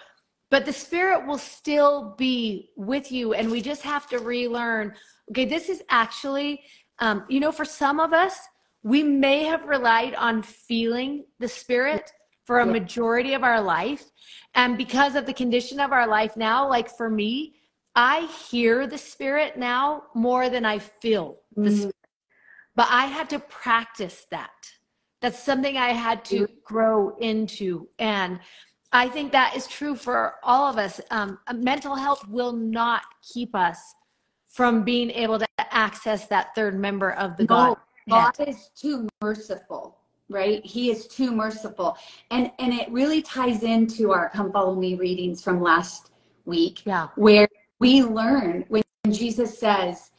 but 0.50 0.64
the 0.64 0.72
spirit 0.72 1.26
will 1.26 1.38
still 1.38 2.14
be 2.16 2.70
with 2.76 3.10
you 3.10 3.34
and 3.34 3.50
we 3.50 3.60
just 3.60 3.82
have 3.82 4.06
to 4.08 4.18
relearn. 4.18 4.94
Okay 5.30 5.46
this 5.46 5.68
is 5.68 5.82
actually 5.88 6.62
um, 7.00 7.24
you 7.28 7.40
know 7.40 7.52
for 7.52 7.64
some 7.64 7.98
of 8.00 8.12
us 8.12 8.38
we 8.84 9.02
may 9.02 9.44
have 9.44 9.64
relied 9.64 10.14
on 10.14 10.42
feeling 10.42 11.24
the 11.40 11.48
spirit 11.48 12.12
for 12.44 12.60
a 12.60 12.66
majority 12.66 13.32
of 13.34 13.42
our 13.42 13.60
life 13.60 14.04
and 14.54 14.76
because 14.76 15.16
of 15.16 15.26
the 15.26 15.32
condition 15.32 15.80
of 15.80 15.92
our 15.92 16.06
life 16.06 16.36
now 16.36 16.68
like 16.68 16.94
for 16.94 17.08
me 17.08 17.54
i 17.96 18.26
hear 18.48 18.86
the 18.86 18.98
spirit 18.98 19.56
now 19.56 20.02
more 20.14 20.50
than 20.50 20.64
i 20.64 20.78
feel 20.78 21.38
the 21.56 21.62
mm-hmm. 21.62 21.76
spirit 21.76 21.96
but 22.76 22.88
i 22.90 23.06
had 23.06 23.28
to 23.30 23.38
practice 23.38 24.26
that 24.30 24.50
that's 25.24 25.42
something 25.42 25.78
I 25.78 25.94
had 25.94 26.22
to 26.26 26.46
grow 26.64 27.16
into. 27.16 27.88
And 27.98 28.40
I 28.92 29.08
think 29.08 29.32
that 29.32 29.56
is 29.56 29.66
true 29.66 29.96
for 29.96 30.34
all 30.42 30.70
of 30.70 30.76
us. 30.76 31.00
Um, 31.10 31.38
mental 31.54 31.94
health 31.94 32.28
will 32.28 32.52
not 32.52 33.04
keep 33.22 33.54
us 33.54 33.94
from 34.46 34.84
being 34.84 35.10
able 35.10 35.38
to 35.38 35.46
access 35.58 36.26
that 36.26 36.54
third 36.54 36.78
member 36.78 37.12
of 37.12 37.38
the 37.38 37.44
no, 37.44 37.48
God. 37.48 37.76
God 38.36 38.48
is 38.48 38.68
too 38.78 39.08
merciful, 39.22 39.96
right? 40.28 40.62
He 40.62 40.90
is 40.90 41.06
too 41.08 41.32
merciful. 41.32 41.96
And 42.30 42.50
and 42.58 42.74
it 42.74 42.90
really 42.90 43.22
ties 43.22 43.62
into 43.62 44.12
our 44.12 44.28
come 44.28 44.52
follow 44.52 44.74
me 44.74 44.94
readings 44.94 45.42
from 45.42 45.62
last 45.62 46.10
week. 46.44 46.82
Yeah. 46.84 47.08
Where 47.16 47.48
we 47.78 48.02
learn 48.02 48.66
when 48.68 48.82
Jesus 49.10 49.58
says, 49.58 50.10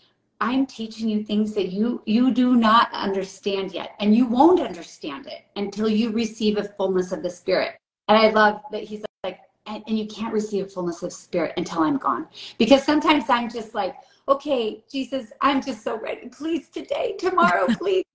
I'm 0.42 0.66
teaching 0.66 1.08
you 1.08 1.24
things 1.24 1.54
that 1.54 1.70
you 1.70 2.02
you 2.06 2.32
do 2.32 2.56
not 2.56 2.92
understand 2.92 3.72
yet, 3.72 3.96
and 4.00 4.16
you 4.16 4.26
won't 4.26 4.60
understand 4.60 5.28
it 5.28 5.46
until 5.56 5.88
you 5.88 6.12
receive 6.12 6.58
a 6.58 6.64
fullness 6.64 7.12
of 7.12 7.24
the 7.24 7.30
Spirit. 7.30 7.78
And 8.08 8.18
I 8.18 8.30
love 8.30 8.62
that 8.72 8.84
he's 8.84 9.04
like, 9.24 9.40
and, 9.66 9.84
and 9.88 9.98
you 9.98 10.08
can't 10.08 10.34
receive 10.34 10.66
a 10.66 10.70
fullness 10.70 11.04
of 11.04 11.14
Spirit 11.14 11.54
until 11.58 11.84
I'm 11.84 11.98
gone, 11.98 12.28
because 12.58 12.84
sometimes 12.84 13.30
I'm 13.30 13.50
just 13.50 13.74
like, 13.74 13.96
okay, 14.28 14.84
Jesus, 14.92 15.32
I'm 15.42 15.62
just 15.62 15.84
so 15.84 16.00
ready. 16.00 16.28
Please 16.28 16.70
today, 16.70 17.16
tomorrow, 17.18 17.68
please. 17.78 18.06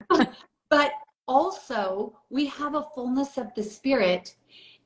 but 0.68 0.92
also, 1.26 2.18
we 2.28 2.46
have 2.46 2.74
a 2.74 2.86
fullness 2.94 3.38
of 3.38 3.54
the 3.54 3.62
Spirit, 3.62 4.34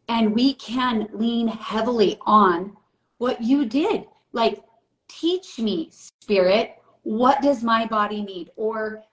and 0.09 0.35
we 0.35 0.55
can 0.55 1.09
lean 1.13 1.49
heavily 1.49 2.19
on 2.27 2.77
what 3.19 3.43
you 3.43 3.65
did. 3.65 4.05
Like, 4.33 4.63
teach 5.09 5.59
me, 5.59 5.91
Spirit 5.91 6.77
what 7.05 7.41
does 7.41 7.63
my 7.63 7.87
body 7.87 8.23
need? 8.23 8.51
Or 8.57 9.05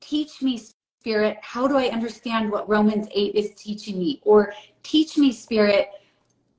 teach 0.00 0.40
me, 0.40 0.58
Spirit, 0.58 1.38
how 1.42 1.66
do 1.66 1.76
I 1.76 1.86
understand 1.86 2.50
what 2.50 2.68
Romans 2.68 3.08
8 3.12 3.34
is 3.34 3.54
teaching 3.54 3.98
me? 3.98 4.20
Or 4.22 4.52
teach 4.82 5.18
me, 5.18 5.32
Spirit, 5.32 5.88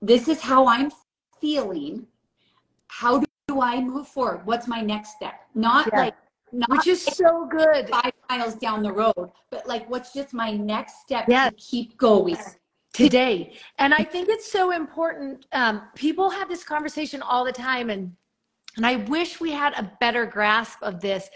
this 0.02 0.28
is 0.28 0.42
how 0.42 0.68
I'm 0.68 0.92
feeling. 1.40 2.06
How 2.88 3.20
do 3.48 3.62
I 3.62 3.80
move 3.80 4.08
forward? 4.08 4.46
What's 4.46 4.68
my 4.68 4.82
next 4.82 5.16
step? 5.16 5.36
Not 5.56 5.88
yeah. 5.94 6.00
like, 6.00 6.16
not 6.52 6.70
which 6.70 6.88
is 6.88 7.04
so 7.04 7.48
good. 7.50 7.88
Five 7.90 8.12
miles 8.30 8.56
down 8.56 8.84
the 8.84 8.92
road, 8.92 9.32
but 9.52 9.68
like, 9.68 9.90
what's 9.90 10.14
just 10.14 10.34
my 10.34 10.52
next 10.52 11.02
step 11.02 11.26
yeah. 11.28 11.50
to 11.50 11.56
keep 11.56 11.98
going? 11.98 12.38
Today. 12.94 13.54
And 13.78 13.94
I 13.94 14.04
think 14.04 14.28
it's 14.28 14.52
so 14.52 14.72
important. 14.72 15.46
Um, 15.54 15.84
people 15.96 16.30
have 16.30 16.50
this 16.50 16.64
conversation 16.64 17.22
all 17.22 17.46
the 17.46 17.52
time, 17.54 17.90
and 17.90 18.14
and 18.78 18.86
I 18.86 18.97
wish 18.97 19.39
we 19.39 19.51
had 19.51 19.74
a 19.74 19.91
better 19.99 20.26
grasp 20.26 20.78
of 20.82 21.01
this 21.01 21.30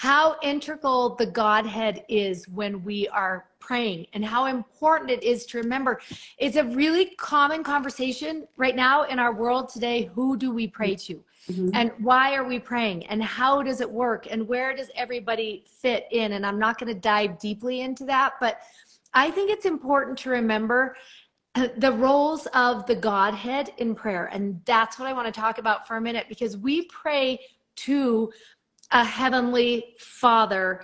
how 0.00 0.36
integral 0.42 1.14
the 1.16 1.26
Godhead 1.26 2.06
is 2.08 2.48
when 2.48 2.82
we 2.82 3.06
are 3.08 3.44
praying 3.58 4.06
and 4.14 4.24
how 4.24 4.46
important 4.46 5.10
it 5.10 5.22
is 5.22 5.44
to 5.44 5.58
remember. 5.58 6.00
It's 6.38 6.56
a 6.56 6.64
really 6.64 7.14
common 7.18 7.62
conversation 7.62 8.48
right 8.56 8.74
now 8.74 9.02
in 9.02 9.18
our 9.18 9.34
world 9.34 9.68
today. 9.68 10.10
Who 10.14 10.38
do 10.38 10.52
we 10.52 10.66
pray 10.66 10.94
to? 10.94 11.22
Mm-hmm. 11.50 11.68
And 11.74 11.92
why 11.98 12.34
are 12.34 12.44
we 12.44 12.58
praying? 12.58 13.08
And 13.08 13.22
how 13.22 13.62
does 13.62 13.82
it 13.82 13.90
work? 13.90 14.26
And 14.30 14.48
where 14.48 14.74
does 14.74 14.88
everybody 14.96 15.66
fit 15.66 16.06
in? 16.10 16.32
And 16.32 16.46
I'm 16.46 16.58
not 16.58 16.78
going 16.78 16.94
to 16.94 16.98
dive 16.98 17.38
deeply 17.38 17.82
into 17.82 18.06
that, 18.06 18.36
but 18.40 18.62
I 19.12 19.30
think 19.30 19.50
it's 19.50 19.66
important 19.66 20.16
to 20.20 20.30
remember 20.30 20.96
the 21.54 21.92
roles 21.92 22.46
of 22.54 22.86
the 22.86 22.94
Godhead 22.94 23.72
in 23.78 23.94
prayer. 23.94 24.26
And 24.26 24.60
that's 24.64 24.98
what 24.98 25.08
I 25.08 25.12
want 25.12 25.32
to 25.32 25.40
talk 25.40 25.58
about 25.58 25.86
for 25.86 25.96
a 25.96 26.00
minute 26.00 26.26
because 26.28 26.56
we 26.56 26.82
pray 26.82 27.40
to 27.76 28.32
a 28.92 29.04
heavenly 29.04 29.94
Father 29.98 30.82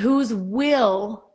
whose 0.00 0.34
will 0.34 1.32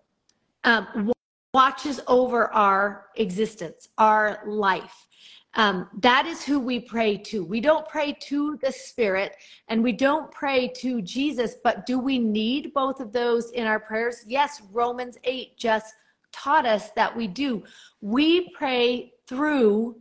um, 0.63 1.11
watches 1.53 2.01
over 2.07 2.53
our 2.53 3.07
existence, 3.15 3.89
our 3.97 4.41
life. 4.45 5.07
Um, 5.53 5.89
that 6.01 6.27
is 6.27 6.43
who 6.43 6.59
we 6.59 6.79
pray 6.79 7.17
to. 7.17 7.43
We 7.43 7.61
don't 7.61 7.87
pray 7.87 8.15
to 8.21 8.59
the 8.61 8.71
Spirit 8.71 9.35
and 9.69 9.81
we 9.81 9.91
don't 9.91 10.29
pray 10.31 10.67
to 10.67 11.01
Jesus, 11.01 11.55
but 11.63 11.85
do 11.85 11.99
we 11.99 12.19
need 12.19 12.73
both 12.73 12.99
of 12.99 13.11
those 13.11 13.51
in 13.51 13.65
our 13.65 13.79
prayers? 13.79 14.23
Yes, 14.27 14.61
Romans 14.71 15.17
8 15.23 15.57
just 15.57 15.95
taught 16.43 16.65
us 16.75 16.85
that 16.99 17.11
we 17.19 17.25
do. 17.43 17.63
We 18.01 18.49
pray 18.59 19.13
through 19.29 19.97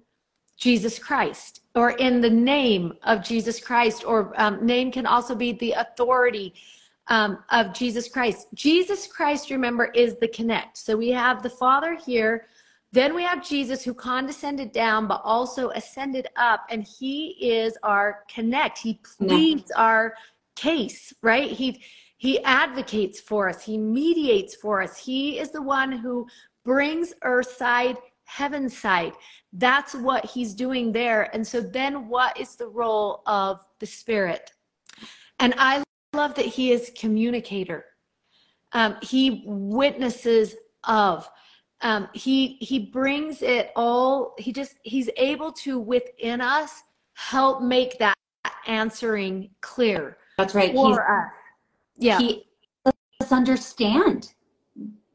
Jesus 0.65 0.97
Christ 0.99 1.53
or 1.75 1.91
in 2.07 2.15
the 2.27 2.35
name 2.57 2.85
of 3.03 3.17
Jesus 3.31 3.57
Christ, 3.61 4.05
or 4.11 4.19
um, 4.37 4.55
name 4.75 4.89
can 4.97 5.07
also 5.15 5.35
be 5.35 5.53
the 5.53 5.73
authority 5.73 6.49
um, 7.09 7.33
of 7.51 7.65
Jesus 7.81 8.09
Christ. 8.09 8.49
Jesus 8.55 9.07
Christ, 9.07 9.51
remember, 9.51 9.87
is 9.95 10.17
the 10.17 10.29
connect. 10.29 10.79
So 10.79 10.97
we 10.97 11.11
have 11.11 11.43
the 11.43 11.51
Father 11.51 11.93
here 12.11 12.35
Then 12.93 13.15
we 13.15 13.23
have 13.25 13.47
Jesus 13.47 13.85
who 13.85 13.93
condescended 13.93 14.73
down, 14.73 15.07
but 15.07 15.21
also 15.23 15.71
ascended 15.71 16.29
up, 16.37 16.67
and 16.71 16.83
he 16.83 17.37
is 17.41 17.77
our 17.83 18.25
connect. 18.33 18.79
He 18.79 19.01
pleads 19.19 19.71
our 19.73 20.15
case, 20.55 21.13
right? 21.23 21.51
He 21.51 21.83
he 22.17 22.43
advocates 22.45 23.21
for 23.21 23.49
us. 23.49 23.63
He 23.63 23.77
mediates 23.77 24.55
for 24.55 24.83
us. 24.83 24.97
He 24.97 25.39
is 25.39 25.51
the 25.51 25.63
one 25.63 25.93
who 25.93 26.27
brings 26.65 27.13
earth 27.23 27.57
side, 27.57 27.97
heaven 28.25 28.69
side. 28.69 29.13
That's 29.53 29.95
what 29.95 30.25
he's 30.25 30.55
doing 30.55 30.93
there. 30.93 31.35
And 31.35 31.47
so 31.47 31.61
then 31.61 32.09
what 32.09 32.39
is 32.39 32.57
the 32.57 32.69
role 32.69 33.23
of 33.27 33.65
the 33.81 33.87
spirit? 33.87 34.53
And 35.39 35.55
I 35.59 35.83
love 36.15 36.35
that 36.35 36.47
he 36.47 36.73
is 36.73 36.91
communicator. 36.97 37.85
Um, 38.73 38.97
he 39.03 39.43
witnesses 39.47 40.57
of 40.85 41.29
um, 41.83 42.09
he 42.15 42.57
he 42.61 42.79
brings 42.79 43.43
it 43.43 43.71
all 43.77 44.35
he 44.39 44.51
just 44.51 44.77
he's 44.83 45.11
able 45.19 45.53
to 45.53 45.79
within 45.79 46.41
us 46.41 46.83
help 47.15 47.63
make 47.63 47.99
that 47.99 48.15
answering 48.67 49.51
clear 49.61 50.17
That's 50.39 50.55
right. 50.55 50.73
for 50.73 50.89
He's, 50.89 50.99
us 50.99 51.33
yeah 51.99 52.19
He 52.19 52.45
us 53.21 53.33
understand 53.33 54.35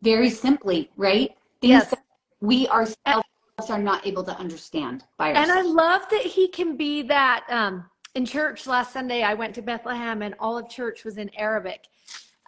very 0.02 0.30
simply, 0.30 0.90
right? 0.98 1.30
Things 1.62 1.72
Yes. 1.72 1.90
that 1.92 2.04
we 2.42 2.68
ourselves 2.70 3.26
are 3.70 3.80
not 3.80 4.06
able 4.08 4.24
to 4.24 4.36
understand 4.40 5.04
by 5.18 5.30
and 5.30 5.52
i 5.52 5.62
love 5.62 6.02
that 6.10 6.24
he 6.24 6.48
can 6.48 6.76
be 6.76 7.04
that 7.04 7.46
um, 7.50 7.86
in 8.16 8.26
church 8.26 8.66
last 8.66 8.92
sunday 8.92 9.22
i 9.22 9.36
went 9.36 9.54
to 9.54 9.62
bethlehem 9.62 10.24
and 10.24 10.34
all 10.40 10.58
of 10.58 10.68
church 10.68 11.06
was 11.06 11.20
in 11.20 11.30
arabic 11.38 11.86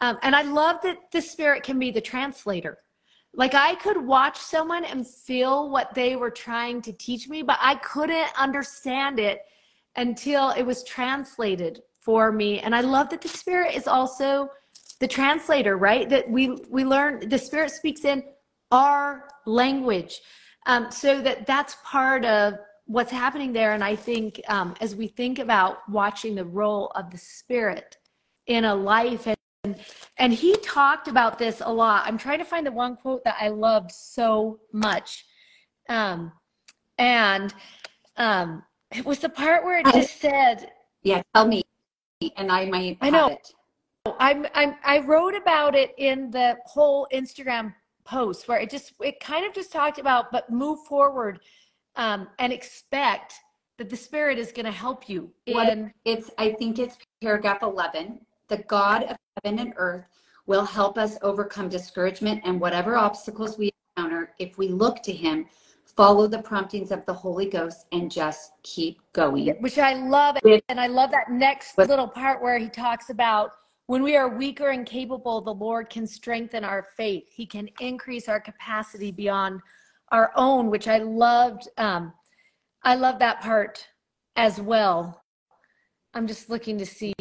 um, 0.02 0.18
and 0.24 0.36
i 0.36 0.42
love 0.42 0.78
that 0.82 0.98
the 1.12 1.22
spirit 1.22 1.62
can 1.62 1.78
be 1.78 1.92
the 1.92 2.02
translator 2.02 2.80
like 3.36 3.54
i 3.54 3.76
could 3.76 4.04
watch 4.04 4.38
someone 4.38 4.84
and 4.86 5.08
feel 5.08 5.70
what 5.70 5.94
they 5.94 6.16
were 6.16 6.32
trying 6.32 6.82
to 6.82 6.92
teach 6.94 7.30
me 7.30 7.44
but 7.44 7.60
i 7.62 7.76
couldn't 7.76 8.30
understand 8.36 9.20
it 9.20 9.42
until 9.98 10.50
it 10.52 10.64
was 10.64 10.84
translated 10.84 11.84
for 12.04 12.32
me. 12.32 12.60
And 12.60 12.76
i 12.76 12.82
love 12.82 13.10
that 13.10 13.22
the 13.22 13.28
spirit 13.30 13.76
is 13.76 13.88
also 13.88 14.50
the 15.00 15.08
translator 15.08 15.78
right? 15.78 16.08
That 16.10 16.30
we 16.30 16.50
we 16.70 16.86
learn 16.86 17.28
the 17.28 17.38
spirit 17.38 17.72
speaks 17.72 18.06
in 18.06 18.24
our 18.72 19.28
language. 19.46 20.22
Um, 20.66 20.92
so 20.92 21.22
that 21.22 21.46
that's 21.46 21.76
part 21.84 22.26
of 22.26 22.56
what's 22.86 23.12
happening 23.12 23.54
there. 23.54 23.74
And 23.74 23.84
i 23.84 23.96
think 23.96 24.42
um, 24.48 24.76
as 24.82 24.96
we 24.96 25.08
think 25.08 25.40
about 25.40 25.88
watching 25.90 26.36
the 26.36 26.46
role 26.46 26.88
of 26.96 27.10
the 27.12 27.18
spirit 27.18 27.98
in 28.48 28.66
a 28.66 28.76
life 28.76 29.28
and 29.28 29.38
and 30.18 30.34
he 30.34 30.58
talked 30.58 31.08
about 31.08 31.40
this 31.40 31.62
a 31.64 31.72
lot. 31.72 32.06
I'm 32.06 32.18
trying 32.18 32.40
to 32.40 32.46
find 32.46 32.66
the 32.68 32.72
one 32.72 32.98
quote 32.98 33.24
that 33.24 33.38
i 33.40 33.48
loved 33.48 33.92
so 33.92 34.60
much. 34.74 35.26
Um, 35.90 36.34
and 36.98 37.54
um, 38.18 38.64
it 38.92 39.06
was 39.06 39.20
the 39.20 39.30
part 39.30 39.64
where 39.64 39.80
it 39.80 39.86
just 39.94 40.20
said 40.20 40.72
Yeah, 41.04 41.22
tell 41.34 41.48
me, 41.48 41.64
and 42.38 42.52
I 42.52 42.66
might 42.66 42.98
I 43.02 43.06
have 43.06 43.14
know. 43.14 43.28
it. 43.30 43.54
I'm, 44.20 44.46
I'm 44.54 44.76
I 44.84 45.00
wrote 45.00 45.36
about 45.36 45.76
it 45.76 45.94
in 45.98 46.30
the 46.30 46.58
whole 46.66 47.08
Instagram 47.14 47.74
post 48.04 48.48
where 48.48 48.60
it 48.60 48.70
just 48.70 48.94
it 49.02 49.20
kind 49.20 49.46
of 49.46 49.54
just 49.54 49.72
talked 49.72 49.98
about 49.98 50.32
but 50.32 50.50
move 50.50 50.80
forward 50.86 51.40
um, 51.96 52.28
and 52.40 52.52
expect 52.52 53.34
that 53.78 53.90
the 53.90 53.96
spirit 53.96 54.38
is 54.38 54.52
going 54.52 54.66
to 54.66 54.72
help 54.72 55.10
you 55.10 55.32
It's 56.06 56.30
I 56.38 56.52
think 56.52 56.80
it's 56.80 56.98
paragraph 57.22 57.64
11. 57.64 58.20
The 58.50 58.58
God 58.58 59.04
of 59.04 59.18
heaven 59.44 59.60
and 59.60 59.74
earth 59.78 60.06
will 60.46 60.66
help 60.66 60.98
us 60.98 61.18
overcome 61.22 61.70
discouragement 61.70 62.42
and 62.44 62.60
whatever 62.60 62.98
obstacles 62.98 63.58
we 63.58 63.72
encounter 63.96 64.34
if 64.40 64.58
we 64.58 64.68
look 64.68 65.02
to 65.04 65.14
him, 65.14 65.46
follow 65.96 66.28
the 66.28 66.42
promptings 66.42 66.92
of 66.92 67.06
the 67.06 67.14
Holy 67.14 67.48
Ghost 67.48 67.86
and 67.92 68.12
just 68.12 68.54
keep 68.64 69.00
going. 69.14 69.56
which 69.60 69.78
I 69.78 69.94
love 69.94 70.38
and 70.70 70.80
I 70.80 70.88
love 70.88 71.12
that 71.12 71.32
next 71.32 71.78
little 71.78 72.08
part 72.08 72.42
where 72.42 72.58
he 72.58 72.70
talks 72.70 73.10
about 73.10 73.52
when 73.88 74.02
we 74.02 74.16
are 74.16 74.30
weaker 74.30 74.70
and 74.70 74.86
capable 74.86 75.42
the 75.42 75.54
Lord 75.54 75.90
can 75.90 76.08
strengthen 76.08 76.64
our 76.64 76.84
faith 76.98 77.26
he 77.32 77.46
can 77.46 77.70
increase 77.80 78.28
our 78.28 78.40
capacity 78.40 79.12
beyond 79.12 79.62
our 80.12 80.32
own 80.36 80.70
which 80.70 80.88
I 80.88 80.98
loved 80.98 81.68
um, 81.78 82.14
I 82.84 82.96
love 82.96 83.20
that 83.20 83.42
part 83.42 83.86
as 84.36 84.60
well 84.60 85.22
I'm 86.14 86.28
just 86.28 86.50
looking 86.50 86.78
to 86.80 86.86
see 86.86 87.14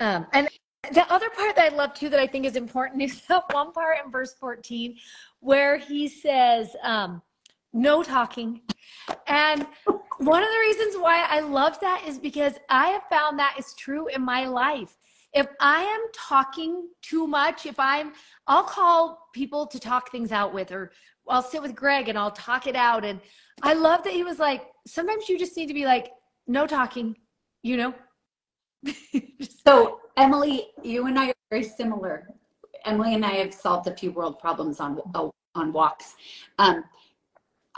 um, 0.00 0.26
and 0.32 0.48
the 0.92 1.12
other 1.12 1.30
part 1.30 1.54
that 1.56 1.72
I 1.72 1.76
love 1.76 1.94
too 1.94 2.08
that 2.08 2.18
I 2.18 2.26
think 2.26 2.44
is 2.44 2.56
important 2.56 3.02
is 3.08 3.22
that 3.28 3.44
one 3.52 3.72
part 3.72 3.98
in 4.04 4.10
verse 4.10 4.34
14 4.34 4.96
where 5.40 5.76
he 5.76 6.08
says 6.08 6.74
um, 6.82 7.22
no 7.72 8.02
talking 8.02 8.60
and 9.26 9.66
one 10.18 10.42
of 10.42 10.48
the 10.48 10.58
reasons 10.60 10.96
why 10.96 11.24
I 11.28 11.40
love 11.40 11.78
that 11.80 12.04
is 12.06 12.18
because 12.18 12.54
I 12.68 12.88
have 12.88 13.02
found 13.10 13.38
that 13.38 13.56
is 13.58 13.74
true 13.74 14.08
in 14.08 14.22
my 14.22 14.46
life. 14.46 14.96
If 15.32 15.46
I 15.60 15.82
am 15.82 16.00
talking 16.14 16.88
too 17.02 17.26
much, 17.26 17.66
if 17.66 17.78
I'm, 17.78 18.12
I'll 18.46 18.64
call 18.64 19.28
people 19.34 19.66
to 19.66 19.78
talk 19.78 20.10
things 20.10 20.32
out 20.32 20.52
with, 20.52 20.72
or 20.72 20.90
I'll 21.28 21.42
sit 21.42 21.62
with 21.62 21.74
Greg 21.74 22.08
and 22.08 22.18
I'll 22.18 22.30
talk 22.30 22.66
it 22.66 22.74
out. 22.74 23.04
And 23.04 23.20
I 23.62 23.74
love 23.74 24.02
that 24.04 24.12
he 24.12 24.24
was 24.24 24.38
like, 24.38 24.66
sometimes 24.86 25.28
you 25.28 25.38
just 25.38 25.56
need 25.56 25.66
to 25.66 25.74
be 25.74 25.84
like, 25.84 26.10
no 26.46 26.66
talking, 26.66 27.16
you 27.62 27.76
know? 27.76 27.94
So, 29.66 30.00
Emily, 30.16 30.68
you 30.82 31.06
and 31.06 31.18
I 31.18 31.28
are 31.28 31.34
very 31.50 31.62
similar. 31.62 32.26
Emily 32.86 33.14
and 33.14 33.24
I 33.24 33.32
have 33.32 33.52
solved 33.52 33.86
a 33.86 33.94
few 33.94 34.10
world 34.12 34.38
problems 34.38 34.80
on 34.80 34.98
on 35.54 35.72
walks. 35.72 36.14
Um, 36.58 36.84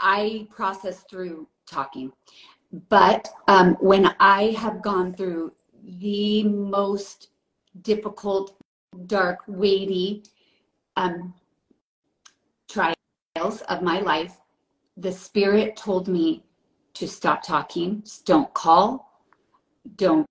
I 0.00 0.46
process 0.50 1.02
through 1.02 1.46
talking, 1.66 2.12
but 2.88 3.28
um, 3.48 3.76
when 3.80 4.14
I 4.18 4.56
have 4.58 4.82
gone 4.82 5.14
through 5.14 5.52
the 5.82 6.44
most 6.44 7.28
difficult, 7.82 8.56
dark, 9.06 9.40
weighty 9.46 10.24
um, 10.96 11.34
trials 12.68 13.60
of 13.68 13.82
my 13.82 14.00
life, 14.00 14.36
the 14.96 15.12
Spirit 15.12 15.76
told 15.76 16.08
me 16.08 16.44
to 16.94 17.06
stop 17.06 17.42
talking, 17.42 18.02
don't 18.24 18.52
call, 18.54 19.10
don't 19.96 20.26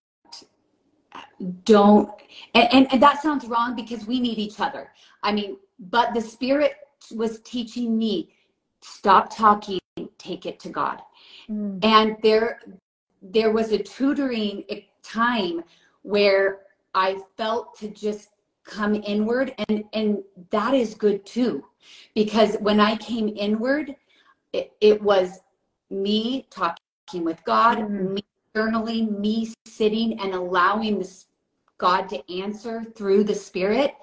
don't 1.64 2.12
and, 2.54 2.68
and, 2.72 2.88
and 2.92 3.02
that 3.02 3.22
sounds 3.22 3.46
wrong 3.48 3.76
because 3.76 4.06
we 4.06 4.20
need 4.20 4.38
each 4.38 4.60
other. 4.60 4.92
I 5.24 5.32
mean 5.32 5.58
but 5.80 6.14
the 6.14 6.22
spirit 6.22 6.74
was 7.16 7.40
teaching 7.42 7.98
me 7.98 8.34
stop 8.82 9.36
talking 9.36 9.80
take 10.18 10.46
it 10.46 10.60
to 10.60 10.70
god 10.70 11.02
Mm. 11.50 11.80
and 11.84 12.16
there 12.22 12.60
there 13.22 13.52
was 13.52 13.72
a 13.72 13.78
tutoring 13.80 14.64
time 15.04 15.64
where 16.04 16.62
i 16.94 17.18
felt 17.38 17.78
to 17.80 17.90
just 17.90 18.30
come 18.64 18.96
inward 18.96 19.54
and 19.68 19.84
and 19.94 20.20
that 20.52 20.74
is 20.74 20.94
good 20.94 21.26
too 21.26 21.66
because 22.14 22.56
when 22.60 22.80
i 22.80 22.96
came 22.98 23.30
inward 23.36 23.96
it, 24.54 24.72
it 24.80 25.02
was 25.02 25.40
me 25.90 26.46
talking 26.50 27.24
with 27.24 27.44
god 27.46 27.80
Mhm. 27.80 28.14
me 28.14 28.24
journaling 28.56 29.20
me 29.20 29.52
sitting 29.66 30.20
and 30.20 30.34
allowing 30.34 31.00
this 31.00 31.26
god 31.78 32.08
to 32.10 32.32
answer 32.32 32.84
through 32.96 33.24
the 33.24 33.36
spirit 33.36 33.96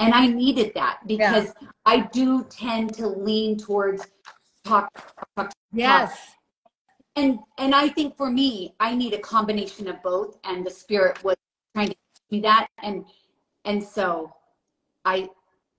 and 0.00 0.12
i 0.14 0.26
needed 0.26 0.72
that 0.74 0.98
because 1.06 1.52
i 1.86 2.00
do 2.00 2.44
tend 2.50 2.92
to 2.94 3.06
lean 3.06 3.56
towards 3.56 4.06
talk, 4.68 4.88
talk 5.36 5.52
Yes. 5.72 6.18
and 7.16 7.38
and 7.58 7.74
i 7.74 7.88
think 7.88 8.16
for 8.16 8.30
me 8.30 8.74
i 8.80 8.94
need 8.94 9.14
a 9.14 9.18
combination 9.18 9.88
of 9.88 10.02
both 10.02 10.38
and 10.44 10.64
the 10.66 10.70
spirit 10.70 11.22
was 11.24 11.36
trying 11.74 11.88
to 11.88 11.94
teach 11.94 12.22
me 12.30 12.40
that 12.40 12.66
and 12.82 13.04
and 13.64 13.82
so 13.82 14.32
i 15.04 15.28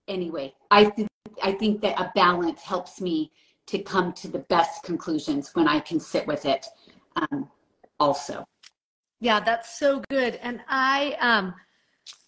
anyway 0.07 0.53
i 0.71 0.83
think 0.85 1.07
i 1.43 1.51
think 1.51 1.81
that 1.81 1.99
a 1.99 2.11
balance 2.15 2.61
helps 2.61 2.99
me 3.01 3.31
to 3.67 3.79
come 3.79 4.11
to 4.13 4.27
the 4.27 4.39
best 4.55 4.83
conclusions 4.83 5.51
when 5.53 5.67
i 5.67 5.79
can 5.79 5.99
sit 5.99 6.25
with 6.27 6.45
it 6.45 6.65
um, 7.15 7.49
also 7.99 8.43
Yeah, 9.21 9.39
that's 9.41 9.77
so 9.77 10.01
good. 10.09 10.35
And 10.41 10.61
I 10.69 11.17
um 11.19 11.53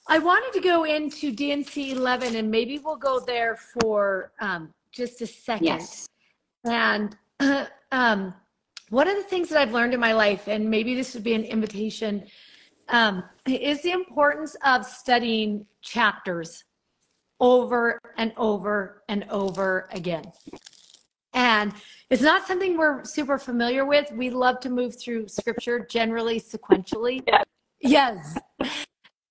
I 0.07 0.19
wanted 0.19 0.51
to 0.53 0.61
go 0.61 0.83
into 0.83 1.31
D&C 1.31 1.91
11 1.91 2.35
and 2.35 2.51
maybe 2.51 2.79
we'll 2.79 2.97
go 2.97 3.19
there 3.19 3.55
for 3.55 4.33
um 4.41 4.73
just 4.91 5.21
a 5.21 5.27
second. 5.27 5.65
yes 5.65 6.10
And 6.63 7.17
um, 7.91 8.33
one 8.89 9.07
of 9.07 9.15
the 9.15 9.23
things 9.23 9.49
that 9.49 9.59
I've 9.59 9.73
learned 9.73 9.93
in 9.93 9.99
my 9.99 10.13
life, 10.13 10.47
and 10.47 10.69
maybe 10.69 10.95
this 10.95 11.13
would 11.13 11.23
be 11.23 11.33
an 11.33 11.43
invitation, 11.43 12.25
um, 12.89 13.23
is 13.47 13.81
the 13.81 13.91
importance 13.91 14.55
of 14.65 14.85
studying 14.85 15.65
chapters 15.81 16.63
over 17.39 17.99
and 18.17 18.33
over 18.37 19.03
and 19.07 19.25
over 19.29 19.87
again. 19.91 20.25
And 21.33 21.73
it's 22.09 22.21
not 22.21 22.45
something 22.45 22.77
we're 22.77 23.03
super 23.05 23.37
familiar 23.37 23.85
with. 23.85 24.11
We 24.11 24.29
love 24.29 24.59
to 24.61 24.69
move 24.69 24.99
through 24.99 25.29
scripture 25.29 25.79
generally 25.89 26.39
sequentially. 26.39 27.23
Yes. 27.25 27.45
Yes. 27.79 28.37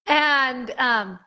And 0.07 0.75
um, 0.79 1.19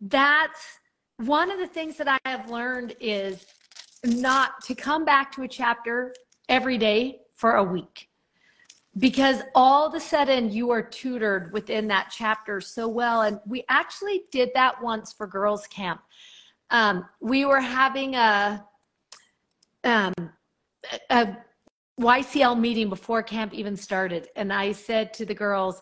that's 0.00 0.78
one 1.18 1.50
of 1.50 1.58
the 1.58 1.66
things 1.66 1.96
that 1.98 2.08
I 2.08 2.18
have 2.28 2.50
learned 2.50 2.96
is 2.98 3.46
not 4.04 4.62
to 4.64 4.74
come 4.74 5.04
back 5.04 5.32
to 5.32 5.42
a 5.42 5.48
chapter 5.48 6.14
every 6.48 6.78
day 6.78 7.20
for 7.34 7.56
a 7.56 7.64
week 7.64 8.08
because 8.98 9.40
all 9.54 9.86
of 9.86 9.94
a 9.94 10.00
sudden 10.00 10.50
you 10.50 10.70
are 10.70 10.82
tutored 10.82 11.52
within 11.52 11.88
that 11.88 12.12
chapter 12.14 12.60
so 12.60 12.86
well. 12.88 13.22
And 13.22 13.40
we 13.46 13.64
actually 13.68 14.22
did 14.30 14.50
that 14.54 14.82
once 14.82 15.12
for 15.12 15.26
girls' 15.26 15.66
camp. 15.66 16.02
Um, 16.70 17.06
we 17.20 17.44
were 17.44 17.60
having 17.60 18.14
a, 18.14 18.64
um, 19.84 20.12
a 21.10 21.36
YCL 22.00 22.58
meeting 22.58 22.88
before 22.88 23.22
camp 23.22 23.54
even 23.54 23.76
started. 23.76 24.28
And 24.36 24.52
I 24.52 24.72
said 24.72 25.14
to 25.14 25.26
the 25.26 25.34
girls, 25.34 25.80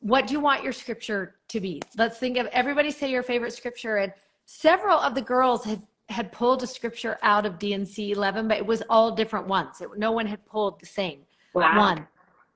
What 0.00 0.26
do 0.26 0.34
you 0.34 0.40
want 0.40 0.62
your 0.62 0.72
scripture 0.72 1.36
to 1.48 1.60
be? 1.60 1.80
Let's 1.96 2.18
think 2.18 2.36
of 2.36 2.46
everybody 2.48 2.90
say 2.90 3.10
your 3.10 3.22
favorite 3.22 3.52
scripture. 3.52 3.96
And 3.98 4.12
several 4.44 4.98
of 4.98 5.14
the 5.14 5.22
girls 5.22 5.64
had 5.64 5.82
had 6.10 6.32
pulled 6.32 6.62
a 6.62 6.66
scripture 6.66 7.18
out 7.22 7.46
of 7.46 7.58
D&C 7.58 8.12
11, 8.12 8.48
but 8.48 8.58
it 8.58 8.66
was 8.66 8.82
all 8.90 9.14
different 9.14 9.46
ones. 9.46 9.80
It, 9.80 9.88
no 9.96 10.12
one 10.12 10.26
had 10.26 10.44
pulled 10.46 10.80
the 10.80 10.86
same 10.86 11.20
Wow. 11.54 11.78
one. 11.78 12.06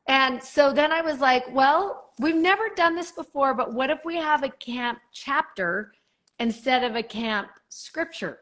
And 0.09 0.43
so 0.43 0.73
then 0.73 0.93
I 0.93 1.01
was 1.01 1.21
like, 1.21 1.45
well, 1.53 2.13
we've 2.19 2.37
never 2.37 2.69
done 2.77 2.95
this 2.95 3.13
before, 3.13 3.55
but 3.55 3.73
what 3.73 3.91
if 3.91 4.05
we 4.05 4.17
have 4.17 4.43
a 4.43 4.51
camp 4.51 4.99
chapter 5.13 5.93
instead 6.39 6.85
of 6.85 6.97
a 6.97 7.03
camp 7.03 7.49
scripture? 7.69 8.41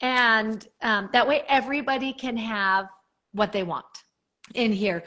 And 0.00 0.66
um, 0.82 1.10
that 1.12 1.26
way 1.26 1.42
everybody 1.48 2.12
can 2.12 2.36
have 2.36 2.86
what 3.32 3.52
they 3.52 3.62
want 3.62 3.84
in 4.54 4.72
here. 4.72 5.04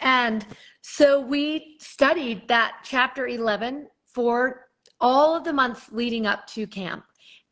And 0.00 0.44
so 0.82 1.20
we 1.20 1.76
studied 1.80 2.48
that 2.48 2.78
chapter 2.84 3.28
11 3.28 3.88
for 4.06 4.66
all 5.00 5.36
of 5.36 5.44
the 5.44 5.52
months 5.52 5.90
leading 5.92 6.26
up 6.26 6.46
to 6.48 6.66
camp 6.66 7.04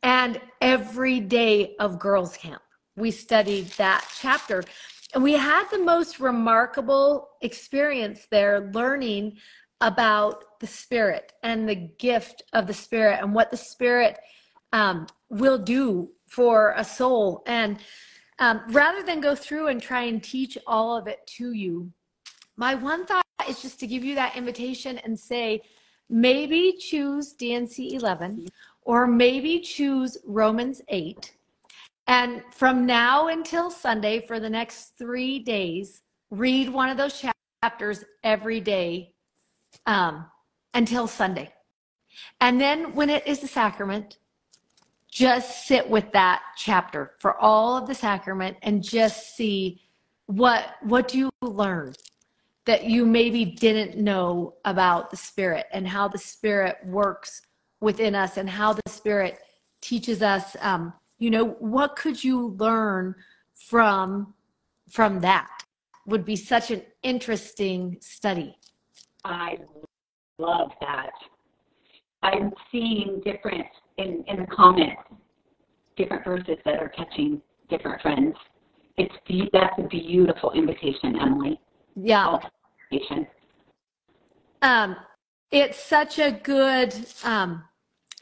and 0.04 0.38
every 0.60 1.18
day 1.18 1.74
of 1.80 1.98
girls' 1.98 2.36
camp. 2.36 2.62
We 2.94 3.10
studied 3.10 3.68
that 3.78 4.06
chapter. 4.20 4.62
And 5.14 5.24
we 5.24 5.32
had 5.32 5.64
the 5.70 5.78
most 5.78 6.20
remarkable 6.20 7.30
experience 7.40 8.26
there 8.30 8.70
learning 8.72 9.38
about 9.80 10.60
the 10.60 10.66
Spirit 10.66 11.32
and 11.42 11.68
the 11.68 11.74
gift 11.74 12.42
of 12.52 12.66
the 12.66 12.74
Spirit 12.74 13.20
and 13.20 13.34
what 13.34 13.50
the 13.50 13.56
Spirit 13.56 14.18
um, 14.72 15.06
will 15.30 15.58
do 15.58 16.10
for 16.28 16.74
a 16.76 16.84
soul. 16.84 17.42
And 17.46 17.78
um, 18.38 18.60
rather 18.68 19.02
than 19.02 19.20
go 19.20 19.34
through 19.34 19.68
and 19.68 19.80
try 19.80 20.02
and 20.02 20.22
teach 20.22 20.58
all 20.66 20.96
of 20.98 21.06
it 21.06 21.26
to 21.38 21.52
you, 21.52 21.90
my 22.56 22.74
one 22.74 23.06
thought 23.06 23.24
is 23.48 23.62
just 23.62 23.80
to 23.80 23.86
give 23.86 24.04
you 24.04 24.14
that 24.16 24.36
invitation 24.36 24.98
and 24.98 25.18
say, 25.18 25.62
maybe 26.10 26.76
choose 26.78 27.32
D&C 27.32 27.94
11 27.94 28.48
or 28.84 29.06
maybe 29.06 29.60
choose 29.60 30.18
Romans 30.26 30.82
8. 30.88 31.32
And 32.06 32.42
from 32.52 32.84
now 32.84 33.28
until 33.28 33.70
Sunday, 33.70 34.26
for 34.26 34.38
the 34.38 34.50
next 34.50 34.98
three 34.98 35.38
days, 35.38 36.02
read 36.30 36.68
one 36.68 36.90
of 36.90 36.96
those 36.96 37.22
chapters 37.62 38.04
every 38.22 38.60
day 38.60 39.14
um, 39.86 40.26
until 40.74 41.06
Sunday. 41.06 41.50
And 42.40 42.60
then 42.60 42.94
when 42.94 43.10
it 43.10 43.26
is 43.26 43.40
the 43.40 43.48
sacrament, 43.48 44.18
just 45.10 45.66
sit 45.66 45.88
with 45.88 46.10
that 46.12 46.42
chapter 46.56 47.12
for 47.18 47.40
all 47.40 47.76
of 47.76 47.86
the 47.86 47.94
sacrament 47.94 48.56
and 48.62 48.82
just 48.82 49.36
see 49.36 49.80
what 50.26 50.74
what 50.82 51.06
do 51.06 51.18
you 51.18 51.30
learn 51.40 51.94
that 52.64 52.84
you 52.84 53.06
maybe 53.06 53.44
didn't 53.44 53.96
know 53.96 54.54
about 54.64 55.10
the 55.10 55.16
spirit 55.16 55.66
and 55.72 55.86
how 55.86 56.08
the 56.08 56.18
spirit 56.18 56.78
works 56.86 57.42
within 57.84 58.14
us 58.14 58.36
and 58.36 58.48
how 58.50 58.72
the 58.72 58.82
spirit 58.88 59.38
teaches 59.80 60.22
us 60.22 60.56
um, 60.60 60.92
you 61.18 61.30
know 61.30 61.44
what 61.60 61.94
could 61.96 62.22
you 62.24 62.48
learn 62.58 63.14
from 63.54 64.34
from 64.88 65.20
that 65.20 65.48
would 66.06 66.24
be 66.24 66.36
such 66.36 66.70
an 66.70 66.82
interesting 67.02 67.96
study 68.00 68.56
I 69.24 69.56
love 70.38 70.70
that. 70.80 71.10
I'm 72.22 72.52
seeing 72.70 73.22
different 73.24 73.64
in, 73.96 74.24
in 74.28 74.36
the 74.40 74.46
comments, 74.46 75.00
different 75.96 76.24
verses 76.24 76.58
that 76.64 76.74
are 76.82 76.90
catching 76.90 77.40
different 77.70 78.02
friends. 78.02 78.34
It's 78.96 79.14
be- 79.26 79.48
that's 79.52 79.78
a 79.78 79.82
beautiful 79.88 80.52
invitation, 80.52 81.18
Emily. 81.20 81.60
yeah 81.96 82.38
Invitation. 82.92 83.26
um, 84.62 84.96
it's 85.50 85.78
such 85.78 86.18
a 86.18 86.32
good 86.32 86.94
um, 87.24 87.62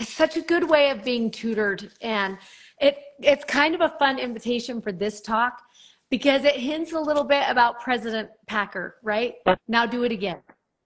it's 0.01 0.12
such 0.12 0.36
a 0.36 0.43
good 0.43 0.68
way 0.68 0.90
of 0.90 1.05
being 1.05 1.30
tutored 1.30 1.90
and 2.01 2.38
it 2.80 2.99
it's 3.20 3.45
kind 3.45 3.74
of 3.74 3.80
a 3.80 3.95
fun 3.99 4.18
invitation 4.18 4.80
for 4.80 4.93
this 4.93 5.20
talk 5.20 5.62
because 6.11 6.45
it 6.45 6.57
hints 6.57 6.93
a 6.93 7.01
little 7.01 7.24
bit 7.24 7.45
about 7.49 7.80
president 7.80 8.28
packer 8.47 8.97
right? 9.03 9.34
Now 9.68 9.86
do 9.86 10.05
it 10.05 10.12
again. 10.12 10.38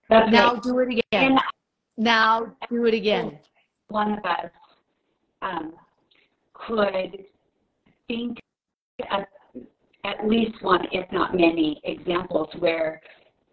That's 0.09 0.31
now 0.31 0.55
right. 0.55 0.63
do 0.63 0.79
it 0.81 0.89
again. 0.89 1.03
And 1.13 1.41
now 1.97 2.55
do 2.71 2.87
it 2.87 2.95
again. 2.95 3.39
One 3.89 4.13
of 4.13 4.25
us 4.25 4.51
um, 5.43 5.75
could 6.55 7.25
think 8.09 8.39
of 9.11 9.25
at 10.05 10.27
least 10.27 10.63
one, 10.63 10.87
if 10.93 11.11
not 11.13 11.35
many, 11.35 11.81
examples 11.85 12.49
where 12.59 13.01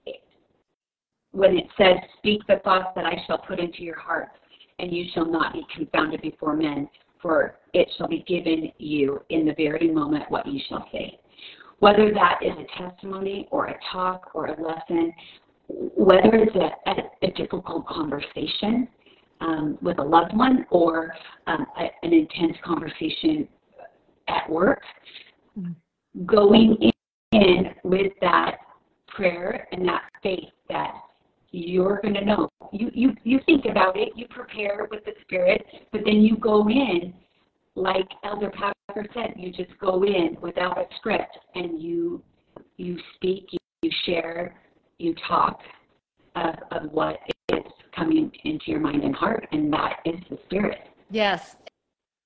it, 0.05 0.21
when 1.31 1.57
it 1.57 1.65
says, 1.77 1.97
Speak 2.19 2.41
the 2.47 2.57
thoughts 2.63 2.89
that 2.95 3.05
I 3.05 3.15
shall 3.25 3.39
put 3.39 3.59
into 3.59 3.81
your 3.81 3.99
heart, 3.99 4.29
and 4.83 4.93
you 4.93 5.05
shall 5.13 5.25
not 5.25 5.53
be 5.53 5.65
confounded 5.73 6.21
before 6.21 6.55
men, 6.55 6.89
for 7.21 7.55
it 7.73 7.87
shall 7.97 8.07
be 8.09 8.23
given 8.27 8.69
you 8.77 9.21
in 9.29 9.45
the 9.45 9.53
very 9.53 9.89
moment 9.89 10.29
what 10.29 10.45
you 10.45 10.59
shall 10.67 10.85
say. 10.91 11.17
Whether 11.79 12.13
that 12.13 12.39
is 12.43 12.51
a 12.51 12.83
testimony 12.83 13.47
or 13.49 13.67
a 13.67 13.79
talk 13.91 14.31
or 14.33 14.47
a 14.47 14.61
lesson, 14.61 15.13
whether 15.69 16.35
it's 16.35 16.55
a, 16.55 16.89
a, 16.89 17.27
a 17.27 17.31
difficult 17.31 17.87
conversation, 17.87 18.89
um, 19.39 19.77
with 19.81 19.99
a 19.99 20.03
loved 20.03 20.35
one 20.35 20.65
or 20.69 21.13
um, 21.47 21.65
a, 21.77 21.83
an 22.03 22.13
intense 22.13 22.57
conversation 22.63 23.47
at 24.27 24.49
work, 24.49 24.81
Mhm. 25.57 25.75
going 26.25 26.91
in 27.31 27.75
with 27.83 28.11
that 28.21 28.57
prayer 29.07 29.67
and 29.71 29.87
that 29.87 30.01
faith 30.23 30.49
that 30.67 30.95
you're 31.53 32.01
going 32.01 32.15
to 32.15 32.25
know. 32.25 32.49
You, 32.71 32.89
you, 32.93 33.15
you 33.23 33.39
think 33.45 33.65
about 33.65 33.95
it, 33.95 34.09
you 34.15 34.27
prepare 34.27 34.87
with 34.89 35.05
the 35.05 35.13
Spirit, 35.21 35.63
but 35.91 36.01
then 36.03 36.21
you 36.21 36.35
go 36.37 36.67
in, 36.67 37.13
like 37.75 38.07
Elder 38.23 38.51
Packer 38.51 39.05
said, 39.13 39.35
you 39.37 39.51
just 39.51 39.77
go 39.79 40.03
in 40.03 40.35
without 40.41 40.77
a 40.77 40.85
script 40.97 41.37
and 41.55 41.81
you, 41.81 42.21
you 42.77 42.97
speak, 43.15 43.47
you, 43.51 43.59
you 43.83 43.91
share, 44.05 44.59
you 44.97 45.15
talk 45.27 45.59
of, 46.35 46.55
of 46.71 46.91
what 46.91 47.17
is 47.49 47.63
coming 47.95 48.31
into 48.43 48.65
your 48.67 48.79
mind 48.79 49.03
and 49.03 49.15
heart, 49.15 49.47
and 49.51 49.71
that 49.71 49.97
is 50.05 50.19
the 50.29 50.39
Spirit. 50.45 50.79
Yes, 51.11 51.57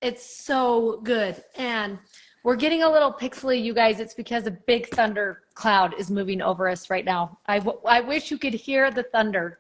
it's 0.02 0.46
so 0.46 1.02
good. 1.04 1.44
And 1.58 2.00
we're 2.44 2.56
getting 2.56 2.84
a 2.84 2.90
little 2.90 3.12
pixely, 3.12 3.62
you 3.62 3.74
guys. 3.74 4.00
It's 4.00 4.14
because 4.14 4.48
a 4.48 4.52
big 4.52 4.88
thunder 4.90 5.44
cloud 5.54 5.94
is 5.98 6.10
moving 6.10 6.42
over 6.42 6.68
us 6.70 6.90
right 6.90 7.04
now. 7.04 7.38
I, 7.48 7.60
w- 7.60 7.80
I 7.86 8.02
wish 8.02 8.32
you 8.32 8.38
could 8.38 8.54
hear 8.54 8.92
the 8.92 9.04
thunder 9.04 9.60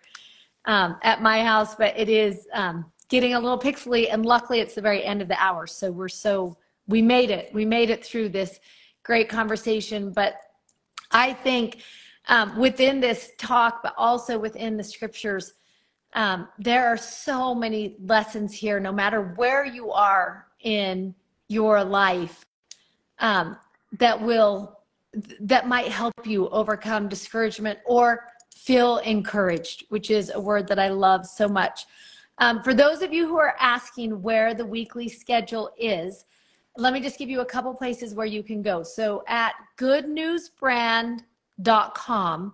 um, 0.65 0.97
at 1.03 1.21
my 1.21 1.43
house, 1.43 1.75
but 1.75 1.97
it 1.97 2.09
is 2.09 2.47
um, 2.53 2.85
getting 3.09 3.33
a 3.33 3.39
little 3.39 3.59
pixely. 3.59 4.07
And 4.11 4.25
luckily, 4.25 4.59
it's 4.59 4.75
the 4.75 4.81
very 4.81 5.03
end 5.03 5.21
of 5.21 5.27
the 5.27 5.41
hour. 5.41 5.67
So 5.67 5.91
we're 5.91 6.07
so, 6.07 6.57
we 6.87 7.01
made 7.01 7.29
it. 7.29 7.53
We 7.53 7.65
made 7.65 7.89
it 7.89 8.05
through 8.05 8.29
this 8.29 8.59
great 9.03 9.29
conversation. 9.29 10.11
But 10.11 10.39
I 11.11 11.33
think 11.33 11.81
um, 12.27 12.57
within 12.57 12.99
this 12.99 13.31
talk, 13.37 13.81
but 13.83 13.93
also 13.97 14.37
within 14.37 14.77
the 14.77 14.83
scriptures, 14.83 15.53
um, 16.13 16.47
there 16.57 16.87
are 16.87 16.97
so 16.97 17.53
many 17.53 17.95
lessons 18.05 18.53
here, 18.53 18.79
no 18.79 18.91
matter 18.91 19.33
where 19.35 19.65
you 19.65 19.91
are 19.91 20.47
in 20.61 21.13
your 21.47 21.83
life, 21.83 22.46
um, 23.19 23.57
that 23.99 24.21
will 24.21 24.79
that 25.39 25.67
might 25.67 25.87
help 25.87 26.13
you 26.25 26.47
overcome 26.49 27.07
discouragement 27.07 27.79
or 27.85 28.25
feel 28.53 28.97
encouraged, 28.97 29.85
which 29.89 30.11
is 30.11 30.29
a 30.29 30.39
word 30.39 30.67
that 30.67 30.77
I 30.77 30.89
love 30.89 31.25
so 31.25 31.47
much. 31.47 31.85
Um, 32.39 32.61
for 32.61 32.73
those 32.73 33.01
of 33.01 33.13
you 33.13 33.25
who 33.27 33.39
are 33.39 33.55
asking 33.59 34.21
where 34.21 34.53
the 34.53 34.65
weekly 34.65 35.09
schedule 35.09 35.71
is, 35.77 36.25
let 36.75 36.91
me 36.93 36.99
just 36.99 37.17
give 37.17 37.29
you 37.29 37.39
a 37.41 37.45
couple 37.45 37.73
places 37.73 38.13
where 38.13 38.27
you 38.27 38.43
can 38.43 38.61
go. 38.61 38.83
So 38.83 39.23
at 39.27 39.53
goodnewsbrand.com, 39.77 42.53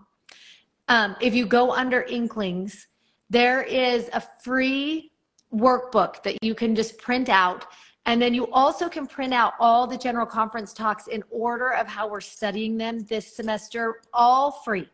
um, 0.88 1.16
if 1.20 1.34
you 1.34 1.46
go 1.46 1.74
under 1.74 2.04
Inklings, 2.04 2.88
there 3.30 3.64
is 3.64 4.10
a 4.14 4.22
free 4.22 5.12
workbook 5.54 6.24
that 6.24 6.42
you 6.44 6.56
can 6.56 6.76
just 6.76 6.98
print 6.98 7.30
out. 7.30 7.66
And 8.06 8.22
then 8.22 8.34
you 8.34 8.52
also 8.52 8.90
can 8.90 9.08
print 9.08 9.34
out 9.34 9.54
all 9.60 9.88
the 9.88 9.98
general 9.98 10.26
conference 10.26 10.74
talks 10.74 11.08
in 11.08 11.24
order 11.30 11.74
of 11.74 11.88
how 11.88 12.08
we're 12.08 12.22
studying 12.22 12.78
them 12.78 13.06
this 13.06 13.36
semester, 13.36 14.02
all 14.14 14.52
free. 14.52 14.90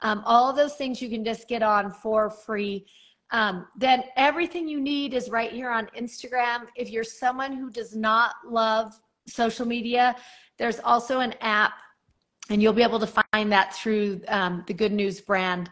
Um, 0.00 0.22
all 0.24 0.52
those 0.52 0.74
things 0.74 1.02
you 1.02 1.10
can 1.10 1.24
just 1.24 1.48
get 1.48 1.62
on 1.62 1.90
for 1.90 2.30
free. 2.30 2.86
Um, 3.30 3.66
then 3.76 4.04
everything 4.16 4.68
you 4.68 4.80
need 4.80 5.12
is 5.12 5.28
right 5.28 5.50
here 5.52 5.70
on 5.70 5.86
Instagram. 5.98 6.66
If 6.76 6.90
you're 6.90 7.04
someone 7.04 7.52
who 7.52 7.70
does 7.70 7.94
not 7.94 8.36
love 8.48 8.98
social 9.26 9.66
media. 9.66 10.16
There's 10.58 10.80
also 10.80 11.20
an 11.20 11.34
app, 11.40 11.72
and 12.48 12.62
you'll 12.62 12.72
be 12.72 12.82
able 12.82 13.00
to 13.00 13.12
find 13.32 13.52
that 13.52 13.74
through 13.74 14.22
um, 14.28 14.64
the 14.66 14.74
Good 14.74 14.92
News 14.92 15.20
brand. 15.20 15.70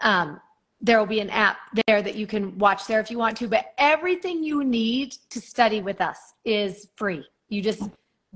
Um, 0.00 0.40
there 0.80 0.98
will 0.98 1.06
be 1.06 1.20
an 1.20 1.30
app 1.30 1.58
there 1.86 2.02
that 2.02 2.14
you 2.14 2.26
can 2.26 2.58
watch 2.58 2.86
there 2.86 3.00
if 3.00 3.10
you 3.10 3.18
want 3.18 3.36
to, 3.38 3.48
but 3.48 3.72
everything 3.78 4.44
you 4.44 4.62
need 4.64 5.12
to 5.30 5.40
study 5.40 5.80
with 5.80 6.00
us 6.00 6.34
is 6.44 6.88
free. 6.96 7.24
You 7.48 7.62
just 7.62 7.82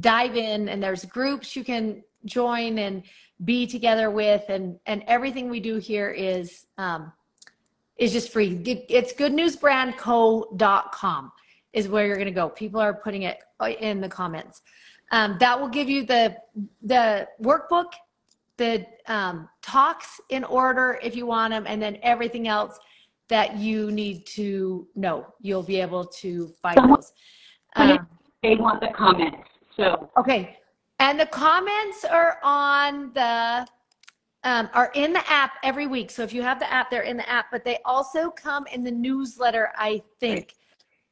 dive 0.00 0.36
in, 0.36 0.68
and 0.68 0.82
there's 0.82 1.04
groups 1.04 1.54
you 1.54 1.62
can 1.62 2.02
join 2.24 2.78
and 2.78 3.04
be 3.44 3.66
together 3.66 4.10
with, 4.10 4.42
and 4.48 4.80
and 4.86 5.04
everything 5.06 5.50
we 5.50 5.60
do 5.60 5.76
here 5.76 6.10
is 6.10 6.66
um, 6.78 7.12
is 7.96 8.12
just 8.12 8.32
free. 8.32 8.60
It's 8.88 9.12
goodnewsbrandco.com 9.12 11.32
is 11.72 11.88
where 11.88 12.06
you're 12.06 12.16
going 12.16 12.26
to 12.26 12.32
go. 12.32 12.48
People 12.48 12.80
are 12.80 12.92
putting 12.92 13.22
it 13.22 13.38
in 13.80 14.00
the 14.00 14.08
comments. 14.08 14.62
Um, 15.12 15.36
that 15.40 15.60
will 15.60 15.68
give 15.68 15.88
you 15.88 16.04
the 16.04 16.36
the 16.82 17.28
workbook, 17.40 17.92
the 18.62 18.86
um, 19.12 19.48
talks 19.60 20.20
in 20.28 20.44
order 20.44 21.00
if 21.02 21.16
you 21.16 21.26
want 21.26 21.50
them, 21.50 21.64
and 21.66 21.82
then 21.82 21.98
everything 22.02 22.46
else 22.46 22.78
that 23.28 23.56
you 23.56 23.90
need 23.90 24.24
to 24.26 24.86
know. 24.94 25.26
You'll 25.40 25.64
be 25.64 25.80
able 25.80 26.04
to 26.22 26.48
find 26.62 26.76
Someone, 26.76 27.00
those. 27.00 27.12
Um, 27.74 28.06
they 28.42 28.54
want 28.54 28.80
the 28.80 28.88
comments. 28.88 29.48
So 29.76 30.10
okay, 30.16 30.58
and 31.00 31.18
the 31.18 31.26
comments 31.26 32.04
are 32.04 32.38
on 32.44 33.12
the 33.14 33.66
um, 34.44 34.68
are 34.74 34.92
in 34.94 35.12
the 35.12 35.24
app 35.30 35.52
every 35.64 35.88
week. 35.88 36.10
So 36.10 36.22
if 36.22 36.32
you 36.32 36.42
have 36.42 36.60
the 36.60 36.72
app, 36.72 36.88
they're 36.88 37.02
in 37.02 37.16
the 37.16 37.28
app, 37.28 37.46
but 37.50 37.64
they 37.64 37.78
also 37.84 38.30
come 38.30 38.66
in 38.72 38.84
the 38.84 38.92
newsletter. 38.92 39.72
I 39.76 40.02
think 40.20 40.54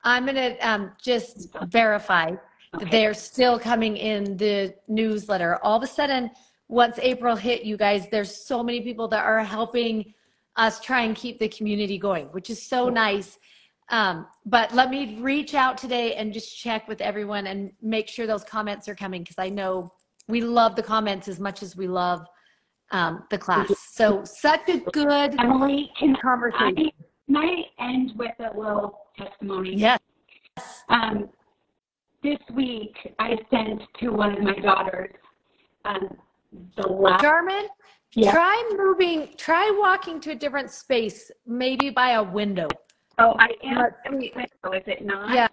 I'm 0.04 0.24
gonna 0.24 0.54
um, 0.60 0.92
just 1.02 1.48
verify 1.64 2.30
that 2.74 2.82
Okay. 2.82 2.90
they're 2.90 3.14
still 3.14 3.58
coming 3.58 3.96
in 3.96 4.36
the 4.36 4.72
newsletter. 4.86 5.58
All 5.64 5.76
of 5.76 5.82
a 5.82 5.88
sudden, 5.88 6.30
once 6.70 7.00
April 7.02 7.34
hit, 7.34 7.64
you 7.64 7.76
guys, 7.76 8.08
there's 8.10 8.34
so 8.34 8.62
many 8.62 8.80
people 8.80 9.08
that 9.08 9.24
are 9.24 9.42
helping 9.42 10.14
us 10.54 10.80
try 10.80 11.02
and 11.02 11.16
keep 11.16 11.38
the 11.40 11.48
community 11.48 11.98
going, 11.98 12.26
which 12.26 12.48
is 12.48 12.62
so 12.62 12.88
nice. 12.88 13.38
Um, 13.88 14.28
but 14.46 14.72
let 14.72 14.88
me 14.88 15.18
reach 15.20 15.54
out 15.54 15.76
today 15.76 16.14
and 16.14 16.32
just 16.32 16.56
check 16.56 16.86
with 16.86 17.00
everyone 17.00 17.48
and 17.48 17.72
make 17.82 18.06
sure 18.06 18.24
those 18.24 18.44
comments 18.44 18.88
are 18.88 18.94
coming 18.94 19.22
because 19.22 19.38
I 19.38 19.48
know 19.48 19.92
we 20.28 20.42
love 20.42 20.76
the 20.76 20.82
comments 20.82 21.26
as 21.26 21.40
much 21.40 21.64
as 21.64 21.76
we 21.76 21.88
love 21.88 22.24
um, 22.92 23.24
the 23.30 23.38
class. 23.38 23.72
So 23.92 24.22
such 24.22 24.68
a 24.68 24.78
good 24.78 25.34
Emily, 25.40 25.90
can 25.98 26.16
conversation. 26.22 26.86
I, 26.86 26.92
can 27.26 27.36
I 27.36 27.64
end 27.80 28.12
with 28.14 28.30
a 28.38 28.56
little 28.56 28.96
testimony? 29.18 29.74
Yes. 29.74 29.98
Um, 30.88 31.30
this 32.22 32.38
week, 32.54 32.94
I 33.18 33.36
sent 33.50 33.82
to 33.98 34.10
one 34.10 34.36
of 34.36 34.44
my 34.44 34.54
daughters 34.60 35.14
um, 35.84 36.16
the 36.76 36.86
last. 36.88 37.22
Jarman, 37.22 37.68
Yeah. 38.12 38.32
try 38.32 38.74
moving, 38.76 39.34
try 39.36 39.70
walking 39.70 40.20
to 40.20 40.32
a 40.32 40.34
different 40.34 40.70
space, 40.70 41.30
maybe 41.46 41.90
by 41.90 42.12
a 42.12 42.22
window. 42.22 42.68
Oh, 43.18 43.36
I 43.38 43.48
am. 43.62 43.86
Oh, 44.64 44.72
is 44.72 44.82
it 44.86 45.04
not? 45.04 45.30
Yeah. 45.34 45.48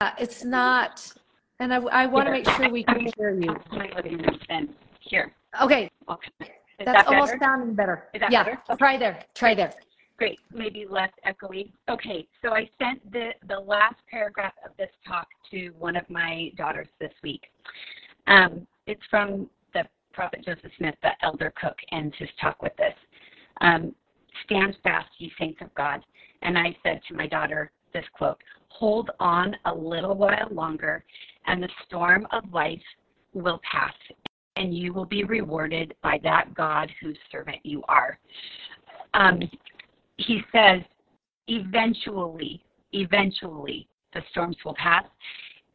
Uh, 0.00 0.10
It's 0.18 0.44
not, 0.44 1.12
and 1.58 1.72
I, 1.72 1.76
I 1.76 2.06
want 2.06 2.26
to 2.26 2.32
make 2.32 2.48
sure 2.50 2.68
we 2.70 2.84
can 2.84 3.06
hear 3.16 3.30
you. 3.38 3.54
My 3.70 3.90
living 3.94 4.18
room 4.18 4.38
then. 4.48 4.74
Here. 5.00 5.32
Okay, 5.62 5.90
that's 6.78 6.86
that 6.86 7.06
almost 7.08 7.32
better? 7.32 7.38
sounding 7.42 7.74
better. 7.74 8.08
Is 8.14 8.20
that 8.20 8.30
Yeah, 8.30 8.44
better? 8.44 8.62
Okay. 8.70 8.76
try 8.78 8.96
there, 8.96 9.24
try 9.34 9.54
there. 9.54 9.72
Great, 10.18 10.38
maybe 10.52 10.86
less 10.88 11.10
echoey. 11.26 11.72
Okay, 11.88 12.28
so 12.42 12.52
I 12.52 12.68
sent 12.78 13.10
the, 13.10 13.30
the 13.48 13.58
last 13.58 13.96
paragraph 14.10 14.52
of 14.64 14.76
this 14.76 14.90
talk 15.06 15.26
to 15.50 15.70
one 15.78 15.96
of 15.96 16.08
my 16.10 16.52
daughters 16.56 16.88
this 17.00 17.12
week. 17.22 17.42
Um, 18.26 18.66
it's 18.86 19.00
from 19.10 19.48
Prophet 20.20 20.44
Joseph 20.44 20.70
Smith, 20.76 20.96
the 21.02 21.12
elder 21.22 21.50
cook, 21.58 21.78
ends 21.92 22.14
his 22.18 22.28
talk 22.38 22.60
with 22.60 22.76
this. 22.76 22.92
Um, 23.62 23.94
Stand 24.44 24.76
fast, 24.82 25.08
ye 25.16 25.32
saints 25.38 25.62
of 25.62 25.74
God. 25.74 26.04
And 26.42 26.58
I 26.58 26.76
said 26.82 27.00
to 27.08 27.14
my 27.14 27.26
daughter 27.26 27.72
this 27.94 28.04
quote 28.12 28.36
Hold 28.68 29.10
on 29.18 29.56
a 29.64 29.74
little 29.74 30.14
while 30.14 30.48
longer, 30.50 31.04
and 31.46 31.62
the 31.62 31.70
storm 31.86 32.26
of 32.32 32.44
life 32.52 32.82
will 33.32 33.62
pass, 33.72 33.94
and 34.56 34.76
you 34.76 34.92
will 34.92 35.06
be 35.06 35.24
rewarded 35.24 35.94
by 36.02 36.20
that 36.22 36.52
God 36.54 36.92
whose 37.00 37.16
servant 37.32 37.56
you 37.62 37.82
are. 37.88 38.18
Um, 39.14 39.40
he 40.18 40.42
says, 40.52 40.82
eventually, 41.48 42.62
eventually, 42.92 43.88
the 44.12 44.20
storms 44.32 44.58
will 44.66 44.74
pass. 44.74 45.04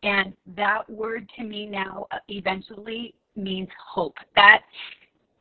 And 0.03 0.33
that 0.55 0.87
word 0.87 1.27
to 1.35 1.43
me 1.43 1.65
now, 1.65 2.05
eventually, 2.27 3.15
means 3.35 3.69
hope. 3.93 4.15
That 4.35 4.61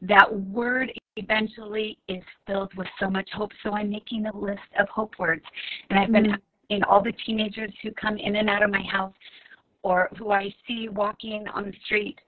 that 0.03 0.33
word 0.49 0.93
eventually 1.17 1.99
is 2.09 2.23
filled 2.47 2.75
with 2.77 2.89
so 3.01 3.09
much 3.09 3.29
hope. 3.33 3.51
So 3.63 3.73
I'm 3.73 3.91
making 3.91 4.27
a 4.27 4.37
list 4.37 4.61
of 4.79 4.89
hope 4.89 5.19
words, 5.19 5.45
and 5.89 5.99
I've 5.99 6.13
been 6.13 6.33
Mm. 6.33 6.41
in 6.71 6.83
all 6.85 7.03
the 7.03 7.13
teenagers 7.13 7.73
who 7.83 7.91
come 7.93 8.17
in 8.17 8.37
and 8.37 8.51
out 8.51 8.63
of 8.63 8.71
my 8.71 8.83
house, 8.83 9.15
or 9.83 10.11
who 10.19 10.31
I 10.31 10.53
see 10.67 10.89
walking 10.89 11.47
on 11.49 11.67
the 11.67 11.77
street 11.85 12.19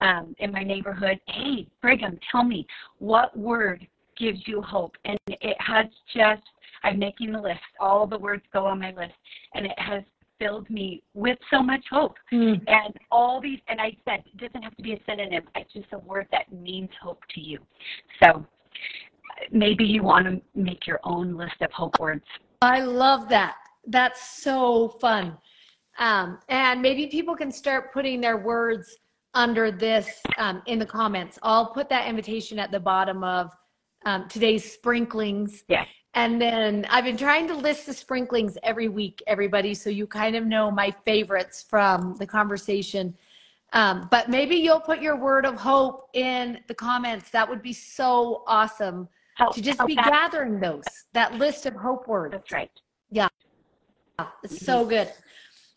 um, 0.00 0.34
in 0.38 0.52
my 0.52 0.62
neighborhood. 0.62 1.20
Hey, 1.26 1.66
Brigham, 1.80 2.18
tell 2.30 2.44
me 2.44 2.66
what 2.98 3.36
word 3.36 3.86
gives 4.16 4.46
you 4.46 4.60
hope. 4.60 4.96
And 5.04 5.18
it 5.28 5.56
has 5.60 5.86
just, 6.14 6.42
I'm 6.82 6.98
making 6.98 7.32
the 7.32 7.40
list. 7.40 7.60
All 7.80 8.06
the 8.06 8.18
words 8.18 8.42
go 8.52 8.66
on 8.66 8.80
my 8.80 8.92
list. 8.92 9.14
And 9.54 9.66
it 9.66 9.78
has 9.78 10.02
filled 10.42 10.68
me 10.68 11.02
with 11.14 11.38
so 11.50 11.62
much 11.62 11.84
hope. 11.90 12.16
Mm. 12.32 12.62
And 12.66 12.94
all 13.10 13.40
these, 13.40 13.60
and 13.68 13.80
I 13.80 13.96
said, 14.04 14.22
it 14.26 14.38
doesn't 14.38 14.62
have 14.62 14.76
to 14.76 14.82
be 14.82 14.94
a 14.94 15.00
synonym. 15.08 15.44
It's 15.54 15.72
just 15.72 15.86
a 15.92 15.98
word 15.98 16.26
that 16.32 16.52
means 16.52 16.90
hope 17.00 17.22
to 17.34 17.40
you. 17.40 17.58
So 18.22 18.44
maybe 19.50 19.84
you 19.84 20.02
want 20.02 20.26
to 20.26 20.40
make 20.54 20.86
your 20.86 21.00
own 21.04 21.36
list 21.36 21.60
of 21.60 21.70
hope 21.72 21.98
words. 22.00 22.24
I 22.60 22.80
love 22.80 23.28
that. 23.28 23.54
That's 23.86 24.42
so 24.42 24.88
fun. 25.00 25.36
Um, 25.98 26.38
and 26.48 26.80
maybe 26.80 27.06
people 27.06 27.36
can 27.36 27.52
start 27.52 27.92
putting 27.92 28.20
their 28.20 28.38
words 28.38 28.96
under 29.34 29.70
this 29.70 30.08
um, 30.38 30.62
in 30.66 30.78
the 30.78 30.86
comments. 30.86 31.38
I'll 31.42 31.72
put 31.72 31.88
that 31.88 32.08
invitation 32.08 32.58
at 32.58 32.70
the 32.70 32.80
bottom 32.80 33.22
of 33.24 33.50
um, 34.04 34.28
today's 34.28 34.72
sprinklings. 34.72 35.64
Yeah. 35.68 35.84
And 36.14 36.40
then 36.40 36.86
I've 36.90 37.04
been 37.04 37.16
trying 37.16 37.48
to 37.48 37.54
list 37.54 37.86
the 37.86 37.94
sprinklings 37.94 38.58
every 38.62 38.88
week, 38.88 39.22
everybody, 39.26 39.72
so 39.72 39.88
you 39.88 40.06
kind 40.06 40.36
of 40.36 40.44
know 40.44 40.70
my 40.70 40.90
favorites 40.90 41.64
from 41.66 42.16
the 42.18 42.26
conversation. 42.26 43.14
Um, 43.72 44.08
but 44.10 44.28
maybe 44.28 44.56
you'll 44.56 44.80
put 44.80 45.00
your 45.00 45.16
word 45.16 45.46
of 45.46 45.54
hope 45.54 46.10
in 46.12 46.60
the 46.68 46.74
comments. 46.74 47.30
That 47.30 47.48
would 47.48 47.62
be 47.62 47.72
so 47.72 48.44
awesome 48.46 49.08
Help, 49.36 49.54
to 49.54 49.62
just 49.62 49.78
help 49.78 49.88
be 49.88 49.94
gathering 49.94 50.60
those, 50.60 50.84
that 51.14 51.34
list 51.38 51.64
of 51.64 51.74
hope 51.74 52.06
words. 52.06 52.32
That's 52.32 52.52
right. 52.52 52.70
Yeah. 53.10 53.28
It's 54.44 54.64
so 54.64 54.84
good. 54.84 55.10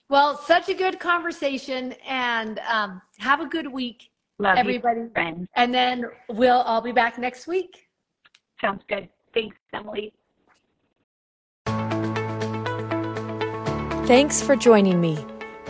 Well, 0.09 0.37
such 0.37 0.67
a 0.69 0.73
good 0.73 0.99
conversation, 0.99 1.93
and 2.05 2.59
um, 2.69 3.01
have 3.17 3.39
a 3.39 3.45
good 3.45 3.71
week, 3.71 4.11
Love 4.37 4.57
everybody. 4.57 4.99
you. 5.15 5.47
And 5.55 5.73
then 5.73 6.05
we'll 6.29 6.61
all 6.61 6.81
be 6.81 6.91
back 6.91 7.17
next 7.17 7.47
week. 7.47 7.87
Sounds 8.61 8.83
good. 8.87 9.09
Thanks, 9.33 9.57
Emily. 9.73 10.13
Thanks 14.05 14.39
for 14.39 14.55
joining 14.55 15.01
me. 15.01 15.17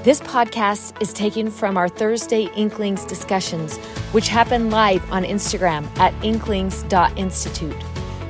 This 0.04 0.20
podcast 0.20 1.02
is 1.02 1.14
taken 1.14 1.50
from 1.50 1.78
our 1.78 1.88
Thursday 1.88 2.50
Inklings 2.54 3.06
discussions, 3.06 3.78
which 4.12 4.28
happen 4.28 4.70
live 4.70 5.10
on 5.10 5.24
Instagram 5.24 5.88
at 6.00 6.14
inklings.institute. 6.22 7.78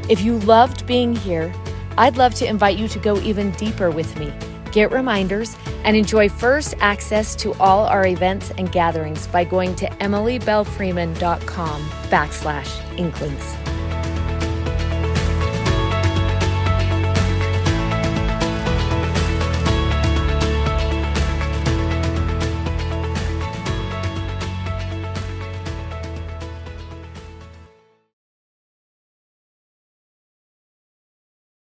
If 0.07 0.21
you 0.21 0.37
loved 0.41 0.85
being 0.85 1.15
here, 1.15 1.51
I'd 1.97 2.17
love 2.17 2.35
to 2.35 2.45
invite 2.45 2.77
you 2.77 2.87
to 2.87 2.99
go 2.99 3.17
even 3.21 3.49
deeper 3.53 3.89
with 3.89 4.15
me, 4.19 4.31
get 4.71 4.91
reminders, 4.91 5.57
and 5.83 5.97
enjoy 5.97 6.29
first 6.29 6.75
access 6.81 7.35
to 7.37 7.55
all 7.55 7.87
our 7.87 8.05
events 8.05 8.51
and 8.59 8.71
gatherings 8.71 9.25
by 9.25 9.43
going 9.43 9.73
to 9.77 9.87
emilybellefreeman.com 9.87 11.81
backslash 12.11 12.99
inklings. 12.99 13.64